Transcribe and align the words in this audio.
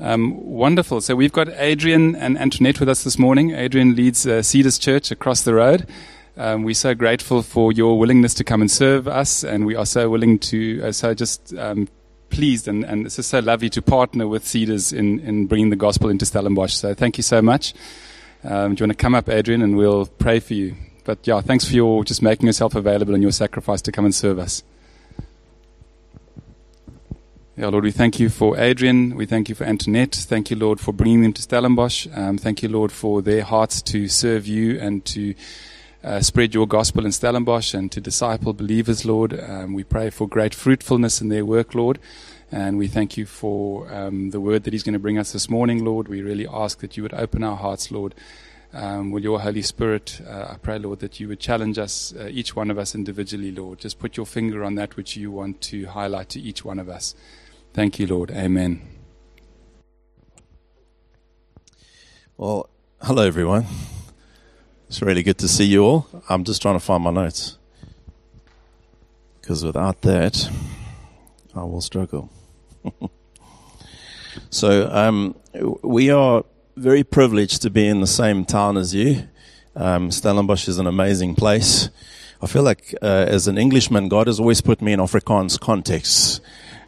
Um, 0.00 0.40
wonderful. 0.42 1.02
So 1.02 1.14
we've 1.14 1.32
got 1.32 1.50
Adrian 1.50 2.16
and 2.16 2.38
Antoinette 2.38 2.80
with 2.80 2.88
us 2.88 3.04
this 3.04 3.18
morning. 3.18 3.50
Adrian 3.50 3.94
leads 3.94 4.26
uh, 4.26 4.42
Cedars 4.42 4.78
Church 4.78 5.10
across 5.10 5.42
the 5.42 5.52
road. 5.52 5.86
Um, 6.38 6.62
we're 6.62 6.74
so 6.74 6.94
grateful 6.94 7.42
for 7.42 7.70
your 7.70 7.98
willingness 7.98 8.32
to 8.34 8.44
come 8.44 8.62
and 8.62 8.70
serve 8.70 9.06
us, 9.06 9.44
and 9.44 9.66
we 9.66 9.76
are 9.76 9.84
so 9.84 10.08
willing 10.08 10.38
to, 10.38 10.80
uh, 10.84 10.92
so 10.92 11.12
just 11.12 11.52
um, 11.54 11.86
pleased 12.30 12.66
and, 12.66 12.82
and 12.84 13.04
it's 13.04 13.16
just 13.16 13.28
so 13.28 13.40
lovely 13.40 13.68
to 13.68 13.82
partner 13.82 14.26
with 14.26 14.46
Cedars 14.46 14.92
in, 14.92 15.20
in 15.20 15.46
bringing 15.46 15.68
the 15.68 15.76
gospel 15.76 16.08
into 16.08 16.24
Stellenbosch. 16.24 16.72
So 16.72 16.94
thank 16.94 17.18
you 17.18 17.22
so 17.22 17.42
much. 17.42 17.74
Um, 18.42 18.74
do 18.74 18.82
you 18.82 18.86
want 18.86 18.98
to 18.98 19.02
come 19.02 19.14
up, 19.14 19.28
Adrian, 19.28 19.60
and 19.60 19.76
we'll 19.76 20.06
pray 20.06 20.40
for 20.40 20.54
you? 20.54 20.76
But 21.04 21.26
yeah, 21.26 21.42
thanks 21.42 21.66
for 21.66 21.74
your 21.74 22.04
just 22.04 22.22
making 22.22 22.46
yourself 22.46 22.74
available 22.74 23.12
and 23.12 23.22
your 23.22 23.32
sacrifice 23.32 23.82
to 23.82 23.92
come 23.92 24.06
and 24.06 24.14
serve 24.14 24.38
us. 24.38 24.62
Yeah, 27.60 27.68
Lord, 27.68 27.84
we 27.84 27.90
thank 27.90 28.18
you 28.18 28.30
for 28.30 28.56
Adrian. 28.56 29.14
We 29.16 29.26
thank 29.26 29.50
you 29.50 29.54
for 29.54 29.64
Antoinette. 29.64 30.14
Thank 30.14 30.50
you, 30.50 30.56
Lord, 30.56 30.80
for 30.80 30.94
bringing 30.94 31.20
them 31.20 31.34
to 31.34 31.42
Stellenbosch. 31.42 32.06
Um, 32.14 32.38
thank 32.38 32.62
you, 32.62 32.70
Lord, 32.70 32.90
for 32.90 33.20
their 33.20 33.42
hearts 33.42 33.82
to 33.82 34.08
serve 34.08 34.46
you 34.46 34.80
and 34.80 35.04
to 35.04 35.34
uh, 36.02 36.20
spread 36.20 36.54
your 36.54 36.66
gospel 36.66 37.04
in 37.04 37.12
Stellenbosch 37.12 37.74
and 37.74 37.92
to 37.92 38.00
disciple 38.00 38.54
believers, 38.54 39.04
Lord. 39.04 39.38
Um, 39.38 39.74
we 39.74 39.84
pray 39.84 40.08
for 40.08 40.26
great 40.26 40.54
fruitfulness 40.54 41.20
in 41.20 41.28
their 41.28 41.44
work, 41.44 41.74
Lord. 41.74 41.98
And 42.50 42.78
we 42.78 42.88
thank 42.88 43.18
you 43.18 43.26
for 43.26 43.92
um, 43.92 44.30
the 44.30 44.40
word 44.40 44.64
that 44.64 44.72
He's 44.72 44.82
going 44.82 44.94
to 44.94 44.98
bring 44.98 45.18
us 45.18 45.32
this 45.32 45.50
morning, 45.50 45.84
Lord. 45.84 46.08
We 46.08 46.22
really 46.22 46.48
ask 46.50 46.78
that 46.78 46.96
you 46.96 47.02
would 47.02 47.12
open 47.12 47.44
our 47.44 47.58
hearts, 47.58 47.90
Lord. 47.90 48.14
Um, 48.72 49.10
will 49.10 49.20
your 49.20 49.40
Holy 49.40 49.60
Spirit, 49.60 50.22
uh, 50.26 50.46
I 50.52 50.56
pray, 50.62 50.78
Lord, 50.78 51.00
that 51.00 51.20
you 51.20 51.28
would 51.28 51.40
challenge 51.40 51.78
us, 51.78 52.14
uh, 52.18 52.28
each 52.30 52.56
one 52.56 52.70
of 52.70 52.78
us 52.78 52.94
individually, 52.94 53.50
Lord. 53.50 53.80
Just 53.80 53.98
put 53.98 54.16
your 54.16 54.24
finger 54.24 54.64
on 54.64 54.76
that 54.76 54.96
which 54.96 55.14
you 55.14 55.30
want 55.30 55.60
to 55.60 55.84
highlight 55.88 56.30
to 56.30 56.40
each 56.40 56.64
one 56.64 56.78
of 56.78 56.88
us. 56.88 57.14
Thank 57.72 58.00
you, 58.00 58.06
Lord. 58.08 58.32
Amen. 58.32 58.82
Well, 62.36 62.68
hello, 63.00 63.22
everyone. 63.22 63.64
It's 64.88 65.00
really 65.00 65.22
good 65.22 65.38
to 65.38 65.46
see 65.46 65.66
you 65.66 65.84
all. 65.84 66.08
I'm 66.28 66.42
just 66.42 66.60
trying 66.60 66.74
to 66.74 66.80
find 66.80 67.04
my 67.04 67.12
notes 67.12 67.58
because 69.40 69.64
without 69.64 70.02
that, 70.02 70.50
I 71.54 71.62
will 71.62 71.80
struggle. 71.80 72.28
so, 74.50 74.90
um, 74.90 75.36
we 75.82 76.10
are 76.10 76.44
very 76.76 77.04
privileged 77.04 77.62
to 77.62 77.70
be 77.70 77.86
in 77.86 78.00
the 78.00 78.06
same 78.08 78.44
town 78.44 78.78
as 78.78 78.96
you. 78.96 79.28
Um, 79.76 80.10
Stellenbosch 80.10 80.66
is 80.66 80.78
an 80.78 80.88
amazing 80.88 81.36
place. 81.36 81.88
I 82.42 82.48
feel 82.48 82.64
like, 82.64 82.96
uh, 83.00 83.26
as 83.28 83.46
an 83.46 83.58
Englishman, 83.58 84.08
God 84.08 84.26
has 84.26 84.40
always 84.40 84.60
put 84.60 84.82
me 84.82 84.92
in 84.92 84.98
Afrikaans 84.98 85.60
contexts. 85.60 86.40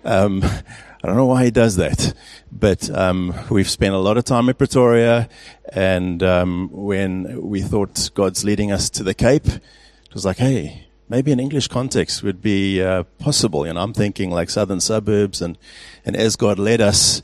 Um, 0.05 0.43
I 1.05 1.09
don't 1.09 1.17
know 1.17 1.27
why 1.27 1.45
he 1.45 1.51
does 1.51 1.77
that, 1.77 2.15
but 2.53 2.89
um, 2.91 3.35
we've 3.51 3.69
spent 3.69 3.93
a 3.93 3.99
lot 3.99 4.17
of 4.19 4.25
time 4.25 4.49
in 4.49 4.55
Pretoria, 4.55 5.29
and 5.73 6.23
um, 6.23 6.69
when 6.71 7.43
we 7.43 7.61
thought 7.61 8.11
God's 8.15 8.45
leading 8.45 8.71
us 8.71 8.89
to 8.91 9.03
the 9.03 9.13
Cape, 9.13 9.49
it 9.49 10.15
was 10.15 10.25
like, 10.25 10.37
hey, 10.37 10.87
maybe 11.09 11.33
an 11.33 11.41
English 11.41 11.67
context 11.67 12.23
would 12.23 12.41
be 12.41 12.81
uh, 12.81 13.03
possible. 13.19 13.67
You 13.67 13.73
know, 13.73 13.81
I'm 13.81 13.93
thinking 13.93 14.31
like 14.31 14.49
southern 14.49 14.79
suburbs, 14.81 15.43
and 15.43 15.59
and 16.05 16.15
as 16.15 16.37
God 16.37 16.61
led 16.61 16.81
us, 16.81 17.21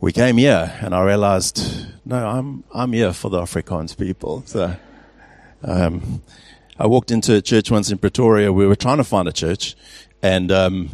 we 0.00 0.12
came 0.12 0.36
here, 0.36 0.78
and 0.80 0.94
I 0.94 1.02
realized, 1.02 1.86
no, 2.04 2.24
I'm 2.28 2.62
I'm 2.72 2.92
here 2.92 3.12
for 3.12 3.28
the 3.28 3.40
Afrikaans 3.40 3.96
people. 3.96 4.44
So. 4.46 4.76
Um, 5.66 6.22
I 6.78 6.86
walked 6.88 7.10
into 7.10 7.34
a 7.36 7.40
church 7.40 7.70
once 7.70 7.90
in 7.90 7.98
Pretoria. 7.98 8.52
We 8.52 8.66
were 8.66 8.76
trying 8.76 8.98
to 8.98 9.04
find 9.04 9.28
a 9.28 9.32
church, 9.32 9.76
and 10.22 10.50
um, 10.52 10.90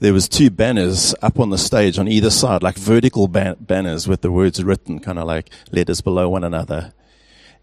there 0.00 0.12
was 0.12 0.28
two 0.28 0.50
banners 0.50 1.14
up 1.22 1.40
on 1.40 1.50
the 1.50 1.58
stage 1.58 1.98
on 1.98 2.08
either 2.08 2.30
side, 2.30 2.62
like 2.62 2.76
vertical 2.76 3.28
ban- 3.28 3.56
banners 3.60 4.06
with 4.06 4.20
the 4.20 4.30
words 4.30 4.62
written, 4.62 5.00
kind 5.00 5.18
of 5.18 5.26
like 5.26 5.50
letters 5.72 6.00
below 6.00 6.28
one 6.28 6.44
another. 6.44 6.92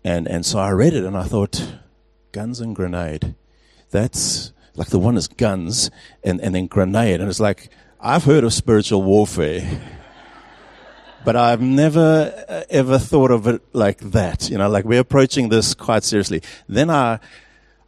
And, 0.04 0.28
and 0.28 0.46
so 0.46 0.60
I 0.60 0.72
read 0.72 0.94
it 0.94 1.06
and 1.06 1.18
I 1.18 1.24
thought, 1.24 1.76
guns 2.32 2.60
and 2.60 2.76
grenade. 2.76 3.36
That's 3.92 4.52
like 4.76 4.90
the 4.90 5.00
one 5.00 5.16
is 5.16 5.28
guns 5.28 5.90
and, 6.24 6.42
and 6.42 6.54
then 6.54 6.68
grenade. 6.68 7.22
And 7.22 7.30
it's 7.30 7.40
like, 7.40 7.70
I've 8.00 8.26
heard 8.26 8.44
of 8.44 8.54
spiritual 8.54 9.02
warfare, 9.02 9.82
but 11.24 11.36
I've 11.36 11.62
never 11.62 12.46
uh, 12.48 12.64
ever 12.70 13.00
thought 13.00 13.32
of 13.32 13.48
it 13.48 13.62
like 13.74 14.00
that. 14.00 14.50
You 14.50 14.58
know, 14.58 14.70
like 14.70 14.86
we're 14.86 15.00
approaching 15.00 15.50
this 15.50 15.74
quite 15.74 16.04
seriously. 16.04 16.42
Then 16.68 16.90
I, 16.90 17.20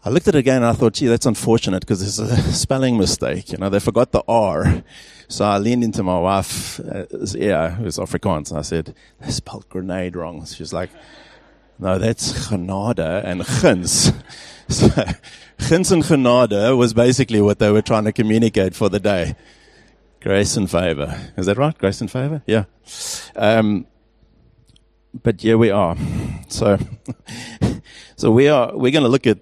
I 0.05 0.09
looked 0.09 0.27
at 0.27 0.35
it 0.35 0.39
again 0.39 0.57
and 0.57 0.65
I 0.65 0.73
thought, 0.73 0.93
gee, 0.93 1.07
that's 1.07 1.25
unfortunate 1.25 1.81
because 1.81 1.99
there's 1.99 2.19
a 2.19 2.41
spelling 2.53 2.97
mistake. 2.97 3.51
You 3.51 3.57
know, 3.57 3.69
they 3.69 3.79
forgot 3.79 4.11
the 4.11 4.23
R. 4.27 4.83
So 5.27 5.43
I 5.43 5.57
leaned 5.57 5.83
into 5.83 6.03
my 6.03 6.19
wife, 6.19 6.79
uh, 6.79 7.05
yeah, 7.33 7.71
who's 7.71 7.97
Afrikaans. 7.97 8.49
And 8.49 8.59
I 8.59 8.61
said, 8.61 8.95
they 9.19 9.31
spelled 9.31 9.67
grenade 9.69 10.15
wrong. 10.15 10.45
She's 10.45 10.71
like, 10.71 10.89
no, 11.79 11.97
that's 11.97 12.47
genade 12.49 13.23
and 13.23 13.45
gins. 13.45 14.11
So, 14.69 14.89
gins 15.59 15.93
and 15.93 16.03
genade 16.03 16.77
was 16.77 16.93
basically 16.93 17.39
what 17.39 17.57
they 17.57 17.71
were 17.71 17.81
trying 17.81 18.03
to 18.03 18.11
communicate 18.11 18.75
for 18.75 18.89
the 18.89 18.99
day. 18.99 19.37
Grace 20.19 20.57
and 20.57 20.69
favor. 20.69 21.17
Is 21.37 21.45
that 21.45 21.57
right? 21.57 21.77
Grace 21.77 22.01
and 22.01 22.11
favor? 22.11 22.41
Yeah. 22.45 22.65
Um, 23.33 23.87
but 25.23 25.39
here 25.39 25.57
we 25.57 25.69
are. 25.69 25.95
So, 26.49 26.77
so 28.17 28.29
we 28.29 28.49
are, 28.49 28.75
we're 28.75 28.91
going 28.91 29.03
to 29.03 29.09
look 29.09 29.25
at 29.25 29.39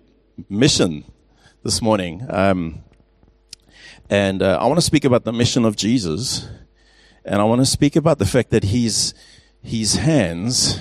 mission 0.50 1.04
this 1.64 1.82
morning. 1.82 2.26
Um, 2.30 2.84
and 4.10 4.42
uh, 4.42 4.58
I 4.62 4.66
want 4.68 4.78
to 4.78 4.86
speak 4.86 5.06
about 5.06 5.24
the 5.24 5.34
mission 5.34 5.66
of 5.66 5.76
Jesus. 5.76 6.48
And 7.24 7.42
I 7.42 7.44
want 7.44 7.62
to 7.62 7.66
speak 7.66 7.96
about 7.96 8.20
the 8.20 8.26
fact 8.26 8.52
that 8.52 8.64
his, 8.64 9.16
his 9.64 9.96
hands, 9.96 10.80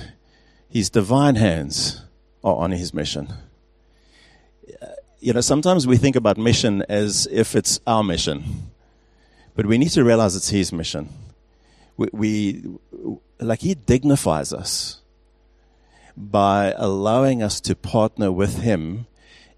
his 0.69 0.91
divine 0.91 1.37
hands, 1.37 2.04
are 2.42 2.56
on 2.56 2.72
his 2.72 2.92
mission. 2.92 3.32
You 5.20 5.32
know, 5.32 5.41
sometimes 5.41 5.86
we 5.86 5.97
think 5.97 6.16
about 6.16 6.36
mission 6.36 6.84
as 6.86 7.26
if 7.31 7.56
it's 7.56 7.81
our 7.86 8.04
mission, 8.04 8.44
but 9.56 9.65
we 9.65 9.78
need 9.78 9.88
to 9.91 10.04
realize 10.04 10.36
it's 10.36 10.50
his 10.50 10.71
mission. 10.71 11.09
We, 11.97 12.09
we 12.12 12.65
like, 13.41 13.60
he 13.60 13.75
dignifies 13.75 14.53
us 14.53 15.00
by 16.15 16.75
allowing 16.76 17.42
us 17.42 17.59
to 17.62 17.75
partner 17.75 18.31
with 18.31 18.59
him 18.59 19.06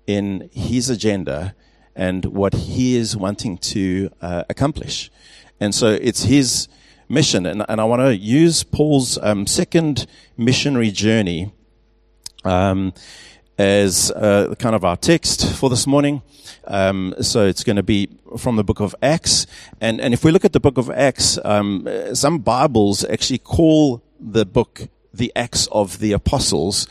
in 0.06 0.48
his 0.52 0.90
agenda 0.90 1.54
and 1.94 2.26
what 2.26 2.54
he 2.54 2.96
is 2.96 3.16
wanting 3.16 3.58
to 3.58 4.10
uh, 4.20 4.44
accomplish. 4.48 5.10
And 5.58 5.74
so 5.74 5.88
it's 5.88 6.24
his 6.24 6.68
mission. 7.08 7.46
And, 7.46 7.64
and 7.68 7.80
I 7.80 7.84
want 7.84 8.02
to 8.02 8.16
use 8.16 8.62
Paul's 8.62 9.18
um, 9.22 9.46
second 9.46 10.06
missionary 10.36 10.90
journey 10.90 11.52
um, 12.44 12.92
as 13.58 14.10
uh, 14.10 14.54
kind 14.58 14.74
of 14.74 14.84
our 14.84 14.96
text 14.96 15.56
for 15.56 15.70
this 15.70 15.86
morning. 15.86 16.22
Um, 16.66 17.14
so 17.20 17.46
it's 17.46 17.64
going 17.64 17.76
to 17.76 17.82
be 17.82 18.08
from 18.36 18.56
the 18.56 18.64
book 18.64 18.80
of 18.80 18.94
Acts. 19.00 19.46
And, 19.80 20.00
and 20.00 20.12
if 20.12 20.24
we 20.24 20.30
look 20.30 20.44
at 20.44 20.52
the 20.52 20.60
book 20.60 20.78
of 20.78 20.90
Acts, 20.90 21.38
um, 21.44 21.88
some 22.12 22.40
Bibles 22.40 23.04
actually 23.04 23.38
call 23.38 24.02
the 24.20 24.44
book 24.44 24.88
the 25.14 25.32
Acts 25.34 25.66
of 25.72 25.98
the 25.98 26.12
Apostles. 26.12 26.86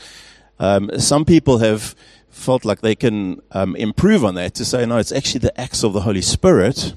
Um, 0.58 0.90
some 0.98 1.24
people 1.24 1.58
have 1.58 1.94
felt 2.36 2.64
like 2.64 2.80
they 2.80 2.94
can 2.94 3.40
um, 3.52 3.74
improve 3.76 4.24
on 4.24 4.34
that 4.34 4.54
to 4.54 4.64
say, 4.64 4.84
no, 4.86 4.98
it's 4.98 5.12
actually 5.12 5.40
the 5.40 5.60
acts 5.60 5.82
of 5.82 5.92
the 5.92 6.02
Holy 6.02 6.22
Spirit. 6.22 6.94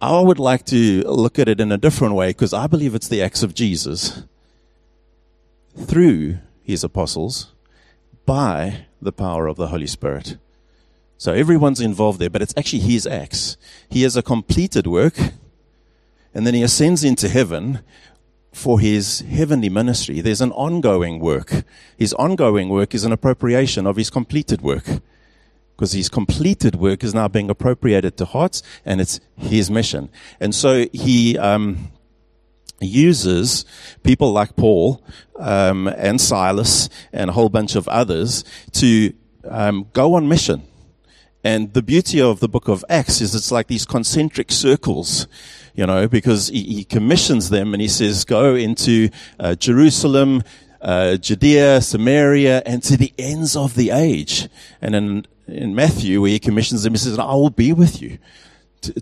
I 0.00 0.20
would 0.20 0.38
like 0.38 0.66
to 0.66 1.02
look 1.02 1.38
at 1.38 1.48
it 1.48 1.60
in 1.60 1.72
a 1.72 1.78
different 1.78 2.14
way 2.14 2.30
because 2.30 2.52
I 2.52 2.66
believe 2.66 2.94
it's 2.94 3.08
the 3.08 3.22
acts 3.22 3.42
of 3.42 3.54
Jesus 3.54 4.22
through 5.76 6.38
his 6.62 6.84
apostles 6.84 7.52
by 8.26 8.86
the 9.00 9.12
power 9.12 9.46
of 9.46 9.56
the 9.56 9.68
Holy 9.68 9.86
Spirit. 9.86 10.36
So 11.16 11.32
everyone's 11.32 11.80
involved 11.80 12.18
there, 12.18 12.30
but 12.30 12.42
it's 12.42 12.54
actually 12.56 12.80
his 12.80 13.06
acts. 13.06 13.56
He 13.88 14.02
has 14.02 14.16
a 14.16 14.22
completed 14.22 14.86
work 14.86 15.16
and 16.34 16.46
then 16.46 16.54
he 16.54 16.62
ascends 16.62 17.04
into 17.04 17.28
heaven 17.28 17.80
for 18.52 18.78
his 18.78 19.20
heavenly 19.20 19.68
ministry. 19.68 20.20
There's 20.20 20.42
an 20.42 20.52
ongoing 20.52 21.18
work. 21.18 21.64
His 21.96 22.12
ongoing 22.14 22.68
work 22.68 22.94
is 22.94 23.04
an 23.04 23.12
appropriation 23.12 23.86
of 23.86 23.96
his 23.96 24.10
completed 24.10 24.60
work. 24.60 25.00
Because 25.74 25.92
his 25.92 26.08
completed 26.08 26.76
work 26.76 27.02
is 27.02 27.14
now 27.14 27.28
being 27.28 27.50
appropriated 27.50 28.16
to 28.18 28.24
hearts 28.26 28.62
and 28.84 29.00
it's 29.00 29.20
his 29.36 29.70
mission. 29.70 30.10
And 30.38 30.54
so 30.54 30.86
he, 30.92 31.38
um, 31.38 31.90
uses 32.80 33.64
people 34.02 34.32
like 34.32 34.56
Paul, 34.56 35.02
um, 35.38 35.86
and 35.86 36.20
Silas 36.20 36.88
and 37.12 37.30
a 37.30 37.32
whole 37.32 37.48
bunch 37.48 37.74
of 37.74 37.88
others 37.88 38.44
to, 38.72 39.12
um, 39.48 39.86
go 39.92 40.14
on 40.14 40.28
mission. 40.28 40.62
And 41.44 41.72
the 41.72 41.82
beauty 41.82 42.20
of 42.20 42.40
the 42.40 42.48
book 42.48 42.68
of 42.68 42.84
Acts 42.88 43.20
is 43.20 43.34
it's 43.34 43.50
like 43.50 43.66
these 43.66 43.86
concentric 43.86 44.52
circles 44.52 45.26
you 45.74 45.86
know, 45.86 46.08
because 46.08 46.48
he, 46.48 46.62
he 46.62 46.84
commissions 46.84 47.50
them 47.50 47.74
and 47.74 47.80
he 47.80 47.88
says, 47.88 48.24
go 48.24 48.54
into 48.54 49.08
uh, 49.40 49.54
Jerusalem, 49.54 50.42
uh, 50.80 51.16
Judea, 51.16 51.80
Samaria, 51.80 52.62
and 52.66 52.82
to 52.82 52.96
the 52.96 53.12
ends 53.18 53.56
of 53.56 53.74
the 53.74 53.90
age. 53.90 54.48
And 54.80 54.94
in, 54.94 55.26
in 55.46 55.74
Matthew, 55.74 56.20
where 56.20 56.30
he 56.30 56.38
commissions 56.38 56.82
them, 56.82 56.92
he 56.92 56.98
says, 56.98 57.18
I 57.18 57.34
will 57.34 57.50
be 57.50 57.72
with 57.72 58.02
you 58.02 58.18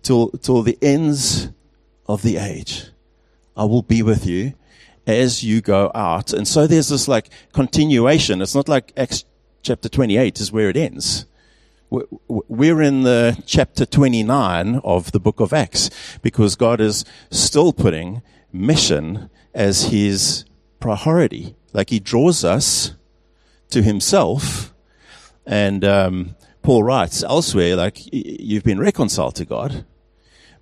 till, 0.03 0.31
till 0.31 0.63
the 0.63 0.79
ends 0.81 1.49
of 2.07 2.23
the 2.23 2.37
age. 2.37 2.87
I 3.57 3.65
will 3.65 3.83
be 3.83 4.03
with 4.03 4.27
you 4.27 4.55
as 5.07 5.43
you 5.43 5.61
go 5.61 5.91
out. 5.95 6.33
And 6.33 6.47
so 6.47 6.67
there's 6.67 6.89
this 6.89 7.09
like 7.09 7.31
continuation. 7.53 8.43
It's 8.43 8.55
not 8.55 8.69
like 8.69 8.93
Acts 8.97 9.25
chapter 9.63 9.89
28 9.89 10.41
is 10.41 10.53
where 10.53 10.69
it 10.69 10.77
ends. 10.77 11.27
We're 11.91 12.83
in 12.83 13.03
the 13.03 13.43
chapter 13.47 13.85
29 13.85 14.81
of 14.85 15.11
the 15.11 15.19
book 15.19 15.41
of 15.41 15.53
Acts 15.53 15.91
because 16.23 16.55
God 16.55 16.81
is 16.81 17.05
still 17.31 17.73
putting 17.73 18.23
mission 18.53 19.29
as 19.55 19.87
his 19.87 20.45
priority. 20.79 21.57
Like 21.73 21.91
he 21.91 21.99
draws 21.99 22.45
us 22.45 22.95
to 23.71 23.83
himself. 23.83 24.73
And 25.45 25.85
um, 25.85 26.37
Paul 26.63 26.85
writes 26.85 27.25
elsewhere, 27.25 27.75
like, 27.75 27.99
you've 28.13 28.65
been 28.65 28.79
reconciled 28.79 29.35
to 29.37 29.45
God 29.45 29.85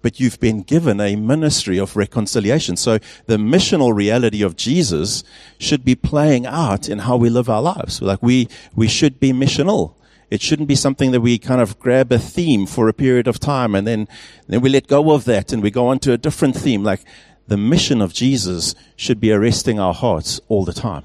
but 0.00 0.20
you've 0.20 0.38
been 0.38 0.62
given 0.62 1.00
a 1.00 1.16
ministry 1.16 1.78
of 1.78 1.96
reconciliation. 1.96 2.76
So 2.76 2.98
the 3.26 3.36
missional 3.36 3.94
reality 3.94 4.42
of 4.42 4.56
Jesus 4.56 5.24
should 5.58 5.84
be 5.84 5.94
playing 5.94 6.46
out 6.46 6.88
in 6.88 7.00
how 7.00 7.16
we 7.16 7.28
live 7.30 7.48
our 7.48 7.62
lives. 7.62 8.00
Like 8.00 8.22
we, 8.22 8.48
we 8.74 8.86
should 8.86 9.18
be 9.18 9.32
missional. 9.32 9.94
It 10.30 10.42
shouldn't 10.42 10.68
be 10.68 10.74
something 10.74 11.12
that 11.12 11.20
we 11.20 11.38
kind 11.38 11.60
of 11.60 11.78
grab 11.78 12.12
a 12.12 12.18
theme 12.18 12.66
for 12.66 12.88
a 12.88 12.92
period 12.92 13.26
of 13.26 13.40
time 13.40 13.74
and 13.74 13.86
then, 13.86 14.08
then 14.46 14.60
we 14.60 14.68
let 14.68 14.86
go 14.86 15.12
of 15.12 15.24
that 15.24 15.52
and 15.52 15.62
we 15.62 15.70
go 15.70 15.88
on 15.88 15.98
to 16.00 16.12
a 16.12 16.18
different 16.18 16.54
theme. 16.54 16.82
Like 16.82 17.00
the 17.46 17.56
mission 17.56 18.02
of 18.02 18.12
Jesus 18.12 18.74
should 18.94 19.20
be 19.20 19.32
arresting 19.32 19.80
our 19.80 19.94
hearts 19.94 20.40
all 20.48 20.64
the 20.64 20.74
time 20.74 21.04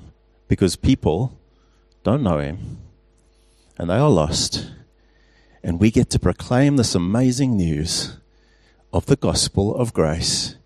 because 0.49 0.75
people 0.75 1.37
don't 2.03 2.23
know 2.23 2.39
him 2.39 2.79
and 3.77 3.89
they 3.89 3.95
are 3.95 4.09
lost. 4.09 4.69
And 5.63 5.79
we 5.79 5.89
get 5.89 6.09
to 6.09 6.19
proclaim 6.19 6.75
this 6.75 6.93
amazing 6.93 7.55
news 7.55 8.17
of 8.91 9.05
the 9.05 9.15
gospel 9.15 9.73
of 9.75 9.93
grace. 9.93 10.57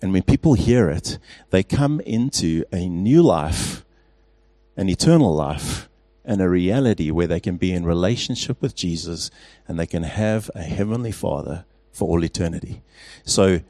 And 0.00 0.12
when 0.12 0.22
people 0.22 0.54
hear 0.54 0.88
it, 0.88 1.18
they 1.50 1.62
come 1.62 2.00
into 2.00 2.64
a 2.72 2.88
new 2.88 3.22
life, 3.22 3.84
an 4.76 4.88
eternal 4.88 5.34
life, 5.34 5.88
and 6.26 6.42
a 6.42 6.48
reality 6.48 7.10
where 7.10 7.28
they 7.28 7.40
can 7.40 7.56
be 7.56 7.72
in 7.72 7.86
relationship 7.86 8.60
with 8.60 8.74
Jesus 8.74 9.30
and 9.66 9.78
they 9.78 9.86
can 9.86 10.02
have 10.02 10.50
a 10.54 10.62
heavenly 10.62 11.12
Father 11.12 11.64
for 11.92 12.08
all 12.08 12.24
eternity. 12.24 12.82
So 13.24 13.60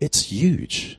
it's 0.00 0.22
huge. 0.24 0.98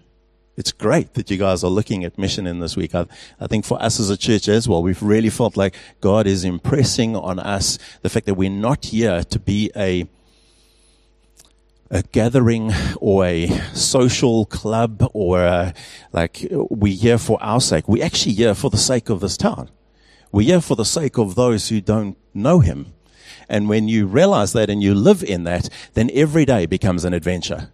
It's 0.55 0.71
great 0.71 1.15
that 1.15 1.31
you 1.31 1.37
guys 1.37 1.63
are 1.63 1.71
looking 1.71 2.03
at 2.05 2.17
mission 2.17 2.45
in 2.45 2.59
this 2.59 2.77
week. 2.77 2.93
I, 2.93 3.07
I, 3.39 3.47
think 3.47 3.65
for 3.65 3.81
us 3.81 3.99
as 3.99 4.09
a 4.09 4.17
church 4.17 4.47
as 4.47 4.69
well, 4.69 4.83
we've 4.83 5.01
really 5.01 5.29
felt 5.29 5.57
like 5.57 5.75
God 6.01 6.27
is 6.27 6.43
impressing 6.43 7.15
on 7.15 7.39
us 7.39 7.79
the 8.03 8.09
fact 8.09 8.27
that 8.27 8.35
we're 8.35 8.49
not 8.49 8.85
here 8.85 9.23
to 9.23 9.39
be 9.39 9.71
a 9.75 10.07
a 11.93 12.03
gathering 12.03 12.71
or 13.01 13.25
a 13.25 13.49
social 13.73 14.45
club 14.45 15.09
or 15.13 15.41
a, 15.41 15.73
like 16.13 16.47
we're 16.49 16.95
here 16.95 17.17
for 17.17 17.37
our 17.43 17.59
sake. 17.59 17.85
We're 17.89 18.05
actually 18.05 18.35
here 18.35 18.55
for 18.55 18.69
the 18.69 18.77
sake 18.77 19.09
of 19.09 19.19
this 19.19 19.35
town. 19.35 19.69
We're 20.31 20.47
here 20.47 20.61
for 20.61 20.75
the 20.75 20.85
sake 20.85 21.17
of 21.17 21.35
those 21.35 21.69
who 21.69 21.81
don't 21.81 22.17
know 22.33 22.59
him. 22.59 22.93
And 23.49 23.67
when 23.67 23.89
you 23.89 24.07
realize 24.07 24.53
that 24.53 24.69
and 24.69 24.81
you 24.81 24.95
live 24.95 25.23
in 25.23 25.43
that, 25.43 25.67
then 25.93 26.09
every 26.13 26.45
day 26.45 26.65
becomes 26.65 27.03
an 27.03 27.13
adventure. 27.13 27.71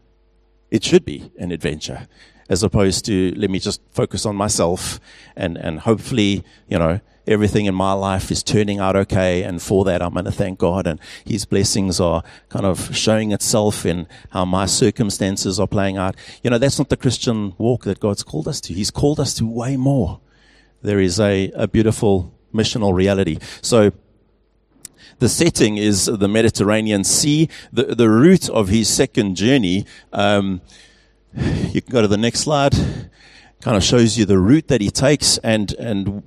It 0.71 0.83
should 0.83 1.05
be 1.05 1.31
an 1.37 1.51
adventure 1.51 2.07
as 2.49 2.63
opposed 2.63 3.05
to 3.05 3.33
let 3.35 3.49
me 3.49 3.59
just 3.59 3.81
focus 3.91 4.25
on 4.25 4.35
myself 4.35 4.99
and, 5.35 5.57
and 5.57 5.81
hopefully, 5.81 6.43
you 6.67 6.79
know, 6.79 6.99
everything 7.27 7.65
in 7.65 7.75
my 7.75 7.93
life 7.93 8.31
is 8.31 8.41
turning 8.41 8.79
out 8.79 8.95
okay. 8.95 9.43
And 9.43 9.61
for 9.61 9.83
that, 9.85 10.01
I'm 10.01 10.13
going 10.13 10.25
to 10.25 10.31
thank 10.31 10.57
God. 10.57 10.87
And 10.87 10.99
His 11.25 11.45
blessings 11.45 11.99
are 11.99 12.23
kind 12.49 12.65
of 12.65 12.95
showing 12.95 13.31
itself 13.31 13.85
in 13.85 14.07
how 14.31 14.45
my 14.45 14.65
circumstances 14.65 15.59
are 15.59 15.67
playing 15.67 15.97
out. 15.97 16.15
You 16.41 16.49
know, 16.49 16.57
that's 16.57 16.79
not 16.79 16.89
the 16.89 16.97
Christian 16.97 17.53
walk 17.57 17.83
that 17.83 17.99
God's 17.99 18.23
called 18.23 18.47
us 18.47 18.61
to. 18.61 18.73
He's 18.73 18.91
called 18.91 19.19
us 19.19 19.33
to 19.35 19.45
way 19.45 19.77
more. 19.77 20.21
There 20.81 20.99
is 20.99 21.19
a, 21.19 21.51
a 21.51 21.67
beautiful 21.67 22.33
missional 22.53 22.93
reality. 22.93 23.39
So, 23.61 23.91
the 25.19 25.29
setting 25.29 25.77
is 25.77 26.05
the 26.05 26.27
Mediterranean 26.27 27.03
Sea. 27.03 27.49
The, 27.73 27.95
the 27.95 28.09
route 28.09 28.49
of 28.49 28.67
his 28.67 28.87
second 28.87 29.35
journey, 29.35 29.85
um, 30.13 30.61
you 31.33 31.81
can 31.81 31.91
go 31.91 32.01
to 32.01 32.07
the 32.07 32.17
next 32.17 32.41
slide, 32.41 32.73
kind 33.61 33.75
of 33.75 33.83
shows 33.83 34.17
you 34.17 34.25
the 34.25 34.37
route 34.37 34.67
that 34.67 34.79
he 34.79 34.91
takes 34.91 35.39
and, 35.39 35.73
and 35.73 36.23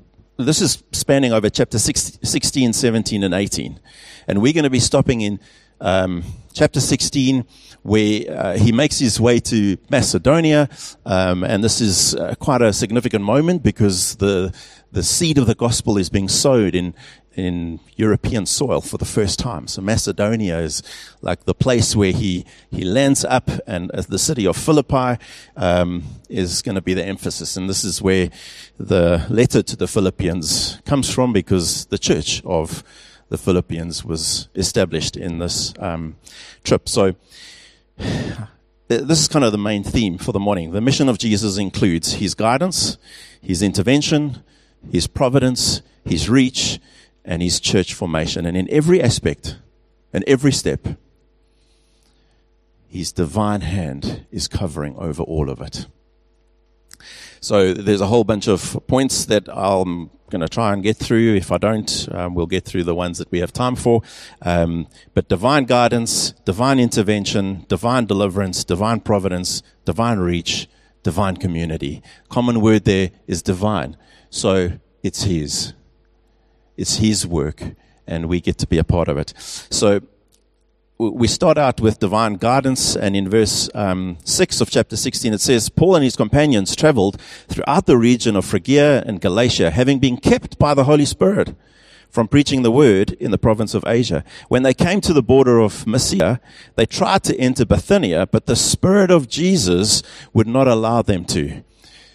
this 0.46 0.60
is 0.60 0.82
spanning 0.92 1.32
over 1.32 1.50
chapter 1.50 1.78
16, 1.78 2.72
17, 2.72 3.22
and 3.22 3.34
18. 3.34 3.80
And 4.26 4.42
we're 4.42 4.52
going 4.52 4.64
to 4.64 4.70
be 4.70 4.80
stopping 4.80 5.20
in 5.20 5.40
um, 5.80 6.24
chapter 6.52 6.80
16, 6.80 7.44
where 7.82 8.22
uh, 8.30 8.56
he 8.56 8.72
makes 8.72 8.98
his 8.98 9.20
way 9.20 9.40
to 9.40 9.76
Macedonia. 9.90 10.68
Um, 11.06 11.44
and 11.44 11.64
this 11.64 11.80
is 11.80 12.14
uh, 12.14 12.34
quite 12.38 12.62
a 12.62 12.72
significant 12.72 13.24
moment 13.24 13.62
because 13.62 14.16
the, 14.16 14.54
the 14.92 15.02
seed 15.02 15.38
of 15.38 15.46
the 15.46 15.54
gospel 15.54 15.96
is 15.96 16.10
being 16.10 16.28
sowed 16.28 16.74
in, 16.74 16.94
in 17.34 17.80
European 17.96 18.46
soil 18.46 18.80
for 18.80 18.98
the 18.98 19.04
first 19.04 19.38
time. 19.38 19.68
So 19.68 19.80
Macedonia 19.82 20.58
is 20.58 20.82
like 21.22 21.44
the 21.44 21.54
place 21.54 21.94
where 21.94 22.12
he, 22.12 22.44
he 22.70 22.84
lands 22.84 23.24
up 23.24 23.48
and 23.66 23.90
uh, 23.92 24.02
the 24.02 24.18
city 24.18 24.46
of 24.46 24.56
Philippi, 24.56 25.22
um, 25.56 26.02
is 26.28 26.62
going 26.62 26.74
to 26.74 26.80
be 26.80 26.94
the 26.94 27.04
emphasis. 27.04 27.56
And 27.56 27.68
this 27.68 27.84
is 27.84 28.02
where 28.02 28.30
the 28.78 29.26
letter 29.30 29.62
to 29.62 29.76
the 29.76 29.86
Philippians 29.86 30.80
comes 30.84 31.12
from 31.12 31.32
because 31.32 31.86
the 31.86 31.98
church 31.98 32.42
of 32.44 32.82
the 33.28 33.38
Philippians 33.38 34.04
was 34.04 34.48
established 34.56 35.16
in 35.16 35.38
this, 35.38 35.72
um, 35.78 36.16
trip. 36.64 36.88
So, 36.88 37.14
this 38.88 39.20
is 39.20 39.28
kind 39.28 39.44
of 39.44 39.52
the 39.52 39.58
main 39.58 39.84
theme 39.84 40.18
for 40.18 40.32
the 40.32 40.40
morning. 40.40 40.72
The 40.72 40.80
mission 40.80 41.08
of 41.08 41.16
Jesus 41.16 41.58
includes 41.58 42.14
his 42.14 42.34
guidance, 42.34 42.98
his 43.40 43.62
intervention, 43.62 44.42
his 44.90 45.06
providence, 45.06 45.82
his 46.04 46.28
reach, 46.28 46.80
and 47.24 47.42
his 47.42 47.60
church 47.60 47.94
formation. 47.94 48.46
And 48.46 48.56
in 48.56 48.70
every 48.70 49.02
aspect 49.02 49.56
and 50.12 50.24
every 50.26 50.52
step, 50.52 50.86
his 52.88 53.12
divine 53.12 53.60
hand 53.60 54.26
is 54.30 54.48
covering 54.48 54.96
over 54.96 55.22
all 55.22 55.48
of 55.50 55.60
it. 55.60 55.86
So 57.40 57.72
there's 57.72 58.00
a 58.00 58.06
whole 58.06 58.24
bunch 58.24 58.48
of 58.48 58.78
points 58.86 59.24
that 59.26 59.48
I'm 59.48 60.10
going 60.30 60.40
to 60.42 60.48
try 60.48 60.72
and 60.72 60.82
get 60.82 60.96
through. 60.96 61.34
If 61.34 61.50
I 61.50 61.58
don't, 61.58 62.08
um, 62.12 62.34
we'll 62.34 62.46
get 62.46 62.64
through 62.64 62.84
the 62.84 62.94
ones 62.94 63.18
that 63.18 63.30
we 63.30 63.40
have 63.40 63.52
time 63.52 63.76
for. 63.76 64.02
Um, 64.42 64.88
but 65.14 65.28
divine 65.28 65.64
guidance, 65.64 66.32
divine 66.44 66.78
intervention, 66.78 67.64
divine 67.68 68.06
deliverance, 68.06 68.64
divine 68.64 69.00
providence, 69.00 69.62
divine 69.84 70.18
reach, 70.18 70.68
divine 71.02 71.36
community. 71.36 72.02
Common 72.28 72.60
word 72.60 72.84
there 72.84 73.10
is 73.26 73.42
divine. 73.42 73.96
So 74.30 74.72
it's 75.02 75.24
His. 75.24 75.72
It's 76.76 76.96
His 76.96 77.26
work, 77.26 77.62
and 78.06 78.26
we 78.26 78.40
get 78.40 78.58
to 78.58 78.66
be 78.66 78.78
a 78.78 78.84
part 78.84 79.08
of 79.08 79.16
it. 79.16 79.34
So 79.38 80.00
we 80.98 81.28
start 81.28 81.56
out 81.56 81.80
with 81.80 81.98
divine 81.98 82.34
guidance, 82.34 82.94
and 82.94 83.16
in 83.16 83.28
verse 83.28 83.70
um, 83.74 84.18
6 84.24 84.60
of 84.60 84.70
chapter 84.70 84.96
16, 84.96 85.32
it 85.32 85.40
says, 85.40 85.70
Paul 85.70 85.96
and 85.96 86.04
his 86.04 86.14
companions 86.14 86.76
traveled 86.76 87.18
throughout 87.48 87.86
the 87.86 87.96
region 87.96 88.36
of 88.36 88.44
Phrygia 88.44 89.02
and 89.06 89.18
Galatia, 89.18 89.70
having 89.70 89.98
been 89.98 90.18
kept 90.18 90.58
by 90.58 90.74
the 90.74 90.84
Holy 90.84 91.06
Spirit 91.06 91.54
from 92.10 92.28
preaching 92.28 92.62
the 92.62 92.70
word 92.70 93.12
in 93.12 93.30
the 93.30 93.38
province 93.38 93.74
of 93.74 93.84
Asia. 93.86 94.24
When 94.48 94.62
they 94.62 94.74
came 94.74 95.00
to 95.02 95.12
the 95.12 95.22
border 95.22 95.60
of 95.60 95.86
Mysia, 95.86 96.40
they 96.76 96.86
tried 96.86 97.22
to 97.24 97.38
enter 97.38 97.64
Bithynia, 97.64 98.26
but 98.26 98.46
the 98.46 98.56
Spirit 98.56 99.10
of 99.10 99.28
Jesus 99.28 100.02
would 100.32 100.48
not 100.48 100.68
allow 100.68 101.02
them 101.02 101.24
to. 101.26 101.62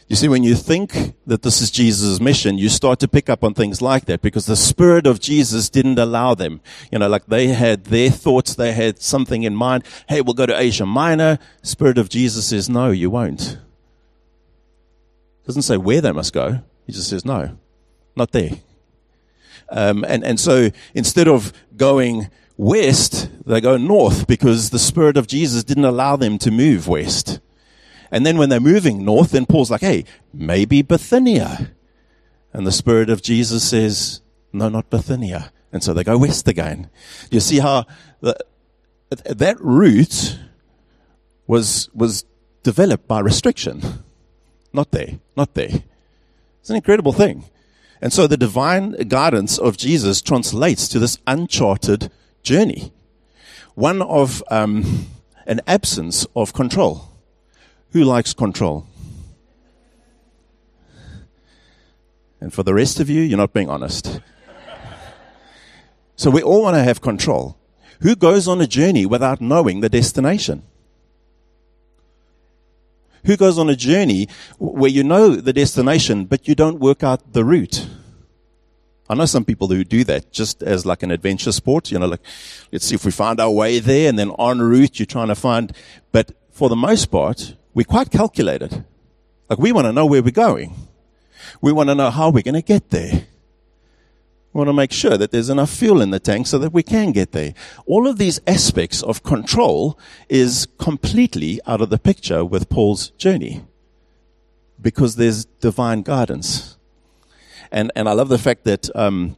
You 0.07 0.15
see, 0.15 0.27
when 0.27 0.43
you 0.43 0.53
think 0.53 1.15
that 1.25 1.41
this 1.41 1.61
is 1.61 1.71
Jesus' 1.71 2.19
mission, 2.19 2.59
you 2.59 2.69
start 2.69 2.99
to 2.99 3.07
pick 3.07 3.27
up 3.27 3.43
on 3.43 3.55
things 3.55 3.81
like 3.81 4.05
that 4.05 4.21
because 4.21 4.45
the 4.45 4.55
Spirit 4.55 5.07
of 5.07 5.19
Jesus 5.19 5.67
didn't 5.67 5.97
allow 5.97 6.35
them. 6.35 6.61
You 6.91 6.99
know, 6.99 7.07
like 7.07 7.25
they 7.25 7.47
had 7.47 7.85
their 7.85 8.11
thoughts, 8.11 8.53
they 8.53 8.73
had 8.73 9.01
something 9.01 9.41
in 9.41 9.55
mind. 9.55 9.83
Hey, 10.07 10.21
we'll 10.21 10.35
go 10.35 10.45
to 10.45 10.55
Asia 10.55 10.85
Minor. 10.85 11.39
Spirit 11.63 11.97
of 11.97 12.09
Jesus 12.09 12.47
says, 12.47 12.69
no, 12.69 12.91
you 12.91 13.09
won't. 13.09 13.57
Doesn't 15.47 15.63
say 15.63 15.77
where 15.77 16.01
they 16.01 16.11
must 16.11 16.33
go. 16.33 16.61
He 16.85 16.93
just 16.93 17.09
says, 17.09 17.25
no, 17.25 17.57
not 18.15 18.31
there. 18.31 18.51
Um, 19.69 20.05
and, 20.07 20.23
and 20.23 20.39
so 20.39 20.69
instead 20.93 21.27
of 21.27 21.51
going 21.75 22.29
west, 22.57 23.29
they 23.45 23.61
go 23.61 23.77
north 23.77 24.27
because 24.27 24.69
the 24.69 24.79
Spirit 24.79 25.17
of 25.17 25.27
Jesus 25.27 25.63
didn't 25.63 25.85
allow 25.85 26.15
them 26.15 26.37
to 26.39 26.51
move 26.51 26.87
west. 26.87 27.39
And 28.11 28.25
then 28.25 28.37
when 28.37 28.49
they're 28.49 28.59
moving 28.59 29.03
north, 29.03 29.31
then 29.31 29.45
Paul's 29.45 29.71
like, 29.71 29.81
hey, 29.81 30.05
maybe 30.33 30.81
Bithynia. 30.81 31.71
And 32.53 32.65
the 32.65 32.71
Spirit 32.71 33.09
of 33.09 33.21
Jesus 33.21 33.67
says, 33.67 34.21
no, 34.53 34.69
not 34.69 34.89
Bithynia. 34.89 35.51
And 35.73 35.83
so 35.83 35.93
they 35.93 36.03
go 36.03 36.17
west 36.17 36.47
again. 36.47 36.89
You 37.29 37.41
see 37.41 37.59
how 37.59 37.85
the, 38.21 38.37
that 39.09 39.57
route 39.59 40.39
was, 41.47 41.89
was 41.93 42.25
developed 42.63 43.07
by 43.07 43.19
restriction. 43.19 44.03
Not 44.71 44.91
there, 44.91 45.19
not 45.35 45.53
there. 45.53 45.83
It's 46.61 46.69
an 46.69 46.77
incredible 46.77 47.11
thing. 47.11 47.45
And 48.05 48.13
so 48.13 48.27
the 48.27 48.37
divine 48.37 48.91
guidance 49.07 49.57
of 49.57 49.77
Jesus 49.77 50.21
translates 50.21 50.87
to 50.89 50.99
this 50.99 51.17
uncharted 51.25 52.11
journey, 52.43 52.93
one 53.73 53.99
of 54.03 54.43
um, 54.51 55.07
an 55.47 55.59
absence 55.65 56.27
of 56.35 56.53
control. 56.53 57.09
Who 57.93 58.03
likes 58.03 58.31
control? 58.31 58.85
And 62.39 62.53
for 62.53 62.61
the 62.61 62.75
rest 62.75 62.99
of 62.99 63.09
you, 63.09 63.21
you're 63.21 63.39
not 63.39 63.53
being 63.53 63.71
honest. 63.71 64.21
so 66.15 66.29
we 66.29 66.43
all 66.43 66.61
want 66.61 66.75
to 66.75 66.83
have 66.83 67.01
control. 67.01 67.57
Who 68.01 68.15
goes 68.15 68.47
on 68.47 68.61
a 68.61 68.67
journey 68.67 69.07
without 69.07 69.41
knowing 69.41 69.79
the 69.79 69.89
destination? 69.89 70.61
Who 73.25 73.37
goes 73.37 73.57
on 73.57 73.69
a 73.69 73.75
journey 73.75 74.27
where 74.59 74.89
you 74.89 75.03
know 75.03 75.35
the 75.35 75.53
destination, 75.53 76.25
but 76.25 76.47
you 76.47 76.55
don't 76.55 76.79
work 76.79 77.03
out 77.03 77.33
the 77.33 77.43
route? 77.43 77.87
I 79.07 79.13
know 79.13 79.25
some 79.25 79.45
people 79.45 79.67
who 79.67 79.83
do 79.83 80.03
that 80.05 80.31
just 80.31 80.63
as 80.63 80.85
like 80.85 81.03
an 81.03 81.11
adventure 81.11 81.51
sport, 81.51 81.91
you 81.91 81.99
know, 81.99 82.07
like, 82.07 82.21
let's 82.71 82.85
see 82.85 82.95
if 82.95 83.05
we 83.05 83.11
find 83.11 83.39
our 83.39 83.51
way 83.51 83.79
there 83.79 84.09
and 84.09 84.17
then 84.17 84.31
en 84.39 84.59
route 84.59 84.99
you're 84.99 85.05
trying 85.05 85.27
to 85.27 85.35
find, 85.35 85.75
but 86.11 86.31
for 86.51 86.69
the 86.69 86.75
most 86.75 87.07
part, 87.11 87.55
we're 87.73 87.83
quite 87.83 88.09
calculated. 88.09 88.83
Like 89.49 89.59
we 89.59 89.71
want 89.71 89.85
to 89.85 89.93
know 89.93 90.05
where 90.05 90.23
we're 90.23 90.31
going. 90.31 90.73
We 91.61 91.71
want 91.71 91.89
to 91.89 91.95
know 91.95 92.09
how 92.09 92.29
we're 92.29 92.41
going 92.41 92.55
to 92.55 92.61
get 92.63 92.89
there. 92.89 93.27
We 94.55 94.59
want 94.59 94.69
to 94.69 94.73
make 94.73 94.93
sure 94.93 95.17
that 95.17 95.31
there's 95.31 95.49
enough 95.49 95.69
fuel 95.69 95.99
in 95.99 96.11
the 96.11 96.19
tank 96.19 96.47
so 96.47 96.57
that 96.59 96.71
we 96.71 96.81
can 96.81 97.11
get 97.11 97.33
there. 97.33 97.53
All 97.85 98.07
of 98.07 98.17
these 98.17 98.39
aspects 98.47 99.03
of 99.03 99.21
control 99.21 99.99
is 100.29 100.65
completely 100.77 101.59
out 101.67 101.81
of 101.81 101.89
the 101.89 101.99
picture 101.99 102.45
with 102.45 102.69
Paul's 102.69 103.09
journey 103.17 103.65
because 104.81 105.17
there's 105.17 105.43
divine 105.59 106.03
guidance 106.03 106.75
and 107.75 107.91
and 107.95 108.07
I 108.07 108.13
love 108.13 108.29
the 108.29 108.37
fact 108.37 108.63
that 108.63 108.89
um, 108.95 109.35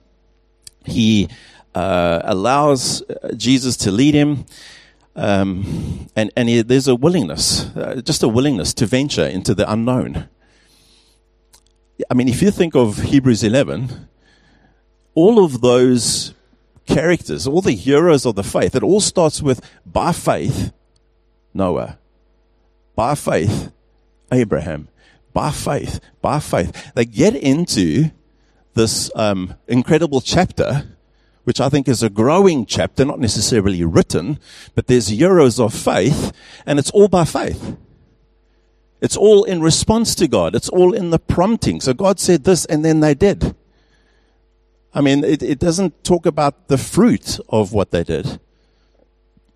he 0.86 1.28
uh, 1.74 2.22
allows 2.24 3.02
uh, 3.02 3.34
Jesus 3.36 3.76
to 3.78 3.92
lead 3.92 4.14
him. 4.14 4.46
Um, 5.16 6.08
and 6.16 6.32
and 6.36 6.48
he, 6.48 6.62
there's 6.62 6.88
a 6.88 6.96
willingness, 6.96 7.76
uh, 7.76 8.02
just 8.06 8.22
a 8.22 8.28
willingness 8.28 8.74
to 8.76 8.86
venture 8.86 9.26
into 9.26 9.56
the 9.56 9.70
unknown. 9.72 10.30
I 12.12 12.14
mean, 12.14 12.28
if 12.28 12.44
you 12.44 12.52
think 12.52 12.76
of 12.76 13.02
Hebrews 13.02 13.44
11, 13.44 14.08
all 15.18 15.44
of 15.44 15.62
those 15.62 16.36
characters, 16.86 17.48
all 17.48 17.60
the 17.60 17.72
heroes 17.72 18.24
of 18.24 18.36
the 18.36 18.44
faith, 18.44 18.76
it 18.76 18.84
all 18.84 19.02
starts 19.02 19.42
with 19.42 19.60
by 19.84 20.12
faith, 20.12 20.72
Noah, 21.56 21.98
by 22.96 23.16
faith, 23.16 23.72
Abraham, 24.32 24.90
by 25.34 25.50
faith, 25.50 26.00
by 26.22 26.40
faith. 26.40 26.92
They 26.94 27.06
get 27.06 27.36
into 27.36 28.12
this 28.76 29.10
um, 29.16 29.56
incredible 29.68 30.22
chapter, 30.22 30.96
which 31.46 31.60
I 31.60 31.70
think 31.70 31.88
is 31.88 32.04
a 32.04 32.12
growing 32.12 32.68
chapter, 32.68 33.04
not 33.04 33.20
necessarily 33.20 33.84
written, 33.84 34.38
but 34.76 34.86
there's 34.86 35.10
euros 35.10 35.60
of 35.60 35.74
faith, 35.74 36.32
and 36.64 36.78
it's 36.78 36.92
all 36.92 37.08
by 37.08 37.26
faith. 37.26 37.76
It's 39.02 39.18
all 39.18 39.46
in 39.46 39.62
response 39.62 40.14
to 40.14 40.28
God. 40.28 40.54
It's 40.54 40.70
all 40.70 40.94
in 40.94 41.10
the 41.10 41.18
prompting. 41.18 41.82
So 41.82 41.96
God 41.96 42.20
said 42.20 42.44
this, 42.44 42.66
and 42.66 42.86
then 42.86 43.00
they 43.00 43.16
did. 43.16 43.56
I 44.98 45.02
mean, 45.02 45.24
it, 45.24 45.44
it 45.44 45.60
doesn't 45.60 46.04
talk 46.04 46.26
about 46.26 46.70
the 46.70 46.78
fruit 46.80 47.40
of 47.50 47.72
what 47.72 47.92
they 47.92 48.04
did. 48.04 48.40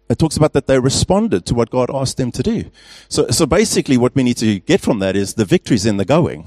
It 0.07 0.19
talks 0.19 0.37
about 0.37 0.53
that 0.53 0.67
they 0.67 0.77
responded 0.77 1.47
to 1.47 1.55
what 1.55 1.71
God 1.71 1.89
asked 1.91 2.17
them 2.17 2.31
to 2.33 2.43
do. 2.43 2.69
So, 3.09 3.27
so 3.29 3.47
basically, 3.47 3.97
what 3.97 4.13
we 4.13 4.21
need 4.21 4.37
to 4.37 4.59
get 4.59 4.81
from 4.81 4.99
that 4.99 5.15
is 5.15 5.33
the 5.33 5.43
victory's 5.43 5.83
in 5.83 5.97
the 5.97 6.05
going. 6.05 6.45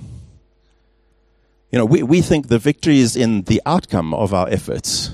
You 1.73 1.79
know, 1.81 1.85
we, 1.85 2.05
we 2.05 2.21
think 2.21 2.47
the 2.47 2.61
victory 2.61 3.01
is 3.01 3.17
in 3.17 3.43
the 3.43 3.61
outcome 3.67 4.15
of 4.15 4.33
our 4.33 4.49
efforts, 4.49 5.11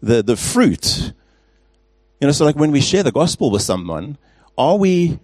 the, 0.00 0.22
the 0.22 0.36
fruit. 0.36 1.12
You 2.18 2.28
know, 2.28 2.32
so 2.32 2.46
like 2.46 2.56
when 2.56 2.72
we 2.72 2.80
share 2.80 3.02
the 3.02 3.12
gospel 3.12 3.50
with 3.50 3.60
someone, 3.60 4.16
are 4.56 4.78
we 4.78 5.18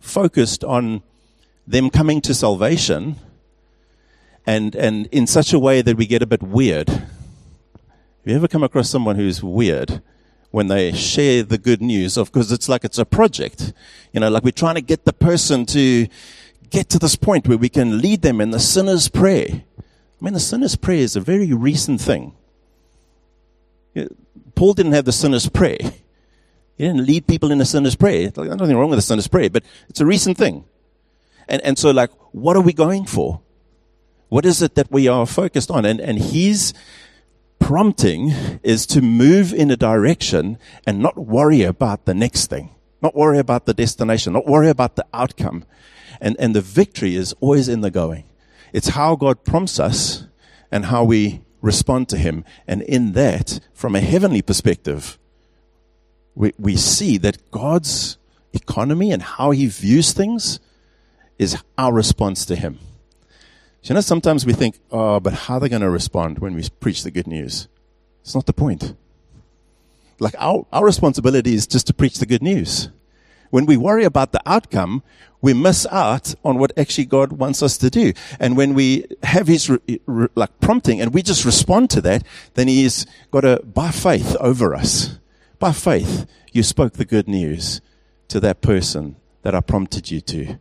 focused 0.00 0.64
on 0.64 1.02
them 1.66 1.90
coming 1.90 2.22
to 2.22 2.32
salvation 2.32 3.16
and, 4.46 4.74
and 4.74 5.06
in 5.06 5.26
such 5.26 5.52
a 5.52 5.58
way 5.58 5.82
that 5.82 5.96
we 5.96 6.06
get 6.06 6.22
a 6.22 6.26
bit 6.26 6.42
weird? 6.42 6.88
Have 6.88 7.06
you 8.24 8.36
ever 8.36 8.48
come 8.48 8.62
across 8.62 8.88
someone 8.90 9.16
who's 9.16 9.42
weird? 9.42 10.02
when 10.50 10.68
they 10.68 10.92
share 10.92 11.42
the 11.42 11.58
good 11.58 11.82
news 11.82 12.16
of 12.16 12.30
because 12.30 12.52
it's 12.52 12.68
like 12.68 12.84
it's 12.84 12.96
a 12.96 13.04
project 13.04 13.72
you 14.12 14.20
know 14.20 14.28
like 14.28 14.44
we're 14.44 14.52
trying 14.52 14.76
to 14.76 14.80
get 14.80 15.04
the 15.04 15.12
person 15.12 15.66
to 15.66 16.06
get 16.70 16.88
to 16.88 16.96
this 16.96 17.16
point 17.16 17.48
where 17.48 17.58
we 17.58 17.68
can 17.68 18.00
lead 18.00 18.22
them 18.22 18.40
in 18.40 18.52
the 18.52 18.60
sinner's 18.60 19.08
prayer 19.08 19.64
I 20.24 20.24
mean, 20.24 20.32
the 20.32 20.40
sinner's 20.40 20.74
prayer 20.74 21.00
is 21.00 21.16
a 21.16 21.20
very 21.20 21.52
recent 21.52 22.00
thing. 22.00 22.32
Paul 24.54 24.72
didn't 24.72 24.92
have 24.92 25.04
the 25.04 25.12
sinner's 25.12 25.50
prayer. 25.50 25.76
He 26.78 26.84
didn't 26.84 27.04
lead 27.04 27.26
people 27.26 27.50
in 27.50 27.58
the 27.58 27.66
sinner's 27.66 27.94
prayer. 27.94 28.30
There's 28.30 28.56
nothing 28.56 28.74
wrong 28.74 28.88
with 28.88 28.96
the 28.96 29.02
sinner's 29.02 29.28
prayer, 29.28 29.50
but 29.50 29.64
it's 29.90 30.00
a 30.00 30.06
recent 30.06 30.38
thing. 30.38 30.64
And, 31.46 31.60
and 31.60 31.78
so 31.78 31.90
like, 31.90 32.10
what 32.32 32.56
are 32.56 32.62
we 32.62 32.72
going 32.72 33.04
for? 33.04 33.42
What 34.34 34.44
is 34.44 34.62
it 34.62 34.74
that 34.74 34.90
we 34.90 35.06
are 35.06 35.26
focused 35.26 35.70
on? 35.70 35.84
And, 35.84 36.00
and 36.00 36.18
his 36.18 36.74
prompting 37.60 38.30
is 38.64 38.84
to 38.86 39.00
move 39.00 39.52
in 39.54 39.70
a 39.70 39.76
direction 39.76 40.58
and 40.84 40.98
not 40.98 41.16
worry 41.16 41.62
about 41.62 42.04
the 42.04 42.14
next 42.14 42.50
thing. 42.50 42.70
Not 43.00 43.14
worry 43.14 43.38
about 43.38 43.66
the 43.66 43.74
destination, 43.74 44.32
not 44.32 44.44
worry 44.44 44.68
about 44.70 44.96
the 44.96 45.06
outcome. 45.14 45.64
And, 46.20 46.34
and 46.40 46.52
the 46.52 46.60
victory 46.60 47.14
is 47.14 47.32
always 47.34 47.68
in 47.68 47.80
the 47.82 47.92
going. 47.92 48.24
It's 48.72 48.88
how 48.88 49.14
God 49.14 49.44
prompts 49.44 49.78
us 49.78 50.26
and 50.68 50.86
how 50.86 51.04
we 51.04 51.42
respond 51.60 52.08
to 52.08 52.16
Him. 52.16 52.44
And 52.66 52.82
in 52.82 53.12
that, 53.12 53.60
from 53.72 53.94
a 53.94 54.00
heavenly 54.00 54.42
perspective, 54.42 55.16
we, 56.34 56.52
we 56.58 56.74
see 56.74 57.18
that 57.18 57.52
God's 57.52 58.18
economy 58.52 59.12
and 59.12 59.22
how 59.22 59.52
He 59.52 59.66
views 59.66 60.12
things 60.12 60.58
is 61.38 61.56
our 61.78 61.92
response 61.92 62.44
to 62.46 62.56
Him. 62.56 62.80
You 63.84 63.94
know, 63.94 64.00
sometimes 64.00 64.46
we 64.46 64.54
think, 64.54 64.78
oh, 64.90 65.20
but 65.20 65.34
how 65.34 65.54
are 65.54 65.60
they 65.60 65.68
going 65.68 65.82
to 65.82 65.90
respond 65.90 66.38
when 66.38 66.54
we 66.54 66.66
preach 66.80 67.02
the 67.02 67.10
good 67.10 67.26
news? 67.26 67.68
It's 68.22 68.34
not 68.34 68.46
the 68.46 68.54
point. 68.54 68.94
Like, 70.18 70.34
our, 70.38 70.66
our 70.72 70.84
responsibility 70.84 71.54
is 71.54 71.66
just 71.66 71.86
to 71.88 71.94
preach 71.94 72.18
the 72.18 72.24
good 72.24 72.42
news. 72.42 72.88
When 73.50 73.66
we 73.66 73.76
worry 73.76 74.04
about 74.04 74.32
the 74.32 74.40
outcome, 74.46 75.02
we 75.42 75.52
miss 75.52 75.86
out 75.90 76.34
on 76.42 76.58
what 76.58 76.72
actually 76.78 77.04
God 77.04 77.32
wants 77.32 77.62
us 77.62 77.76
to 77.78 77.90
do. 77.90 78.14
And 78.40 78.56
when 78.56 78.72
we 78.72 79.04
have 79.22 79.48
His 79.48 79.68
re, 79.68 79.78
re, 80.06 80.28
like 80.34 80.58
prompting 80.60 81.02
and 81.02 81.12
we 81.12 81.22
just 81.22 81.44
respond 81.44 81.90
to 81.90 82.00
that, 82.00 82.24
then 82.54 82.68
He's 82.68 83.04
got 83.30 83.44
a 83.44 83.60
uh, 83.60 83.62
by 83.62 83.90
faith 83.90 84.34
over 84.40 84.74
us. 84.74 85.18
By 85.58 85.72
faith, 85.72 86.26
you 86.52 86.62
spoke 86.62 86.94
the 86.94 87.04
good 87.04 87.28
news 87.28 87.82
to 88.28 88.40
that 88.40 88.62
person 88.62 89.16
that 89.42 89.54
I 89.54 89.60
prompted 89.60 90.10
you 90.10 90.22
to. 90.22 90.58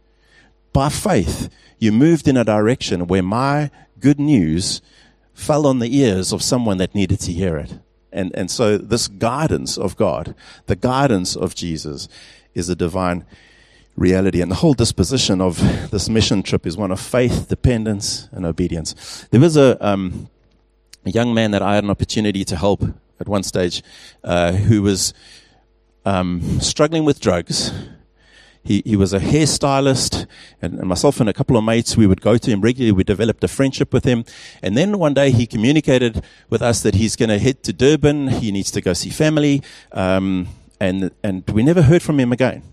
By 0.73 0.89
faith, 0.89 1.49
you 1.77 1.91
moved 1.91 2.27
in 2.27 2.35
a 2.35 2.43
direction 2.43 3.07
where 3.07 3.23
my 3.23 3.69
good 3.99 4.19
news 4.19 4.81
fell 5.33 5.65
on 5.65 5.79
the 5.79 5.97
ears 5.97 6.33
of 6.33 6.41
someone 6.41 6.77
that 6.77 6.93
needed 6.93 7.19
to 7.21 7.31
hear 7.31 7.57
it. 7.57 7.79
And, 8.11 8.31
and 8.35 8.49
so 8.49 8.77
this 8.77 9.07
guidance 9.07 9.77
of 9.77 9.95
God, 9.95 10.35
the 10.67 10.75
guidance 10.75 11.35
of 11.35 11.55
Jesus, 11.55 12.07
is 12.53 12.69
a 12.69 12.75
divine 12.75 13.25
reality. 13.95 14.41
And 14.41 14.51
the 14.51 14.55
whole 14.55 14.73
disposition 14.73 15.41
of 15.41 15.57
this 15.91 16.09
mission 16.09 16.43
trip 16.43 16.65
is 16.65 16.77
one 16.77 16.91
of 16.91 16.99
faith, 16.99 17.47
dependence, 17.49 18.29
and 18.31 18.45
obedience. 18.45 19.27
There 19.31 19.41
was 19.41 19.57
a, 19.57 19.83
um, 19.85 20.29
a 21.05 21.11
young 21.11 21.33
man 21.33 21.51
that 21.51 21.61
I 21.61 21.75
had 21.75 21.83
an 21.83 21.89
opportunity 21.89 22.45
to 22.45 22.55
help 22.55 22.83
at 23.19 23.27
one 23.27 23.43
stage 23.43 23.83
uh, 24.23 24.53
who 24.53 24.81
was 24.81 25.13
um, 26.05 26.59
struggling 26.59 27.05
with 27.05 27.19
drugs. 27.19 27.71
He, 28.63 28.81
he 28.85 28.95
was 28.95 29.11
a 29.13 29.19
hairstylist, 29.19 30.25
and, 30.61 30.79
and 30.79 30.87
myself 30.87 31.19
and 31.19 31.27
a 31.27 31.33
couple 31.33 31.57
of 31.57 31.63
mates, 31.65 31.97
we 31.97 32.07
would 32.07 32.21
go 32.21 32.37
to 32.37 32.49
him 32.49 32.61
regularly. 32.61 32.93
We 32.93 33.03
developed 33.03 33.43
a 33.43 33.49
friendship 33.49 33.91
with 33.91 34.05
him. 34.05 34.23
And 34.61 34.77
then 34.77 34.97
one 34.99 35.13
day 35.13 35.31
he 35.31 35.45
communicated 35.45 36.23
with 36.49 36.61
us 36.61 36.81
that 36.83 36.95
he's 36.95 37.17
going 37.17 37.29
to 37.29 37.39
head 37.39 37.61
to 37.63 37.73
Durban. 37.73 38.29
He 38.29 38.51
needs 38.51 38.71
to 38.71 38.81
go 38.81 38.93
see 38.93 39.09
family. 39.09 39.61
Um, 39.91 40.47
and, 40.79 41.11
and 41.23 41.43
we 41.49 41.61
never 41.61 41.81
heard 41.81 42.01
from 42.01 42.19
him 42.19 42.31
again. 42.31 42.63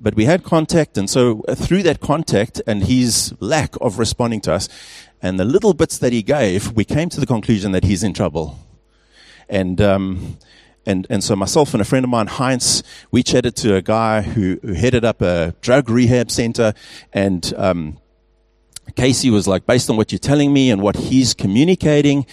But 0.00 0.14
we 0.14 0.24
had 0.24 0.42
contact, 0.42 0.96
and 0.96 1.10
so 1.10 1.42
through 1.54 1.82
that 1.82 2.00
contact 2.00 2.62
and 2.66 2.84
his 2.84 3.34
lack 3.38 3.74
of 3.82 3.98
responding 3.98 4.40
to 4.42 4.54
us, 4.54 4.66
and 5.20 5.38
the 5.38 5.44
little 5.44 5.74
bits 5.74 5.98
that 5.98 6.12
he 6.12 6.22
gave, 6.22 6.72
we 6.72 6.86
came 6.86 7.10
to 7.10 7.20
the 7.20 7.26
conclusion 7.26 7.72
that 7.72 7.84
he's 7.84 8.02
in 8.02 8.14
trouble. 8.14 8.58
And, 9.50 9.80
um, 9.82 10.38
and, 10.88 11.06
and 11.10 11.22
so 11.22 11.36
myself 11.36 11.74
and 11.74 11.82
a 11.82 11.84
friend 11.84 12.02
of 12.02 12.08
mine, 12.08 12.28
Heinz, 12.28 12.82
we 13.10 13.22
chatted 13.22 13.54
to 13.56 13.76
a 13.76 13.82
guy 13.82 14.22
who, 14.22 14.58
who 14.62 14.72
headed 14.72 15.04
up 15.04 15.20
a 15.20 15.54
drug 15.60 15.90
rehab 15.90 16.30
center. 16.30 16.72
And 17.12 17.52
um, 17.58 17.98
Casey 18.96 19.28
was 19.28 19.46
like, 19.46 19.66
based 19.66 19.90
on 19.90 19.98
what 19.98 20.12
you're 20.12 20.18
telling 20.18 20.50
me 20.50 20.70
and 20.70 20.80
what 20.80 20.96
he's 20.96 21.34
communicating, 21.34 22.24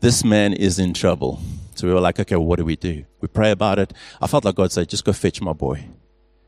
this 0.00 0.24
man 0.24 0.54
is 0.54 0.78
in 0.78 0.94
trouble. 0.94 1.38
So 1.74 1.86
we 1.86 1.92
were 1.92 2.00
like, 2.00 2.18
okay, 2.18 2.34
well, 2.36 2.46
what 2.46 2.56
do 2.56 2.64
we 2.64 2.76
do? 2.76 3.04
We 3.20 3.28
pray 3.28 3.50
about 3.50 3.78
it. 3.78 3.92
I 4.22 4.26
felt 4.26 4.46
like 4.46 4.54
God 4.54 4.72
said, 4.72 4.88
just 4.88 5.04
go 5.04 5.12
fetch 5.12 5.42
my 5.42 5.52
boy. 5.52 5.84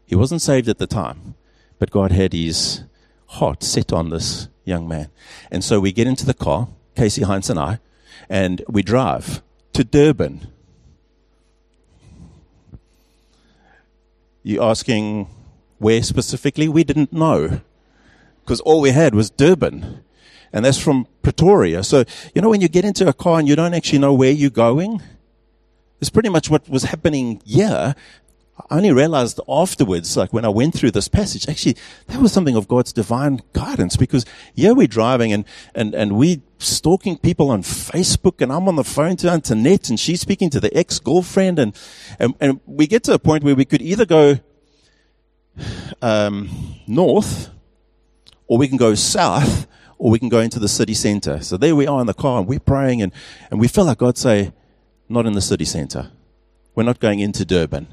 He 0.06 0.16
wasn't 0.16 0.40
saved 0.40 0.66
at 0.70 0.78
the 0.78 0.86
time, 0.86 1.34
but 1.78 1.90
God 1.90 2.10
had 2.10 2.32
his 2.32 2.84
heart 3.26 3.62
set 3.62 3.92
on 3.92 4.08
this 4.08 4.48
young 4.64 4.88
man. 4.88 5.10
And 5.50 5.62
so 5.62 5.78
we 5.78 5.92
get 5.92 6.06
into 6.06 6.24
the 6.24 6.32
car, 6.32 6.68
Casey 6.96 7.20
Heinz 7.22 7.50
and 7.50 7.58
I, 7.58 7.80
and 8.30 8.62
we 8.66 8.82
drive 8.82 9.42
to 9.74 9.84
Durban. 9.84 10.48
You 14.42 14.62
asking 14.62 15.28
where 15.78 16.02
specifically? 16.02 16.68
We 16.68 16.84
didn't 16.84 17.12
know 17.12 17.60
because 18.42 18.60
all 18.60 18.80
we 18.80 18.90
had 18.90 19.14
was 19.14 19.30
Durban. 19.30 20.02
And 20.52 20.64
that's 20.64 20.78
from 20.78 21.06
Pretoria. 21.22 21.84
So, 21.84 22.04
you 22.34 22.42
know, 22.42 22.48
when 22.48 22.60
you 22.60 22.68
get 22.68 22.84
into 22.84 23.06
a 23.06 23.12
car 23.12 23.38
and 23.38 23.46
you 23.46 23.54
don't 23.54 23.74
actually 23.74 24.00
know 24.00 24.12
where 24.12 24.32
you're 24.32 24.50
going, 24.50 25.00
it's 26.00 26.10
pretty 26.10 26.28
much 26.28 26.50
what 26.50 26.68
was 26.68 26.84
happening 26.84 27.40
here. 27.44 27.94
I 28.68 28.76
only 28.76 28.92
realized 28.92 29.40
afterwards, 29.48 30.16
like 30.16 30.32
when 30.32 30.44
I 30.44 30.48
went 30.48 30.74
through 30.74 30.90
this 30.90 31.08
passage, 31.08 31.48
actually, 31.48 31.76
that 32.08 32.20
was 32.20 32.32
something 32.32 32.56
of 32.56 32.68
God's 32.68 32.92
divine 32.92 33.42
guidance 33.52 33.96
because 33.96 34.24
yeah, 34.54 34.72
we're 34.72 34.86
driving 34.86 35.32
and, 35.32 35.44
and, 35.74 35.94
and 35.94 36.12
we 36.16 36.42
stalking 36.58 37.16
people 37.16 37.50
on 37.50 37.62
Facebook 37.62 38.40
and 38.40 38.52
I'm 38.52 38.68
on 38.68 38.76
the 38.76 38.84
phone 38.84 39.16
to 39.18 39.30
Antoinette 39.30 39.88
and 39.88 39.98
she's 39.98 40.20
speaking 40.20 40.50
to 40.50 40.60
the 40.60 40.76
ex-girlfriend 40.76 41.58
and, 41.58 41.76
and, 42.18 42.34
and 42.40 42.60
we 42.66 42.86
get 42.86 43.04
to 43.04 43.14
a 43.14 43.18
point 43.18 43.44
where 43.44 43.54
we 43.54 43.64
could 43.64 43.82
either 43.82 44.04
go, 44.04 44.38
um, 46.02 46.76
north 46.86 47.50
or 48.46 48.58
we 48.58 48.68
can 48.68 48.76
go 48.76 48.94
south 48.94 49.66
or 49.98 50.10
we 50.10 50.18
can 50.18 50.28
go 50.28 50.40
into 50.40 50.58
the 50.58 50.68
city 50.68 50.94
center. 50.94 51.40
So 51.40 51.56
there 51.56 51.76
we 51.76 51.86
are 51.86 52.00
in 52.00 52.06
the 52.06 52.14
car 52.14 52.38
and 52.38 52.48
we're 52.48 52.58
praying 52.58 53.02
and, 53.02 53.12
and 53.50 53.60
we 53.60 53.68
feel 53.68 53.84
like 53.84 53.98
God 53.98 54.18
say, 54.18 54.52
not 55.08 55.26
in 55.26 55.34
the 55.34 55.40
city 55.40 55.64
center. 55.64 56.10
We're 56.74 56.84
not 56.84 57.00
going 57.00 57.20
into 57.20 57.44
Durban. 57.44 57.88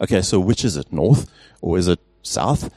Okay, 0.00 0.22
so 0.22 0.40
which 0.40 0.64
is 0.64 0.76
it? 0.76 0.92
North 0.92 1.30
or 1.60 1.78
is 1.78 1.88
it 1.88 2.00
south? 2.22 2.72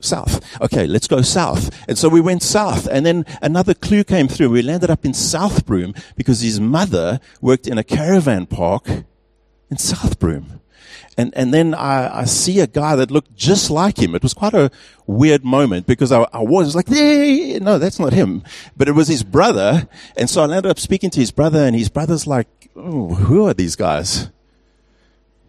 South. 0.00 0.44
Okay, 0.60 0.86
let's 0.86 1.08
go 1.08 1.22
south. 1.22 1.74
And 1.88 1.98
so 1.98 2.08
we 2.08 2.20
went 2.20 2.42
south 2.42 2.86
and 2.86 3.04
then 3.04 3.26
another 3.42 3.74
clue 3.74 4.04
came 4.04 4.28
through. 4.28 4.50
We 4.50 4.62
landed 4.62 4.90
up 4.90 5.04
in 5.04 5.12
Southbroom 5.12 6.00
because 6.16 6.40
his 6.40 6.60
mother 6.60 7.20
worked 7.40 7.66
in 7.66 7.78
a 7.78 7.84
caravan 7.84 8.46
park 8.46 8.88
in 8.88 9.76
Southbroom. 9.76 10.60
And, 11.16 11.32
and 11.36 11.52
then 11.52 11.74
I, 11.74 12.20
I 12.20 12.24
see 12.26 12.60
a 12.60 12.68
guy 12.68 12.94
that 12.94 13.10
looked 13.10 13.34
just 13.34 13.70
like 13.70 13.98
him. 13.98 14.14
It 14.14 14.22
was 14.22 14.34
quite 14.34 14.54
a 14.54 14.70
weird 15.04 15.44
moment 15.44 15.88
because 15.88 16.12
I, 16.12 16.28
I 16.32 16.42
was 16.42 16.76
like, 16.76 16.88
yeah, 16.88 17.58
no, 17.58 17.78
that's 17.78 17.98
not 17.98 18.12
him. 18.12 18.44
But 18.76 18.86
it 18.86 18.92
was 18.92 19.08
his 19.08 19.24
brother. 19.24 19.88
And 20.16 20.30
so 20.30 20.42
I 20.42 20.44
ended 20.44 20.66
up 20.66 20.78
speaking 20.78 21.10
to 21.10 21.20
his 21.20 21.32
brother 21.32 21.64
and 21.64 21.74
his 21.74 21.88
brother's 21.88 22.28
like, 22.28 22.46
oh, 22.76 23.14
who 23.14 23.48
are 23.48 23.54
these 23.54 23.74
guys? 23.74 24.30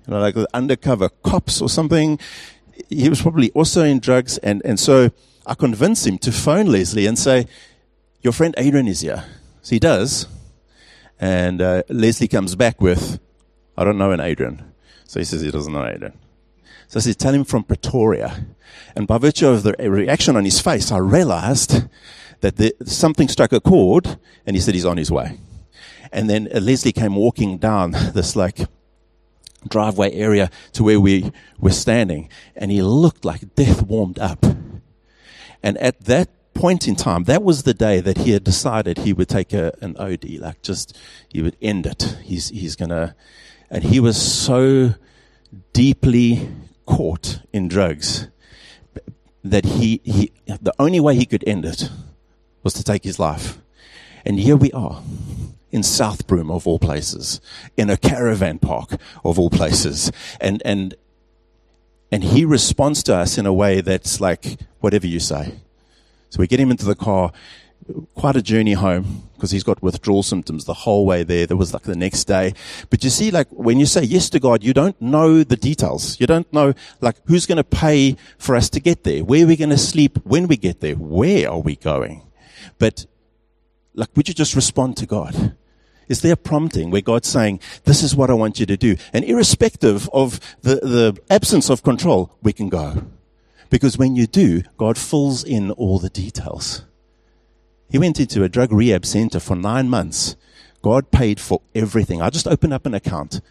You 0.09 0.15
know, 0.15 0.21
like 0.21 0.35
undercover 0.55 1.09
cops 1.21 1.61
or 1.61 1.69
something. 1.69 2.17
He 2.89 3.09
was 3.09 3.21
probably 3.21 3.51
also 3.51 3.83
in 3.83 3.99
drugs. 3.99 4.39
And, 4.39 4.59
and 4.65 4.79
so 4.79 5.11
I 5.45 5.53
convinced 5.53 6.07
him 6.07 6.17
to 6.19 6.31
phone 6.31 6.65
Leslie 6.65 7.05
and 7.05 7.17
say, 7.17 7.45
your 8.23 8.33
friend 8.33 8.55
Adrian 8.57 8.87
is 8.87 9.01
here. 9.01 9.23
So 9.61 9.75
he 9.75 9.79
does. 9.79 10.27
And 11.19 11.61
uh, 11.61 11.83
Leslie 11.89 12.27
comes 12.27 12.55
back 12.55 12.81
with, 12.81 13.19
I 13.77 13.83
don't 13.83 13.99
know 13.99 14.09
an 14.09 14.19
Adrian. 14.19 14.73
So 15.05 15.19
he 15.19 15.25
says 15.25 15.41
he 15.41 15.51
doesn't 15.51 15.71
know 15.71 15.85
Adrian. 15.85 16.17
So 16.87 16.97
I 16.97 17.01
said, 17.01 17.19
tell 17.19 17.35
him 17.35 17.43
from 17.43 17.63
Pretoria. 17.63 18.47
And 18.95 19.05
by 19.05 19.19
virtue 19.19 19.47
of 19.47 19.61
the 19.61 19.73
reaction 19.73 20.35
on 20.35 20.43
his 20.43 20.59
face, 20.59 20.91
I 20.91 20.97
realized 20.97 21.83
that 22.41 22.55
the, 22.55 22.73
something 22.83 23.27
struck 23.27 23.53
a 23.53 23.59
chord 23.59 24.17
and 24.47 24.55
he 24.55 24.59
said 24.59 24.73
he's 24.73 24.85
on 24.85 24.97
his 24.97 25.11
way. 25.11 25.37
And 26.11 26.27
then 26.27 26.49
uh, 26.51 26.61
Leslie 26.61 26.93
came 26.93 27.15
walking 27.15 27.59
down 27.59 27.91
this 28.15 28.35
like 28.35 28.61
driveway 29.67 30.11
area 30.13 30.49
to 30.73 30.83
where 30.83 30.99
we 30.99 31.31
were 31.59 31.71
standing 31.71 32.29
and 32.55 32.71
he 32.71 32.81
looked 32.81 33.25
like 33.25 33.55
death 33.55 33.83
warmed 33.83 34.19
up. 34.19 34.45
And 35.61 35.77
at 35.77 36.05
that 36.05 36.29
point 36.53 36.87
in 36.87 36.95
time, 36.95 37.23
that 37.25 37.43
was 37.43 37.63
the 37.63 37.73
day 37.73 37.99
that 37.99 38.19
he 38.19 38.31
had 38.31 38.43
decided 38.43 38.99
he 38.99 39.13
would 39.13 39.29
take 39.29 39.53
a, 39.53 39.73
an 39.81 39.95
OD, 39.97 40.25
like 40.39 40.61
just, 40.61 40.97
he 41.29 41.41
would 41.41 41.57
end 41.61 41.85
it. 41.85 42.17
He's, 42.23 42.49
he's 42.49 42.75
gonna, 42.75 43.15
and 43.69 43.83
he 43.83 43.99
was 43.99 44.21
so 44.21 44.95
deeply 45.73 46.49
caught 46.85 47.41
in 47.53 47.67
drugs 47.67 48.27
that 49.43 49.65
he, 49.65 50.01
he, 50.03 50.31
the 50.45 50.73
only 50.79 50.99
way 50.99 51.15
he 51.15 51.25
could 51.25 51.43
end 51.47 51.65
it 51.65 51.89
was 52.63 52.73
to 52.73 52.83
take 52.83 53.03
his 53.03 53.19
life. 53.19 53.59
And 54.25 54.39
here 54.39 54.57
we 54.57 54.71
are 54.73 55.01
in 55.71 55.81
Southbroom 55.81 56.51
of 56.51 56.67
all 56.67 56.79
places, 56.79 57.41
in 57.77 57.89
a 57.89 57.97
caravan 57.97 58.59
park 58.59 58.99
of 59.23 59.37
all 59.37 59.49
places. 59.49 60.11
And, 60.41 60.61
and, 60.65 60.95
and 62.11 62.23
he 62.23 62.45
responds 62.45 63.03
to 63.03 63.15
us 63.15 63.37
in 63.37 63.45
a 63.45 63.53
way 63.53 63.81
that's 63.81 64.19
like, 64.19 64.57
whatever 64.79 65.07
you 65.07 65.19
say. 65.19 65.59
So 66.29 66.39
we 66.39 66.47
get 66.47 66.59
him 66.59 66.71
into 66.71 66.85
the 66.85 66.95
car 66.95 67.31
quite 68.15 68.35
a 68.35 68.41
journey 68.41 68.73
home 68.73 69.23
because 69.35 69.51
he's 69.51 69.63
got 69.63 69.81
withdrawal 69.81 70.21
symptoms 70.21 70.65
the 70.65 70.73
whole 70.73 71.05
way 71.05 71.23
there. 71.23 71.47
There 71.47 71.57
was 71.57 71.73
like 71.73 71.83
the 71.83 71.95
next 71.95 72.25
day. 72.25 72.53
But 72.89 73.03
you 73.03 73.09
see, 73.09 73.31
like 73.31 73.47
when 73.49 73.79
you 73.79 73.85
say 73.85 74.03
yes 74.03 74.29
to 74.31 74.39
God, 74.39 74.63
you 74.63 74.73
don't 74.73 74.99
know 75.01 75.43
the 75.43 75.55
details. 75.55 76.19
You 76.19 76.27
don't 76.27 76.51
know 76.53 76.73
like 77.01 77.15
who's 77.25 77.45
going 77.45 77.57
to 77.57 77.63
pay 77.63 78.17
for 78.37 78.55
us 78.55 78.69
to 78.71 78.79
get 78.79 79.03
there, 79.03 79.23
where 79.23 79.43
are 79.43 79.47
we're 79.47 79.55
going 79.55 79.69
to 79.69 79.77
sleep 79.77 80.19
when 80.23 80.47
we 80.47 80.57
get 80.57 80.81
there, 80.81 80.95
where 80.95 81.49
are 81.49 81.59
we 81.59 81.75
going? 81.75 82.23
But 82.77 83.05
like, 83.93 84.09
would 84.15 84.27
you 84.27 84.33
just 84.33 84.55
respond 84.55 84.97
to 84.97 85.05
God? 85.05 85.55
Is 86.09 86.21
there 86.21 86.35
prompting 86.35 86.89
where 86.89 87.01
God's 87.01 87.29
saying, 87.29 87.59
this 87.85 88.01
is 88.01 88.15
what 88.15 88.31
I 88.31 88.33
want 88.33 88.59
you 88.59 88.65
to 88.65 88.75
do? 88.75 88.97
And 89.13 89.23
irrespective 89.23 90.09
of 90.11 90.39
the, 90.61 90.75
the 90.75 91.17
absence 91.29 91.69
of 91.69 91.83
control, 91.83 92.35
we 92.41 92.51
can 92.51 92.67
go. 92.67 93.03
Because 93.69 93.97
when 93.97 94.15
you 94.15 94.25
do, 94.25 94.63
God 94.77 94.97
fills 94.97 95.43
in 95.43 95.69
all 95.71 95.99
the 95.99 96.09
details. 96.09 96.83
He 97.91 97.99
went 97.99 98.19
into 98.19 98.43
a 98.43 98.49
drug 98.49 98.71
rehab 98.71 99.05
center 99.05 99.39
for 99.39 99.55
nine 99.55 99.87
months. 99.87 100.35
God 100.81 101.11
paid 101.11 101.39
for 101.39 101.61
everything. 101.75 102.21
I 102.21 102.31
just 102.31 102.47
opened 102.47 102.73
up 102.73 102.87
an 102.87 102.95
account 102.95 103.41